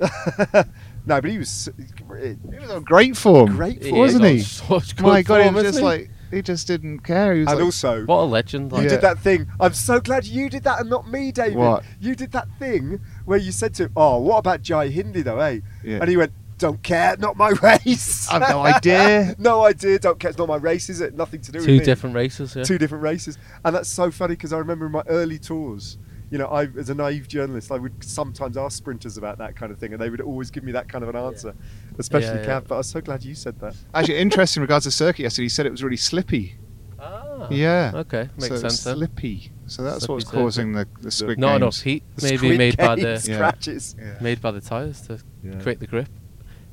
no, 1.06 1.20
but 1.20 1.24
he 1.30 1.38
was 1.38 1.68
He 1.78 2.34
was 2.58 2.70
on 2.70 2.82
great 2.82 3.16
form, 3.16 3.54
great 3.56 3.82
He 3.82 3.90
for 3.90 3.98
wasn't 3.98 4.24
is 4.24 4.30
on 4.30 4.36
he? 4.36 4.80
Such 4.80 4.96
good 4.96 5.06
My 5.06 5.22
God, 5.22 5.42
he 5.42 5.50
was 5.50 5.62
just 5.62 5.68
isn't 5.76 5.82
he? 5.82 5.86
like 5.88 6.10
he 6.32 6.42
just 6.42 6.66
didn't 6.66 7.00
care. 7.00 7.32
He 7.34 7.40
was 7.40 7.48
And 7.48 7.58
like, 7.58 7.64
also, 7.64 8.04
What 8.06 8.22
a 8.22 8.24
legend! 8.24 8.72
You 8.72 8.82
Yeah. 8.82 8.88
did 8.88 9.00
that 9.02 9.20
thing. 9.20 9.46
I'm 9.60 9.72
so 9.74 10.00
glad 10.00 10.26
you 10.26 10.50
did 10.50 10.64
that 10.64 10.80
and 10.80 10.90
not 10.90 11.08
me, 11.08 11.30
David. 11.30 11.56
What? 11.56 11.84
You 12.00 12.16
did 12.16 12.32
that 12.32 12.48
thing 12.58 12.98
where 13.24 13.38
you 13.38 13.52
said 13.52 13.72
to 13.74 13.84
him, 13.84 13.92
"Oh, 13.94 14.18
what 14.20 14.38
about 14.38 14.60
Jai 14.62 14.88
Hindley 14.88 15.22
though, 15.22 15.38
eh?" 15.38 15.60
Yeah. 15.84 15.98
And 15.98 16.08
he 16.08 16.16
went, 16.16 16.32
"Don't 16.66 16.82
care, 16.82 17.16
not 17.18 17.36
my 17.36 17.50
race." 17.62 18.28
I've 18.30 18.40
no 18.48 18.60
idea. 18.62 19.34
no 19.38 19.64
idea. 19.64 19.98
Don't 19.98 20.18
care. 20.18 20.30
It's 20.30 20.38
not 20.38 20.48
my 20.48 20.56
race, 20.56 20.88
is 20.88 21.00
it? 21.00 21.14
Nothing 21.14 21.40
to 21.42 21.52
do 21.52 21.58
with 21.58 21.66
Two 21.66 21.80
different 21.80 22.14
races. 22.16 22.56
Yeah. 22.56 22.64
Two 22.64 22.78
different 22.78 23.02
races, 23.04 23.38
and 23.64 23.74
that's 23.76 23.88
so 23.88 24.10
funny 24.10 24.34
because 24.34 24.52
I 24.52 24.58
remember 24.58 24.86
in 24.86 24.92
my 24.92 25.02
early 25.08 25.38
tours. 25.38 25.98
You 26.30 26.38
know, 26.38 26.46
I, 26.46 26.62
as 26.76 26.88
a 26.90 26.94
naive 26.94 27.28
journalist, 27.28 27.70
I 27.70 27.76
would 27.76 28.02
sometimes 28.02 28.56
ask 28.56 28.76
sprinters 28.78 29.16
about 29.18 29.38
that 29.38 29.54
kind 29.54 29.70
of 29.70 29.78
thing, 29.78 29.92
and 29.92 30.00
they 30.02 30.10
would 30.10 30.22
always 30.22 30.50
give 30.50 30.64
me 30.64 30.72
that 30.72 30.88
kind 30.88 31.04
of 31.04 31.10
an 31.10 31.16
answer, 31.16 31.54
especially 31.98 32.40
Yeah, 32.40 32.46
yeah. 32.46 32.60
Cav. 32.60 32.66
But 32.68 32.74
I 32.76 32.78
was 32.78 32.88
so 32.88 33.00
glad 33.00 33.22
you 33.22 33.34
said 33.36 33.60
that. 33.60 33.76
Actually, 33.94 34.18
interesting 34.18 34.60
in 34.60 34.62
regards 34.62 34.84
to 34.86 34.90
circuit 34.90 35.22
yesterday. 35.22 35.44
He 35.44 35.48
said 35.50 35.66
it 35.66 35.70
was 35.70 35.84
really 35.84 35.98
slippy. 35.98 36.56
Ah. 36.98 37.46
Yeah. 37.50 37.92
Okay, 37.94 38.30
makes 38.36 38.48
so 38.48 38.56
sense. 38.56 38.80
Slippy. 38.80 39.52
So 39.66 39.82
that's 39.84 39.98
Slippy 40.06 40.12
what's 40.14 40.24
circuit. 40.26 40.36
causing 40.38 40.72
the, 40.72 40.88
the 41.02 41.10
squid 41.10 41.38
Not 41.38 41.50
games. 41.60 41.62
enough 41.62 41.80
heat, 41.82 42.02
maybe 42.22 42.56
made 42.58 42.76
by 42.78 42.96
Game 42.96 43.04
the 43.04 43.10
Yeah. 43.28 43.36
scratches. 43.36 43.94
Yeah. 43.98 44.14
made 44.20 44.40
by 44.40 44.50
the 44.50 44.60
tires 44.62 45.02
to 45.02 45.20
Yeah. 45.42 45.60
create 45.60 45.78
the 45.80 45.86
grip. 45.86 46.08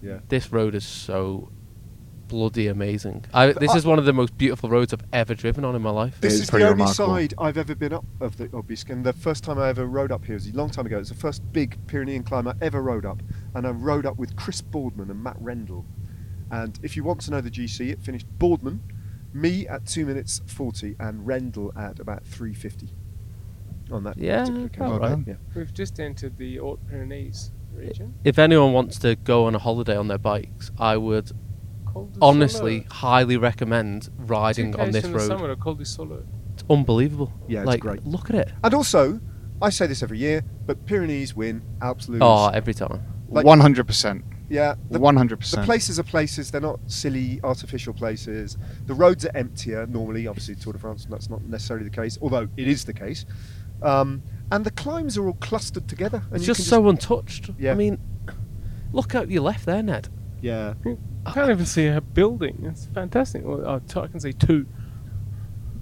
Yeah. 0.01 0.19
This 0.29 0.51
road 0.51 0.75
is 0.75 0.85
so 0.85 1.51
bloody 2.27 2.67
amazing. 2.67 3.25
I, 3.33 3.51
this 3.51 3.71
I- 3.71 3.77
is 3.77 3.85
one 3.85 3.99
of 3.99 4.05
the 4.05 4.13
most 4.13 4.37
beautiful 4.37 4.69
roads 4.69 4.93
I've 4.93 5.03
ever 5.11 5.35
driven 5.35 5.65
on 5.65 5.75
in 5.75 5.81
my 5.81 5.89
life. 5.89 6.19
This 6.21 6.33
It 6.33 6.35
is 6.35 6.41
is 6.41 6.47
the 6.47 6.51
pretty 6.51 6.63
only 6.65 6.73
remarkable. 6.75 7.07
side 7.15 7.33
I've 7.37 7.57
ever 7.57 7.75
been 7.75 7.93
up 7.93 8.05
of 8.21 8.37
the 8.37 8.45
Aubisque, 8.55 8.89
and 8.89 9.03
the 9.05 9.11
first 9.13 9.43
time 9.43 9.59
I 9.59 9.67
ever 9.69 9.85
rode 9.85 10.11
up 10.11 10.25
here 10.25 10.35
was 10.35 10.47
a 10.47 10.53
long 10.53 10.69
time 10.69 10.85
ago. 10.85 10.97
It's 10.99 11.09
the 11.09 11.15
first 11.15 11.41
big 11.51 11.77
Pyrenean 11.87 12.23
climb 12.23 12.47
I 12.47 12.53
ever 12.61 12.81
rode 12.81 13.05
up, 13.05 13.21
and 13.53 13.67
I 13.67 13.71
rode 13.71 14.05
up 14.05 14.17
with 14.17 14.35
Chris 14.37 14.61
Boardman 14.61 15.09
and 15.11 15.21
Matt 15.21 15.35
Rendell. 15.39 15.85
And 16.49 16.79
if 16.83 16.95
you 16.95 17.03
want 17.03 17.21
to 17.21 17.31
know 17.31 17.41
the 17.41 17.51
GC, 17.51 17.91
it 17.91 18.01
finished 18.01 18.27
Boardman, 18.39 18.81
me 19.33 19.67
at 19.67 19.85
two 19.85 20.05
minutes 20.05 20.41
forty, 20.45 20.95
and 20.99 21.27
Rendell 21.27 21.71
at 21.77 21.99
about 21.99 22.25
three 22.25 22.53
fifty. 22.53 22.89
On 23.91 24.05
that 24.05 24.17
Yeah, 24.17 24.45
particular 24.45 24.95
about 24.95 25.01
right. 25.17 25.27
Yeah. 25.27 25.33
We've 25.53 25.73
just 25.73 25.99
entered 25.99 26.37
the 26.37 26.57
Haute 26.57 26.79
Pyrenees 26.87 27.51
region. 27.73 28.13
If 28.23 28.37
anyone 28.39 28.73
wants 28.73 28.97
to 28.99 29.15
go 29.15 29.45
on 29.45 29.55
a 29.55 29.59
holiday 29.59 29.95
on 29.95 30.07
their 30.07 30.17
bikes, 30.17 30.71
I 30.79 30.97
would 30.97 31.31
Col 31.85 32.05
du 32.07 32.19
honestly 32.21 32.81
Soulor. 32.81 32.91
highly 32.91 33.37
recommend 33.37 34.09
riding 34.17 34.73
2Ks 34.73 34.79
on 34.79 34.91
this 34.91 35.01
from 35.03 35.11
the 35.13 35.17
road. 35.19 35.27
summit 35.27 35.49
of 35.49 35.59
Col 35.59 35.75
du 35.75 35.83
Soulor. 35.83 36.23
It's 36.53 36.63
unbelievable. 36.69 37.31
Yeah, 37.47 37.59
it's 37.61 37.67
like, 37.67 37.81
great. 37.81 38.05
Look 38.05 38.29
at 38.29 38.35
it. 38.35 38.51
And 38.63 38.73
also, 38.73 39.19
I 39.61 39.69
say 39.69 39.87
this 39.87 40.01
every 40.03 40.17
year, 40.19 40.43
but 40.65 40.85
Pyrenees 40.85 41.35
win, 41.35 41.61
Alps 41.81 42.07
lose. 42.09 42.19
Oh, 42.23 42.47
every 42.49 42.73
time. 42.73 43.01
Like- 43.29 43.45
One 43.45 43.59
hundred 43.61 43.87
percent. 43.87 44.23
yeah, 44.49 44.75
the, 44.89 44.99
One 44.99 45.15
hundred 45.15 45.35
The 45.37 45.41
percent. 45.41 45.65
places 45.65 45.99
are 45.99 46.03
places, 46.03 46.51
they're 46.51 46.59
not 46.59 46.79
silly, 46.87 47.39
artificial 47.43 47.93
places. 47.93 48.57
The 48.87 48.93
roads 48.93 49.25
are 49.25 49.31
emptier 49.35 49.85
normally, 49.87 50.27
obviously, 50.27 50.55
Tour 50.55 50.73
de 50.73 50.79
France, 50.79 51.05
that's 51.09 51.29
not 51.29 51.41
necessarily 51.43 51.85
the 51.85 51.95
case, 51.95 52.17
although 52.21 52.47
it 52.57 52.67
is 52.67 52.83
the 52.83 52.93
case. 52.93 53.25
Um, 53.81 54.21
and 54.51 54.65
the 54.65 54.71
climbs 54.71 55.17
are 55.17 55.25
all 55.25 55.33
clustered 55.35 55.87
together. 55.87 56.23
And 56.27 56.35
It's 56.35 56.43
you 56.43 56.47
just 56.47 56.61
can 56.61 56.69
so 56.69 56.89
untouched. 56.89 57.49
Yeah. 57.57 57.71
I 57.71 57.75
mean, 57.75 57.97
look 58.91 59.15
out 59.15 59.29
your 59.31 59.43
left 59.43 59.65
there, 59.65 59.81
Ned. 59.81 60.09
Yeah. 60.41 60.73
I 61.25 61.31
can't 61.31 61.49
even 61.51 61.65
see 61.65 61.87
a 61.87 62.01
building. 62.01 62.63
It's 62.65 62.87
fantastic. 62.87 63.43
Well, 63.45 63.63
oh, 63.65 63.79
t- 63.79 63.99
I 63.99 64.07
can 64.07 64.19
see 64.19 64.33
two. 64.33 64.65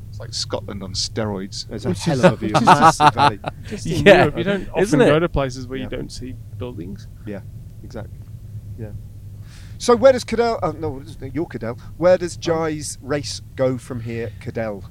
It's 0.09 0.19
like 0.19 0.33
Scotland 0.33 0.83
on 0.83 0.93
steroids. 0.93 1.67
There's 1.67 1.85
a 1.85 1.89
Which 1.89 1.99
hell 1.99 2.19
is- 2.19 2.25
of 2.25 2.33
a 2.33 2.35
view. 2.37 2.53
Just 3.63 3.85
in 3.87 4.05
Yeah, 4.05 4.17
Europe, 4.19 4.37
you 4.37 4.43
don't 4.43 4.69
often 4.69 4.81
isn't 4.83 5.01
it? 5.01 5.05
go 5.07 5.19
to 5.19 5.29
places 5.29 5.67
where 5.67 5.77
Yeah. 5.77 5.85
you 5.85 5.89
don't 5.89 6.11
see 6.11 6.35
buildings. 6.57 7.07
Yeah, 7.25 7.41
exactly. 7.83 8.17
Yeah. 8.77 8.91
So 9.77 9.95
where 9.95 10.11
does 10.11 10.25
Cadel? 10.25 10.59
Oh, 10.61 10.71
no, 10.71 11.01
you're 11.33 11.45
Cadel. 11.45 11.79
Where 11.97 12.17
does 12.17 12.37
oh. 12.37 12.41
Jai's 12.41 12.97
race 13.01 13.41
go 13.55 13.77
from 13.77 14.01
here, 14.01 14.31
Cadel? 14.41 14.83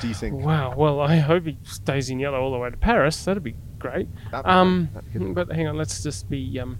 Do 0.00 0.08
you 0.08 0.14
think? 0.14 0.34
Wow. 0.42 0.74
Well, 0.76 1.00
I 1.00 1.16
hope 1.16 1.44
he 1.44 1.58
stays 1.62 2.10
in 2.10 2.18
yellow 2.18 2.40
all 2.40 2.52
the 2.52 2.58
way 2.58 2.70
to 2.70 2.76
Paris. 2.76 3.24
That'd 3.24 3.42
be 3.44 3.54
great. 3.78 4.08
That'd 4.30 4.44
be 4.46 4.50
Um, 4.50 4.88
great. 4.92 4.94
That'd 4.94 5.12
be 5.12 5.18
good. 5.26 5.34
but 5.34 5.52
hang 5.52 5.68
on, 5.68 5.76
let's 5.76 6.02
just 6.02 6.28
be 6.28 6.58
um, 6.58 6.78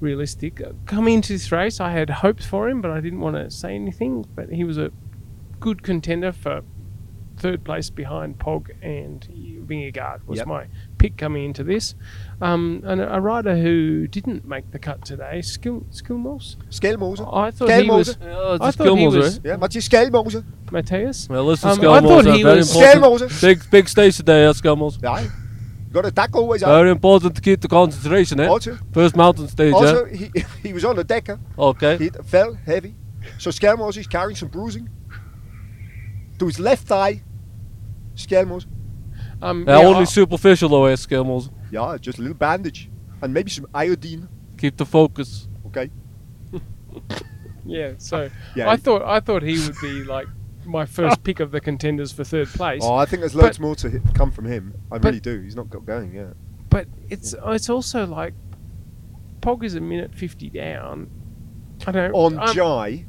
realistic. 0.00 0.60
Uh, 0.60 0.72
Coming 0.86 1.14
into 1.14 1.32
this 1.32 1.50
race, 1.52 1.80
I 1.80 1.90
had 1.90 2.10
hopes 2.10 2.46
for 2.46 2.68
him, 2.68 2.80
but 2.80 2.90
I 2.90 3.00
didn't 3.00 3.20
want 3.20 3.36
to 3.36 3.50
say 3.50 3.74
anything. 3.74 4.24
But 4.34 4.50
he 4.50 4.64
was 4.64 4.78
a 4.78 4.90
good 5.58 5.82
contender 5.82 6.32
for 6.32 6.62
third 7.40 7.64
place 7.64 7.88
behind 7.90 8.38
Pog 8.38 8.68
and 8.82 9.26
Vingegaard 9.68 10.20
was 10.26 10.38
Yep. 10.38 10.46
my 10.46 10.66
pick 10.98 11.16
coming 11.16 11.44
into 11.46 11.64
this. 11.64 11.94
Um, 12.40 12.82
and 12.84 13.00
a, 13.00 13.16
a 13.16 13.20
rider 13.20 13.56
who 13.56 14.06
didn't 14.06 14.44
make 14.46 14.70
the 14.70 14.78
cut 14.78 15.04
today, 15.04 15.40
Skil 15.42 15.84
Skilmos. 15.90 16.56
Skjelmose. 16.70 17.20
I 17.44 17.50
thought 17.50 17.70
he 17.82 17.90
was 17.90 18.16
Oh, 18.22 18.54
I 18.60 18.66
just 18.66 18.78
thought 18.78 18.96
he 18.98 19.08
was- 19.08 19.40
Yeah, 19.44 19.56
Matthew 19.56 19.80
Skjelmose. 19.80 20.44
Matthias. 20.70 21.28
Well, 21.28 21.44
listen, 21.44 21.70
Um, 21.70 21.78
I 21.80 22.00
thought 22.00 22.26
are 22.26 22.32
he 22.34 22.42
very 22.42 22.58
was- 22.58 22.70
important. 22.76 23.02
Skjelmose. 23.32 23.40
Big, 23.40 23.70
big 23.70 23.88
stage 23.88 24.16
today, 24.16 24.42
yeah, 24.44 24.52
Skelmore's. 24.52 24.98
Yeah. 25.02 25.26
Got 25.92 26.02
to 26.04 26.12
tackle 26.12 26.42
always. 26.42 26.62
Very 26.62 26.90
important 26.90 27.34
to 27.34 27.40
keep 27.40 27.60
the 27.60 27.66
concentration, 27.68 28.38
eh? 28.38 28.46
Also, 28.46 28.78
First 28.92 29.16
mountain 29.16 29.48
stage, 29.48 29.72
also 29.74 30.04
he, 30.04 30.30
he 30.62 30.72
was 30.72 30.84
on 30.84 30.94
the 30.96 31.02
decker. 31.04 31.38
yeah? 31.58 31.64
Okay. 31.64 31.96
He 31.98 32.10
fell 32.24 32.54
heavy. 32.66 32.94
So 33.38 33.50
Skelmos 33.50 33.96
is 33.96 34.06
carrying 34.06 34.36
some 34.36 34.48
bruising. 34.50 34.88
To 36.38 36.46
his 36.46 36.58
left 36.60 36.86
thigh. 36.86 37.22
Skelmos. 38.26 38.66
Um, 39.42 39.64
Yeah, 39.66 39.80
yeah, 39.80 39.86
only 39.86 40.00
I- 40.02 40.04
superficial 40.04 40.68
though, 40.68 40.94
Skelmore's. 40.96 41.50
Yeah, 41.70 41.96
just 42.00 42.18
a 42.18 42.22
little 42.22 42.36
bandage. 42.36 42.90
And 43.22 43.32
maybe 43.34 43.50
some 43.50 43.66
iodine. 43.74 44.28
Keep 44.58 44.76
the 44.76 44.86
focus. 44.86 45.48
Okay. 45.66 45.90
Yeah, 47.66 47.92
so 47.98 48.30
Yeah. 48.56 48.70
I 48.70 48.76
thought 48.76 49.02
I 49.02 49.20
thought 49.20 49.42
he 49.42 49.58
would 49.60 49.76
be 49.82 50.02
like 50.02 50.26
my 50.64 50.86
first 50.86 51.22
pick 51.22 51.40
of 51.40 51.50
the 51.52 51.60
contenders 51.60 52.10
for 52.12 52.24
third 52.24 52.48
place. 52.48 52.80
Oh, 52.84 52.94
I 52.94 53.04
think 53.04 53.20
there's 53.20 53.34
loads 53.34 53.58
But- 53.58 53.64
more 53.64 53.74
to 53.76 53.90
hit, 53.90 54.02
come 54.14 54.30
from 54.30 54.46
him. 54.46 54.74
I 54.90 54.98
but- 54.98 55.04
really 55.04 55.20
do. 55.20 55.40
He's 55.40 55.56
not 55.56 55.68
got 55.70 55.84
going 55.84 56.14
yet. 56.14 56.34
But 56.70 56.86
it's 57.08 57.34
it's 57.46 57.68
also 57.68 58.06
like 58.06 58.34
Pog 59.40 59.62
is 59.62 59.74
a 59.74 59.80
minute 59.80 60.14
fifty 60.14 60.48
down. 60.50 61.10
I 61.86 61.92
don't 61.92 62.12
On 62.14 62.38
I'm- 62.38 62.54
Jai, 62.54 63.06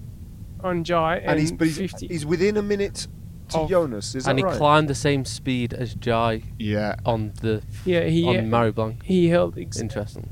on 0.64 0.84
Jai 0.84 1.18
and, 1.18 1.32
and, 1.32 1.39
he's 1.39 1.51
but 1.51 1.68
he's, 1.68 1.78
50. 1.78 2.07
he's 2.07 2.26
within 2.26 2.57
a 2.57 2.62
minute 2.62 3.07
to 3.52 3.60
Of- 3.60 3.70
Jonas. 3.70 4.16
Is 4.16 4.28
and 4.28 4.38
he 4.39 4.43
right? 4.45 4.58
climbed 4.58 4.88
the 4.88 4.95
same 4.95 5.26
speed 5.26 5.74
as 5.74 5.93
Jai 5.95 6.43
Yeah. 6.60 6.95
on 7.06 7.34
the 7.41 7.62
yeah, 7.86 8.06
he 8.06 8.26
on 8.28 8.49
Marie 8.49 8.72
Blanque. 8.72 9.04
he 9.04 9.28
held 9.30 9.58
ex- 9.58 9.80
Interesting. 9.80 10.30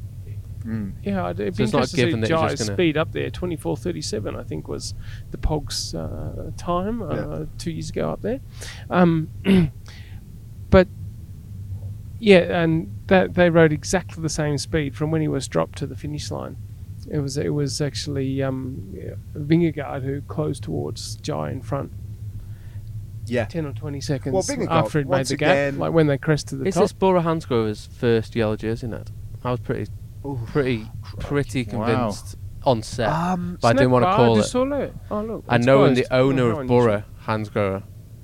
Mm. 0.66 0.94
yeah. 1.04 1.26
I'd 1.26 1.40
it'd 1.40 1.56
So 1.56 1.58
be 1.60 1.64
it's 1.64 1.74
not 1.74 1.78
interesting 1.84 2.00
to 2.00 2.06
given 2.12 2.26
see 2.26 2.34
Jai's 2.34 2.66
speed 2.74 2.98
up 2.98 3.12
there. 3.14 3.30
Twenty 3.30 3.56
four 3.56 3.78
thirty 3.78 4.02
seven, 4.02 4.36
I 4.36 4.44
think, 4.44 4.68
was 4.68 4.94
the 5.32 5.38
Pog's 5.38 5.96
uh, 5.96 6.52
time 6.58 7.02
uh, 7.02 7.16
Yeah. 7.16 7.46
two 7.58 7.72
years 7.72 7.90
ago 7.90 8.12
up 8.12 8.22
there. 8.22 8.42
Um, 8.90 9.30
but 10.70 10.88
yeah, 12.20 12.62
and 12.62 12.94
that 13.08 13.36
they 13.36 13.50
rode 13.50 13.72
exactly 13.72 14.22
the 14.22 14.30
same 14.30 14.58
speed 14.58 14.96
from 14.96 15.12
when 15.12 15.22
he 15.22 15.28
was 15.30 15.48
dropped 15.48 15.78
to 15.80 15.88
the 15.88 15.96
finish 15.96 16.30
line. 16.30 16.58
It 17.10 17.20
was 17.20 17.38
it 17.38 17.54
was 17.54 17.80
actually 17.80 18.44
um, 18.44 18.90
yeah, 18.94 19.14
Vingegaard 19.36 20.04
who 20.04 20.22
closed 20.24 20.64
towards 20.64 21.16
Jai 21.16 21.50
in 21.52 21.62
front, 21.62 21.92
Yeah. 23.30 23.46
ten 23.46 23.66
or 23.66 23.74
twenty 23.74 24.02
seconds 24.02 24.34
Well, 24.34 24.44
Vingegaard, 24.44 24.70
after 24.72 25.00
he'd 25.00 25.06
made 25.08 25.18
once 25.18 25.30
the 25.30 25.38
gap, 25.38 25.52
again- 25.52 25.78
like 25.80 25.92
when 25.94 26.08
they 26.08 26.18
crested 26.18 26.60
the 26.60 26.66
Is 26.66 26.74
top. 26.76 26.84
this 26.84 26.94
Bora 26.94 27.22
Hansgrohe's 27.22 27.88
first 27.88 28.36
yellow 28.36 28.56
jersey 28.56 28.88
net? 28.88 29.10
I 29.44 29.52
was 29.52 29.60
pretty, 29.60 29.90
pretty, 30.48 30.86
pretty 31.20 31.64
Wow. 31.72 31.86
convinced 31.86 32.36
on 32.66 32.84
set, 32.84 33.08
Um, 33.10 33.58
but 33.62 33.70
I 33.70 33.74
didn't 33.74 33.92
want 33.92 34.04
to 34.06 34.14
call 34.16 34.36
du 34.36 34.42
it. 34.42 34.44
Soleil. 34.44 34.92
Oh 35.10 35.22
look, 35.22 35.46
And 35.48 35.62
it's 35.62 35.66
knowing 35.66 35.94
the 35.94 36.06
owner 36.14 36.44
Oh, 36.44 36.48
of 36.52 36.58
unusual. 36.60 36.68
Bora, 36.80 37.06
Hansgrohe, 37.26 37.84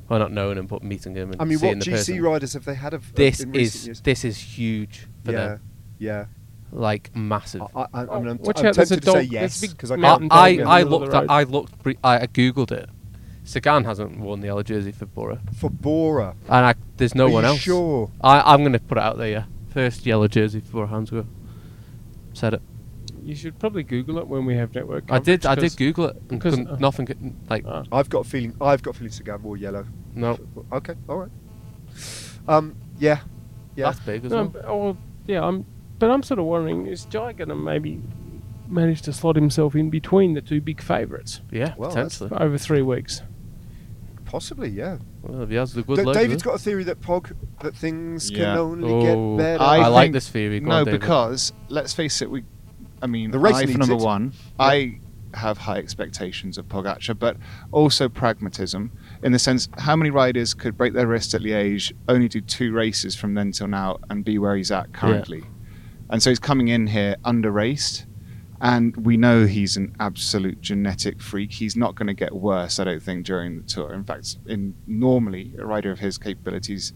well, 0.10 0.20
not 0.20 0.32
knowing 0.34 0.58
him, 0.58 0.68
but 0.68 0.84
meeting 0.84 1.16
him 1.16 1.32
and 1.32 1.42
I 1.42 1.46
mean, 1.46 1.58
seeing 1.58 1.78
what 1.78 1.86
the 1.86 1.92
GC 1.92 1.98
person. 2.14 2.22
riders 2.22 2.54
have 2.54 2.66
they 2.66 2.76
had 2.76 2.94
of 2.94 3.02
of- 3.10 3.16
this 3.16 3.40
in 3.40 3.52
recent 3.52 3.62
is 3.62 3.86
years? 3.88 4.02
this 4.02 4.26
is 4.26 4.38
huge 4.38 5.08
for 5.24 5.32
yeah, 5.32 5.38
them, 5.48 5.60
yeah. 6.00 6.26
like 6.72 7.16
massive. 7.16 7.62
I, 7.76 7.82
I, 7.82 7.88
I 7.94 8.20
mean, 8.20 8.28
I'm, 8.28 8.38
Watch 8.40 8.60
I'm 8.60 8.66
out, 8.68 8.76
there's 8.76 8.92
a 8.92 8.96
tempted 8.98 9.06
to 9.06 9.12
say 9.12 9.12
dog- 9.12 9.14
there's 9.14 9.28
a 9.30 9.32
yes 9.32 9.62
big 9.62 9.70
because 9.72 9.92
I 9.92 9.94
I, 9.94 9.98
mountain 9.98 10.30
can't. 10.30 10.32
dog 10.38 10.44
I, 10.44 10.50
in 10.50 10.58
the 10.58 10.64
I 10.66 10.78
middle 10.84 10.94
of 10.96 11.02
looked 11.02 11.14
at, 11.14 11.20
road. 11.22 11.30
I 11.32 11.44
looked, 11.44 11.84
bre- 11.84 11.92
I, 12.04 12.20
I 12.20 12.28
googled 12.28 12.72
it. 12.74 12.90
Sagan 13.46 13.84
hasn't 13.86 14.20
worn 14.20 14.42
the 14.42 14.48
yellow 14.48 14.64
jersey 14.64 14.92
for 14.92 15.06
Bora, 15.06 15.40
For 15.58 15.70
Bora, 15.70 16.36
and 16.50 16.66
I, 16.66 16.76
there's 16.98 17.16
no 17.16 17.28
Are 17.28 17.32
one 17.32 17.44
you 17.44 17.50
else. 17.50 17.60
Sure. 17.60 18.12
I, 18.22 18.54
I'm 18.54 18.62
going 18.62 18.74
to 18.74 18.80
put 18.80 18.98
it 18.98 19.04
out 19.04 19.18
there. 19.18 19.28
Yeah, 19.30 19.44
first 19.70 20.06
yellow 20.06 20.28
jersey 20.28 20.60
for 20.62 20.88
Hansgrohe. 20.88 21.28
Said 22.34 22.56
it. 22.56 22.62
You 23.24 23.36
should 23.36 23.58
probably 23.60 23.84
Google 23.84 24.18
it 24.20 24.28
when 24.28 24.46
we 24.46 24.56
have 24.56 24.74
network. 24.76 25.06
I 25.12 25.20
did. 25.20 25.42
coverage, 25.44 25.46
I 25.46 25.56
'cause- 25.62 25.76
did 25.76 25.78
Google 25.78 26.06
it. 26.08 26.22
And 26.30 26.42
'cause, 26.42 26.56
couldn't- 26.56 26.68
uh, 26.70 26.76
nothing. 26.80 27.06
could- 27.06 27.34
Like 27.50 27.66
uh, 27.66 27.84
I've 27.92 28.10
got 28.10 28.26
a 28.26 28.30
feeling. 28.30 28.56
I've 28.60 28.82
got 28.84 28.92
a 28.96 28.98
feeling 28.98 29.12
Sagan 29.12 29.42
wore 29.44 29.58
yellow. 29.58 29.86
no. 30.14 30.38
Okay, 30.74 30.96
all 31.08 31.18
right. 31.18 31.32
Um, 32.48 32.76
yeah, 33.00 33.20
yeah. 33.76 33.86
That's 33.86 34.00
big 34.00 34.26
as 34.26 34.32
no, 34.32 34.38
well. 34.38 34.48
but- 34.48 34.66
oh, 34.66 34.98
yeah, 35.28 35.44
I'm. 35.44 35.66
But 35.98 36.12
I'm 36.12 36.24
sort 36.24 36.40
of 36.40 36.46
wondering, 36.46 36.88
is 36.88 37.06
Jai 37.06 37.32
going 37.34 37.48
to 37.50 37.56
maybe 37.56 38.02
manage 38.68 39.02
to 39.04 39.14
slot 39.14 39.36
himself 39.38 39.76
in 39.76 39.90
between 39.90 40.34
the 40.34 40.42
two 40.42 40.60
big 40.60 40.82
favourites 40.82 41.40
Yeah, 41.52 41.74
Well, 41.78 41.90
that's- 41.92 42.18
potentially. 42.18 42.46
over 42.46 42.58
three 42.58 42.82
weeks? 42.82 43.22
Possibly, 44.26 44.70
yeah. 44.70 44.98
Well, 45.22 45.44
if 45.44 45.50
he 45.50 45.56
has 45.56 45.74
the 45.74 45.84
good 45.84 45.98
Da- 45.98 46.04
luck. 46.04 46.16
David's 46.16 46.44
got 46.44 46.56
a 46.56 46.60
theory 46.60 46.84
that 46.86 47.00
Pog 47.02 47.32
that 47.62 47.76
things 47.76 48.30
Yeah. 48.32 48.38
can 48.46 48.58
only 48.58 48.92
Oh, 48.92 49.02
get 49.38 49.44
better. 49.44 49.64
I, 49.64 49.78
I 49.78 49.88
like 49.88 50.06
think- 50.06 50.14
this 50.14 50.30
theory. 50.30 50.60
Go 50.60 50.68
no, 50.70 50.76
on, 50.80 50.86
David. 50.86 51.00
because 51.02 51.54
let's 51.70 51.94
face 51.94 52.22
it, 52.22 52.30
we. 52.30 52.44
I 53.02 53.08
mean, 53.08 53.32
The 53.32 53.40
race 53.40 53.56
I 53.56 53.62
for 53.62 53.68
needs 53.68 53.80
number 53.80 53.96
it. 53.96 54.02
one. 54.02 54.34
I 54.60 55.00
have 55.36 55.58
high 55.58 55.78
expectations 55.78 56.58
of 56.58 56.68
Pogacar, 56.70 57.18
but 57.20 57.36
also 57.72 58.08
pragmatism 58.08 58.90
in 59.22 59.32
the 59.34 59.40
sense 59.40 59.68
how 59.78 59.96
many 59.96 60.10
riders 60.10 60.54
could 60.54 60.78
break 60.78 60.94
their 60.94 61.08
wrist 61.08 61.34
at 61.34 61.42
Liège, 61.42 61.92
only 62.08 62.30
do 62.30 62.40
two 62.40 62.72
races 62.72 63.16
from 63.16 63.34
then 63.34 63.52
till 63.52 63.68
now, 63.68 63.98
and 64.10 64.24
be 64.24 64.38
where 64.40 64.56
he's 64.56 64.72
at 64.72 64.94
currently. 64.94 65.44
And 66.10 66.24
so 66.24 66.30
he's 66.32 66.40
coming 66.40 66.70
in 66.70 66.88
here 66.88 67.18
under 67.26 67.52
raced, 67.52 68.06
and 68.62 68.96
we 68.98 69.18
know 69.18 69.46
he's 69.46 69.76
an 69.78 69.96
absolute 70.00 70.62
genetic 70.62 71.22
freak. 71.22 71.52
He's 71.52 71.76
not 71.76 71.96
going 71.96 72.08
to 72.08 72.14
get 72.14 72.34
worse, 72.34 72.80
I 72.80 72.86
don't 72.86 73.04
think, 73.04 73.26
during 73.26 73.58
the 73.58 73.64
tour. 73.64 73.94
In 73.94 74.04
fact, 74.04 74.38
in 74.46 74.76
normally 74.88 75.54
a 75.58 75.66
rider 75.66 75.92
of 75.92 76.00
his 76.00 76.18
capabilities 76.18 76.94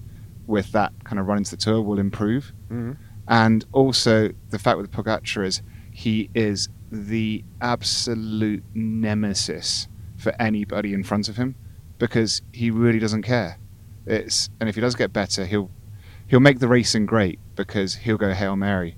with 0.47 0.71
that 0.71 0.93
kind 1.03 1.19
of 1.19 1.27
run 1.27 1.37
into 1.39 1.51
the 1.51 1.57
tour 1.57 1.81
will 1.81 1.99
improve. 1.99 2.53
Mhm. 2.71 2.97
And 3.27 3.65
also 3.71 4.31
the 4.49 4.57
fact 4.57 4.77
with 4.77 4.91
Pogacar 4.91 5.45
is 5.45 5.61
he 5.91 6.29
is 6.33 6.69
the 6.91 7.43
absolute 7.61 8.63
nemesis 8.73 9.87
for 10.17 10.33
anybody 10.41 10.93
in 10.93 11.03
front 11.03 11.29
of 11.29 11.37
him 11.37 11.55
because 11.99 12.41
he 12.51 12.71
really 12.71 12.99
doesn't 12.99 13.21
care. 13.21 13.57
It's 14.05 14.49
and 14.59 14.67
if 14.67 14.75
he 14.75 14.81
does 14.81 14.95
get 14.95 15.13
better, 15.13 15.45
he'll 15.45 15.69
he'll 16.25 16.39
make 16.39 16.59
the 16.59 16.67
racing 16.67 17.05
great 17.05 17.39
because 17.55 17.95
he'll 17.95 18.17
go 18.17 18.33
hail 18.33 18.55
mary 18.55 18.95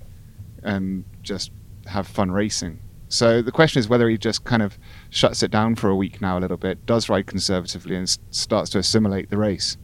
and 0.62 1.04
just 1.22 1.50
have 1.92 2.06
fun 2.06 2.30
racing. 2.30 2.80
So 3.08 3.42
the 3.42 3.52
question 3.52 3.78
is 3.80 3.88
whether 3.88 4.08
he 4.08 4.16
just 4.18 4.44
kind 4.44 4.62
of 4.62 4.78
shuts 5.10 5.42
it 5.42 5.50
down 5.50 5.74
for 5.74 5.88
a 5.90 5.96
week 5.96 6.20
now 6.20 6.38
a 6.38 6.40
little 6.40 6.56
bit, 6.56 6.84
does 6.86 7.08
ride 7.08 7.26
conservatively, 7.26 7.94
and 7.94 8.04
s- 8.04 8.18
starts 8.30 8.70
to 8.70 8.78
assimilate 8.78 9.28
the 9.30 9.36
race, 9.36 9.76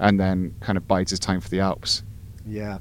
and 0.00 0.18
then 0.18 0.54
kind 0.60 0.76
of 0.76 0.86
bides 0.88 1.10
his 1.10 1.20
time 1.20 1.40
for 1.40 1.48
the 1.48 1.60
Alps. 1.60 2.02
Yeah, 2.46 2.78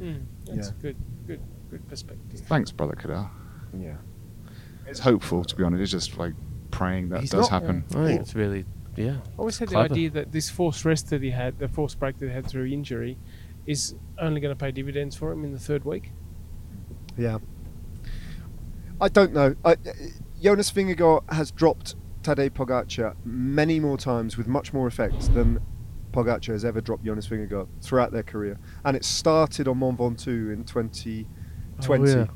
Mm, 0.00 0.22
that's 0.46 0.68
Yeah. 0.68 0.72
good, 0.82 0.96
good, 1.26 1.40
good 1.70 1.88
perspective. 1.88 2.40
Thanks, 2.40 2.70
brother 2.72 2.94
Cadel. 2.94 3.28
yeah. 3.78 3.96
It's 4.86 5.00
hopeful, 5.00 5.44
to 5.44 5.56
be 5.56 5.62
honest. 5.64 5.82
It's 5.82 5.90
just 5.92 6.18
like 6.18 6.34
praying 6.70 7.08
that 7.10 7.20
He's 7.20 7.30
does 7.30 7.50
not- 7.50 7.62
happen. 7.62 7.84
I 7.90 8.06
think 8.06 8.20
it's 8.20 8.34
really, 8.34 8.64
yeah. 8.96 9.16
I 9.18 9.38
always 9.38 9.58
had 9.58 9.68
Clever. 9.68 9.88
the 9.88 9.94
idea 9.94 10.10
that 10.10 10.32
this 10.32 10.50
forced 10.50 10.84
rest 10.84 11.10
that 11.10 11.22
he 11.22 11.30
had, 11.30 11.58
the 11.58 11.68
forced 11.68 11.98
break 12.00 12.18
that 12.18 12.26
he 12.26 12.32
had 12.32 12.46
through 12.46 12.66
injury, 12.66 13.18
is 13.66 13.94
only 14.18 14.40
going 14.40 14.52
to 14.56 14.58
pay 14.58 14.70
dividends 14.72 15.14
for 15.16 15.30
him 15.32 15.44
in 15.44 15.52
the 15.52 15.58
third 15.58 15.84
week. 15.84 16.12
Yeah. 17.16 17.38
I 19.00 19.08
don't 19.08 19.32
know. 19.32 19.54
I, 19.64 19.76
Jonas 20.42 20.70
Vingegaard 20.70 21.32
has 21.32 21.50
dropped 21.50 21.94
Tadej 22.22 22.50
Pogacar 22.50 23.14
many 23.24 23.80
more 23.80 23.96
times 23.96 24.36
with 24.36 24.46
much 24.46 24.72
more 24.72 24.86
effect 24.86 25.32
than 25.34 25.60
Pogacar 26.12 26.52
has 26.52 26.64
ever 26.64 26.80
dropped 26.80 27.04
Jonas 27.04 27.28
Vingegaard 27.28 27.68
throughout 27.80 28.12
their 28.12 28.22
career. 28.22 28.58
And 28.84 28.96
it 28.96 29.04
started 29.04 29.68
on 29.68 29.78
Mont 29.78 29.98
Ventoux 29.98 30.52
in 30.52 30.64
2020. 30.64 31.26
Oh, 31.88 32.04
yeah. 32.04 32.26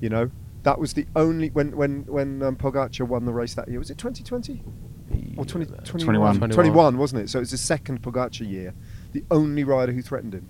You 0.00 0.08
know, 0.08 0.30
that 0.62 0.78
was 0.78 0.94
the 0.94 1.06
only 1.14 1.50
when 1.50 1.76
when 1.76 2.04
when 2.06 2.42
um, 2.42 2.56
Pogacar 2.56 3.06
won 3.06 3.24
the 3.24 3.32
race 3.32 3.54
that 3.54 3.68
year. 3.68 3.78
Was 3.78 3.90
it 3.90 3.98
2020 3.98 4.62
or 5.36 5.44
20, 5.44 5.66
21? 5.84 6.38
21. 6.38 6.50
21, 6.50 6.98
wasn't 6.98 7.22
it? 7.22 7.30
So 7.30 7.38
it 7.38 7.42
was 7.42 7.50
the 7.50 7.58
second 7.58 8.02
Pogacar 8.02 8.48
year. 8.48 8.74
The 9.12 9.24
only 9.30 9.64
rider 9.64 9.92
who 9.92 10.02
threatened 10.02 10.34
him 10.34 10.48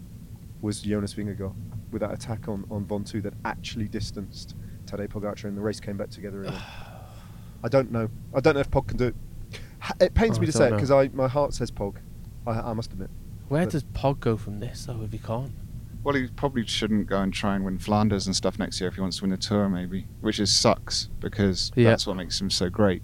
was 0.60 0.82
Jonas 0.82 1.14
Vingegaard 1.14 1.54
with 1.90 2.00
that 2.00 2.12
attack 2.12 2.48
on, 2.48 2.64
on 2.70 2.86
Ventoux 2.86 3.22
that 3.22 3.34
actually 3.44 3.88
distanced 3.88 4.54
Tadej 4.92 5.08
Pogacar 5.08 5.44
and 5.44 5.56
the 5.56 5.60
race 5.62 5.80
came 5.80 5.96
back 5.96 6.10
together 6.10 6.42
again. 6.42 6.54
I 7.64 7.68
don't 7.68 7.90
know. 7.92 8.08
I 8.34 8.40
don't 8.40 8.54
know 8.54 8.60
if 8.60 8.70
Pog 8.70 8.88
can 8.88 8.96
do 8.98 9.06
it. 9.06 9.14
It 10.00 10.14
pains 10.14 10.38
Oh, 10.38 10.40
me 10.40 10.46
to 10.46 10.52
don't 10.52 10.58
say 10.60 10.68
it 10.68 10.72
because 10.72 10.90
I 10.90 11.08
my 11.08 11.28
heart 11.28 11.54
says 11.54 11.70
Pog. 11.70 11.96
I, 12.46 12.52
I 12.52 12.72
must 12.72 12.92
admit. 12.92 13.10
Where 13.48 13.64
But- 13.64 13.72
does 13.72 13.84
Pog 13.84 14.20
go 14.20 14.36
from 14.36 14.60
this 14.60 14.84
though 14.86 15.00
if 15.02 15.12
he 15.12 15.18
can't? 15.18 15.52
Well, 16.04 16.16
he 16.16 16.26
probably 16.26 16.66
shouldn't 16.66 17.06
go 17.06 17.20
and 17.20 17.32
try 17.32 17.54
and 17.54 17.64
win 17.64 17.78
Flanders 17.78 18.26
and 18.26 18.34
stuff 18.34 18.58
next 18.58 18.80
year 18.80 18.88
if 18.88 18.96
he 18.96 19.00
wants 19.00 19.18
to 19.18 19.22
win 19.22 19.30
the 19.30 19.36
Tour, 19.36 19.68
maybe, 19.68 20.08
which 20.20 20.40
is 20.40 20.52
sucks 20.52 21.08
because 21.20 21.70
Yeah. 21.76 21.90
that's 21.90 22.08
what 22.08 22.16
makes 22.16 22.40
him 22.40 22.50
so 22.50 22.68
great. 22.68 23.02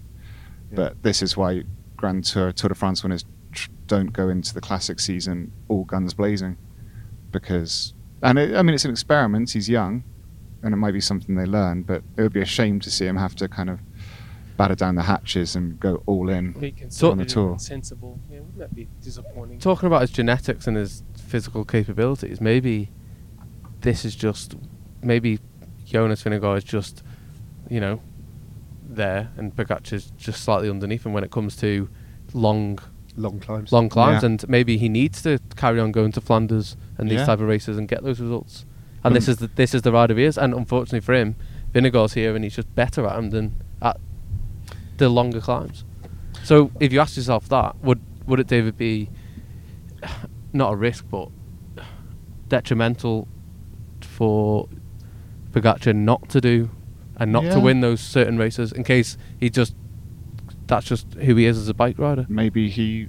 Yeah. 0.69 0.75
But 0.75 1.03
this 1.03 1.21
is 1.21 1.37
why 1.37 1.63
Grand 1.95 2.25
Tour, 2.25 2.51
Tour 2.51 2.67
de 2.69 2.75
France 2.75 3.01
winners 3.01 3.23
tr- 3.53 3.69
don't 3.87 4.11
go 4.11 4.27
into 4.27 4.53
the 4.53 4.59
classic 4.59 4.99
season 4.99 5.53
all 5.69 5.85
guns 5.85 6.13
blazing, 6.13 6.57
because 7.31 7.93
and 8.21 8.37
it, 8.37 8.55
I 8.55 8.61
mean 8.61 8.73
it's 8.75 8.83
an 8.85 8.91
experiment. 8.91 9.51
He's 9.51 9.69
young, 9.69 10.03
and 10.63 10.73
it 10.73 10.77
might 10.77 10.91
be 10.93 11.01
something 11.01 11.35
they 11.35 11.45
learn, 11.45 11.83
but 11.83 12.03
it 12.17 12.21
would 12.21 12.33
be 12.33 12.41
a 12.41 12.45
shame 12.45 12.79
to 12.81 12.91
see 12.91 13.05
him 13.05 13.17
have 13.17 13.35
to 13.35 13.47
kind 13.47 13.69
of 13.69 13.79
batter 14.57 14.75
down 14.75 14.95
the 14.95 15.03
hatches 15.03 15.55
and 15.55 15.79
go 15.79 16.03
all 16.05 16.29
in. 16.29 16.53
On 16.55 16.61
the 16.61 16.71
conservative 16.71 17.27
tour. 17.27 17.51
and 17.51 17.61
sensible. 17.61 18.19
Yeah, 18.29 18.39
wouldn't 18.39 18.57
that 18.57 18.75
be 18.75 18.89
disappointing? 19.01 19.59
Talking 19.59 19.87
about 19.87 20.01
his 20.01 20.11
genetics 20.11 20.67
and 20.67 20.75
his 20.75 21.01
physical 21.17 21.63
capabilities, 21.63 22.41
maybe 22.41 22.89
this 23.81 24.03
is 24.03 24.15
just 24.15 24.55
maybe 25.01 25.39
Jonas 25.85 26.23
Vingegaard 26.23 26.57
is 26.57 26.63
just 26.65 27.03
you 27.69 27.79
know 27.79 28.01
there 28.87 29.29
and 29.37 29.55
Pogacar's 29.55 30.11
just 30.17 30.43
slightly 30.43 30.69
underneath 30.69 31.05
him 31.05 31.13
when 31.13 31.23
it 31.23 31.31
comes 31.31 31.55
to 31.57 31.87
long 32.33 32.79
Long 33.15 33.39
climbs. 33.39 33.71
long 33.71 33.87
climbs 33.89 34.23
Yeah. 34.23 34.27
and 34.27 34.49
maybe 34.49 34.77
he 34.77 34.89
needs 34.89 35.21
to 35.23 35.39
carry 35.55 35.79
on 35.79 35.91
going 35.91 36.11
to 36.13 36.21
Flanders 36.21 36.75
and 36.97 37.09
these 37.09 37.19
Yeah. 37.19 37.25
type 37.27 37.39
of 37.39 37.47
races 37.47 37.77
and 37.77 37.87
get 37.87 38.03
those 38.03 38.19
results. 38.19 38.65
And 39.03 39.15
this 39.15 39.27
Um, 39.27 39.31
is 39.31 39.37
the, 39.37 39.47
this 39.47 39.73
is 39.73 39.81
the 39.83 39.91
rider 39.91 40.15
he 40.15 40.23
is 40.25 40.37
and 40.37 40.53
unfortunately 40.53 40.99
for 41.01 41.13
him 41.13 41.35
Vingegaard's 41.73 42.13
here 42.13 42.35
and 42.35 42.43
he's 42.43 42.55
just 42.55 42.73
better 42.75 43.05
at 43.07 43.17
him 43.17 43.29
than 43.29 43.55
at 43.81 43.97
the 44.97 45.07
longer 45.09 45.39
climbs. 45.39 45.85
So 46.43 46.71
if 46.79 46.91
you 46.91 46.99
ask 46.99 47.15
yourself 47.15 47.47
that, 47.49 47.77
would 47.83 48.01
would 48.27 48.39
it 48.39 48.47
David 48.47 48.77
be 48.77 49.09
not 50.53 50.73
a 50.73 50.75
risk 50.75 51.05
but 51.09 51.29
detrimental 52.47 53.27
for 54.01 54.67
Pogacar 55.51 55.95
not 55.95 56.29
to 56.29 56.41
do 56.41 56.69
and 57.17 57.31
not 57.31 57.43
Yeah. 57.43 57.53
to 57.55 57.59
win 57.59 57.81
those 57.81 57.99
certain 58.01 58.37
races 58.37 58.71
in 58.71 58.83
case 58.83 59.17
he 59.37 59.49
just 59.49 59.75
that's 60.67 60.85
just 60.85 61.13
who 61.15 61.35
he 61.35 61.45
is 61.45 61.57
as 61.57 61.67
a 61.67 61.73
bike 61.73 61.97
rider. 61.97 62.25
Maybe 62.29 62.69
he 62.69 63.07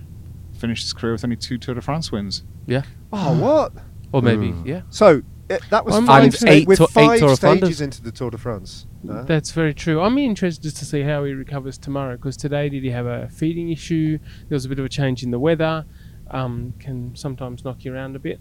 finished 0.55 0.83
his 0.85 0.93
career 0.95 1.13
with 1.13 1.25
only 1.25 1.37
two 1.37 1.59
Tour 1.59 1.75
de 1.75 1.81
France 1.83 2.11
wins. 2.11 2.43
Yeah. 2.67 2.83
Oh, 3.13 3.39
what? 3.39 3.73
Or 4.13 4.23
maybe, 4.23 4.49
Ooh. 4.49 4.63
yeah. 4.65 4.83
So 4.89 5.23
it, 5.51 5.63
that 5.71 5.85
was 5.85 5.95
I'm 5.97 6.07
five 6.07 6.25
And 6.25 6.35
sta- 6.35 6.49
eight 6.51 6.67
with 6.69 6.79
to- 6.79 6.85
eight 6.85 6.93
five 6.95 7.19
Tour 7.19 7.37
stages 7.37 7.81
into 7.81 8.01
the 8.03 8.11
Tour 8.13 8.31
de 8.31 8.39
France. 8.39 8.87
Uh, 9.09 9.23
That's 9.25 9.51
very 9.53 9.75
true. 9.75 10.01
I'm 10.01 10.17
interested 10.19 10.75
to 10.77 10.85
see 10.85 11.03
how 11.03 11.25
he 11.25 11.33
recovers 11.33 11.77
tomorrow 11.79 12.17
because 12.17 12.37
today 12.37 12.69
did 12.69 12.83
he 12.83 12.91
have 12.91 13.07
a 13.07 13.29
feeding 13.29 13.71
issue? 13.71 14.19
There 14.49 14.57
was 14.57 14.65
a 14.65 14.69
bit 14.69 14.79
of 14.79 14.85
a 14.85 14.89
change 14.89 15.23
in 15.23 15.31
the 15.31 15.39
weather. 15.39 15.85
Um, 16.31 16.75
can 16.79 17.15
sometimes 17.17 17.65
knock 17.65 17.85
you 17.85 17.93
around 17.95 18.15
a 18.17 18.19
bit. 18.21 18.41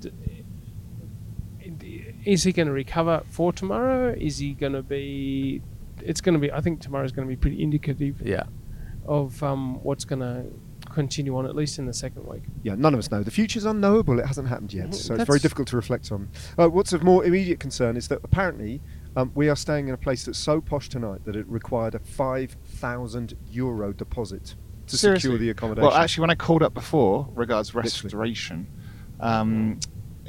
D- 0.00 0.12
Is 2.24 2.42
he 2.44 2.52
going 2.52 2.66
to 2.66 2.72
recover 2.72 3.22
for 3.30 3.52
tomorrow? 3.52 4.14
Is 4.18 4.38
he 4.38 4.52
going 4.52 4.72
to 4.74 4.82
be? 4.82 5.62
It's 6.02 6.20
going 6.20 6.34
to 6.34 6.38
be. 6.38 6.52
I 6.52 6.60
think 6.60 6.80
tomorrow 6.80 7.04
is 7.04 7.12
going 7.12 7.26
to 7.28 7.30
be 7.34 7.36
pretty 7.36 7.62
indicative 7.62 8.20
Yeah. 8.24 8.44
of 9.06 9.42
um, 9.42 9.82
what's 9.82 10.04
going 10.04 10.20
to 10.20 10.46
continue 10.90 11.36
on 11.36 11.46
at 11.46 11.54
least 11.56 11.78
in 11.78 11.86
the 11.86 11.92
second 11.92 12.26
week. 12.26 12.42
yeah, 12.62 12.74
none 12.74 12.92
of 12.94 12.98
us 12.98 13.10
know. 13.10 13.22
The 13.22 13.30
future's 13.30 13.64
unknowable. 13.64 14.18
It 14.18 14.26
hasn't 14.26 14.48
happened 14.48 14.72
yet, 14.74 14.88
Mhm. 14.90 14.94
so 14.94 15.14
it's 15.14 15.24
very 15.24 15.38
difficult 15.38 15.68
to 15.68 15.76
reflect 15.76 16.10
on. 16.12 16.28
Uh, 16.58 16.68
what's 16.68 16.92
of 16.92 17.02
more 17.02 17.24
immediate 17.24 17.60
concern 17.60 17.96
is 17.96 18.08
that 18.08 18.20
apparently 18.24 18.80
um, 19.16 19.32
we 19.34 19.48
are 19.48 19.56
staying 19.56 19.88
in 19.88 19.94
a 19.94 19.96
place 19.96 20.24
that's 20.24 20.38
so 20.38 20.60
posh 20.60 20.88
tonight 20.88 21.24
that 21.24 21.34
it 21.36 21.46
required 21.48 21.94
a 21.94 21.98
five 21.98 22.56
thousand 22.64 23.34
euro 23.50 23.92
deposit 23.92 24.54
to 24.86 24.96
Seriously? 24.96 25.20
secure 25.22 25.38
the 25.38 25.50
accommodation. 25.50 25.88
Well, 25.88 25.96
actually, 25.96 26.22
when 26.22 26.30
I 26.30 26.34
called 26.36 26.62
up 26.62 26.74
before 26.74 27.28
regards 27.34 27.74
restoration, 27.74 28.66
um, 29.20 29.78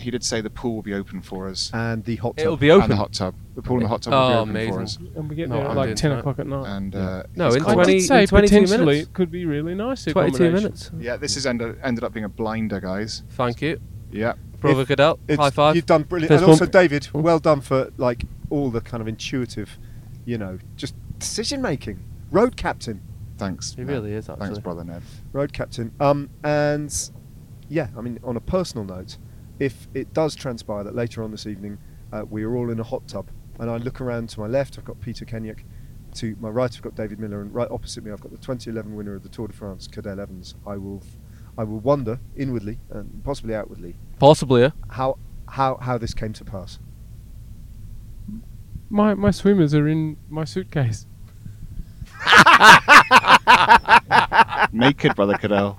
he 0.02 0.12
did 0.12 0.24
say 0.24 0.41
the 0.41 0.49
pool 0.49 0.76
will 0.76 0.82
be 0.82 0.93
open 0.93 1.22
for 1.22 1.47
us. 1.47 1.72
and 1.74 2.04
the 2.04 2.16
hot 2.18 2.38
tub. 2.38 2.43
It'll 2.45 2.58
be 2.58 2.70
And 2.70 2.78
open. 2.80 2.89
the 2.89 2.95
hot 2.97 3.14
tub. 3.14 3.36
The 3.56 3.62
pool 3.62 3.78
and 3.78 3.86
the 3.86 3.89
hot 3.89 4.02
tub 4.02 4.14
Oh, 4.14 4.18
will 4.18 4.30
be 4.30 4.36
open 4.39 4.49
amazing. 4.52 4.74
for 4.74 4.82
us. 4.82 4.97
And 5.16 5.30
we 5.30 5.36
get 5.36 5.49
No, 5.49 5.56
there 5.58 5.66
I'm 5.66 5.72
at 5.72 5.78
like 5.78 5.88
10 5.89 5.95
tonight. 5.95 6.20
o'clock 6.20 6.39
at 6.39 6.47
night. 6.47 6.68
And 6.78 6.95
uh, 6.95 7.24
No, 7.36 7.45
he's 7.47 7.56
in 7.56 7.62
called- 7.64 7.72
I 7.72 7.84
20 7.84 7.93
did 7.99 8.08
say 8.08 8.22
in 8.22 8.28
22 8.28 8.54
potentially 8.56 8.86
minutes. 8.86 9.08
it 9.10 9.14
could 9.14 9.32
be 9.32 9.45
really 9.45 9.76
nice. 9.76 10.06
22 10.06 10.20
accommodation. 10.36 10.54
minutes. 10.64 10.91
Yeah, 10.99 11.18
this 11.18 11.36
has 11.36 11.45
ended, 11.45 11.78
ended 11.84 12.04
up 12.04 12.14
being 12.14 12.24
a 12.26 12.30
blinder, 12.30 12.80
guys. 12.80 13.24
Thank 13.32 13.62
you. 13.62 13.80
Yeah. 14.12 14.34
Brother 14.60 14.86
Cadel, 14.86 15.18
It's- 15.28 15.38
high 15.39 15.49
five. 15.49 15.76
You've 15.76 15.86
done 15.88 16.04
brilliant, 16.04 16.30
Fist 16.30 16.43
and 16.43 16.49
also 16.52 16.66
bump. 16.66 16.72
David, 16.74 17.08
Oh. 17.16 17.20
well 17.22 17.39
done 17.39 17.62
for 17.62 17.91
like 17.97 18.26
all 18.49 18.70
the 18.70 18.82
kind 18.82 19.02
of 19.02 19.08
intuitive, 19.08 19.78
you 20.26 20.38
know, 20.38 20.60
just 20.76 20.93
decision 21.20 21.62
making. 21.62 21.99
Road 22.30 22.56
captain, 22.56 23.02
Thanks. 23.38 23.74
He 23.74 23.82
Ned. 23.82 23.89
really 23.89 24.14
is, 24.14 24.30
actually. 24.30 24.45
Thanks, 24.45 24.60
brother 24.60 24.84
Ned. 24.84 25.02
road 25.34 25.52
captain. 25.52 25.91
Um, 25.99 26.30
and 26.43 26.93
yeah, 27.70 27.88
I 27.97 28.02
mean, 28.02 28.20
on 28.24 28.38
a 28.38 28.39
personal 28.39 28.86
note, 28.86 29.18
if 29.62 29.88
it 29.93 30.12
does 30.12 30.36
transpire 30.36 30.84
that 30.84 30.95
later 30.95 31.22
on 31.22 31.30
this 31.30 31.45
evening 31.45 31.78
uh, 32.12 32.26
we 32.28 32.43
are 32.43 32.57
all 32.57 32.72
in 32.72 32.80
a 32.80 32.84
hot 32.84 33.07
tub 33.07 33.30
and 33.59 33.70
I 33.70 33.78
look 33.78 34.01
around 34.01 34.30
to 34.30 34.39
my 34.39 34.47
left, 34.47 34.80
I've 34.80 34.86
got 34.86 34.99
Peter 35.01 35.24
Kennaugh. 35.24 35.55
To 36.16 36.36
my 36.41 36.49
right, 36.49 36.76
I've 36.76 36.82
got 36.82 36.95
David 36.95 37.20
Millar, 37.20 37.41
and 37.41 37.53
right 37.53 37.70
opposite 37.70 38.03
me, 38.03 38.12
I've 38.12 38.20
got 38.20 38.32
the 38.32 38.38
2011 38.38 38.95
winner 38.95 39.16
of 39.16 39.24
the 39.24 39.30
Tour 39.30 39.47
de 39.47 39.53
France, 39.53 39.88
Cadel 39.88 40.20
Evans. 40.20 40.55
I 40.66 40.76
will, 40.76 41.01
I 41.57 41.64
will 41.64 41.80
wonder 41.80 42.20
inwardly 42.36 42.80
and 42.89 43.24
possibly 43.24 43.55
outwardly 43.55 43.95
Possibly, 44.20 44.64
yeah. 44.64 44.72
how 44.89 45.20
how 45.47 45.78
how 45.78 45.97
this 45.97 46.14
came 46.14 46.34
to 46.34 46.43
pass. 46.43 46.80
My 48.89 49.14
my 49.14 49.32
swimmers 49.32 49.74
are 49.74 49.88
in 49.88 50.18
my 50.28 50.43
suitcase. 50.43 51.05
Naked, 54.74 55.16
brother 55.16 55.36
Cadel. 55.36 55.78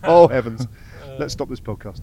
oh 0.04 0.28
heavens! 0.28 0.68
Let's 1.18 1.32
stop 1.32 1.48
this 1.48 1.60
podcast. 1.60 2.02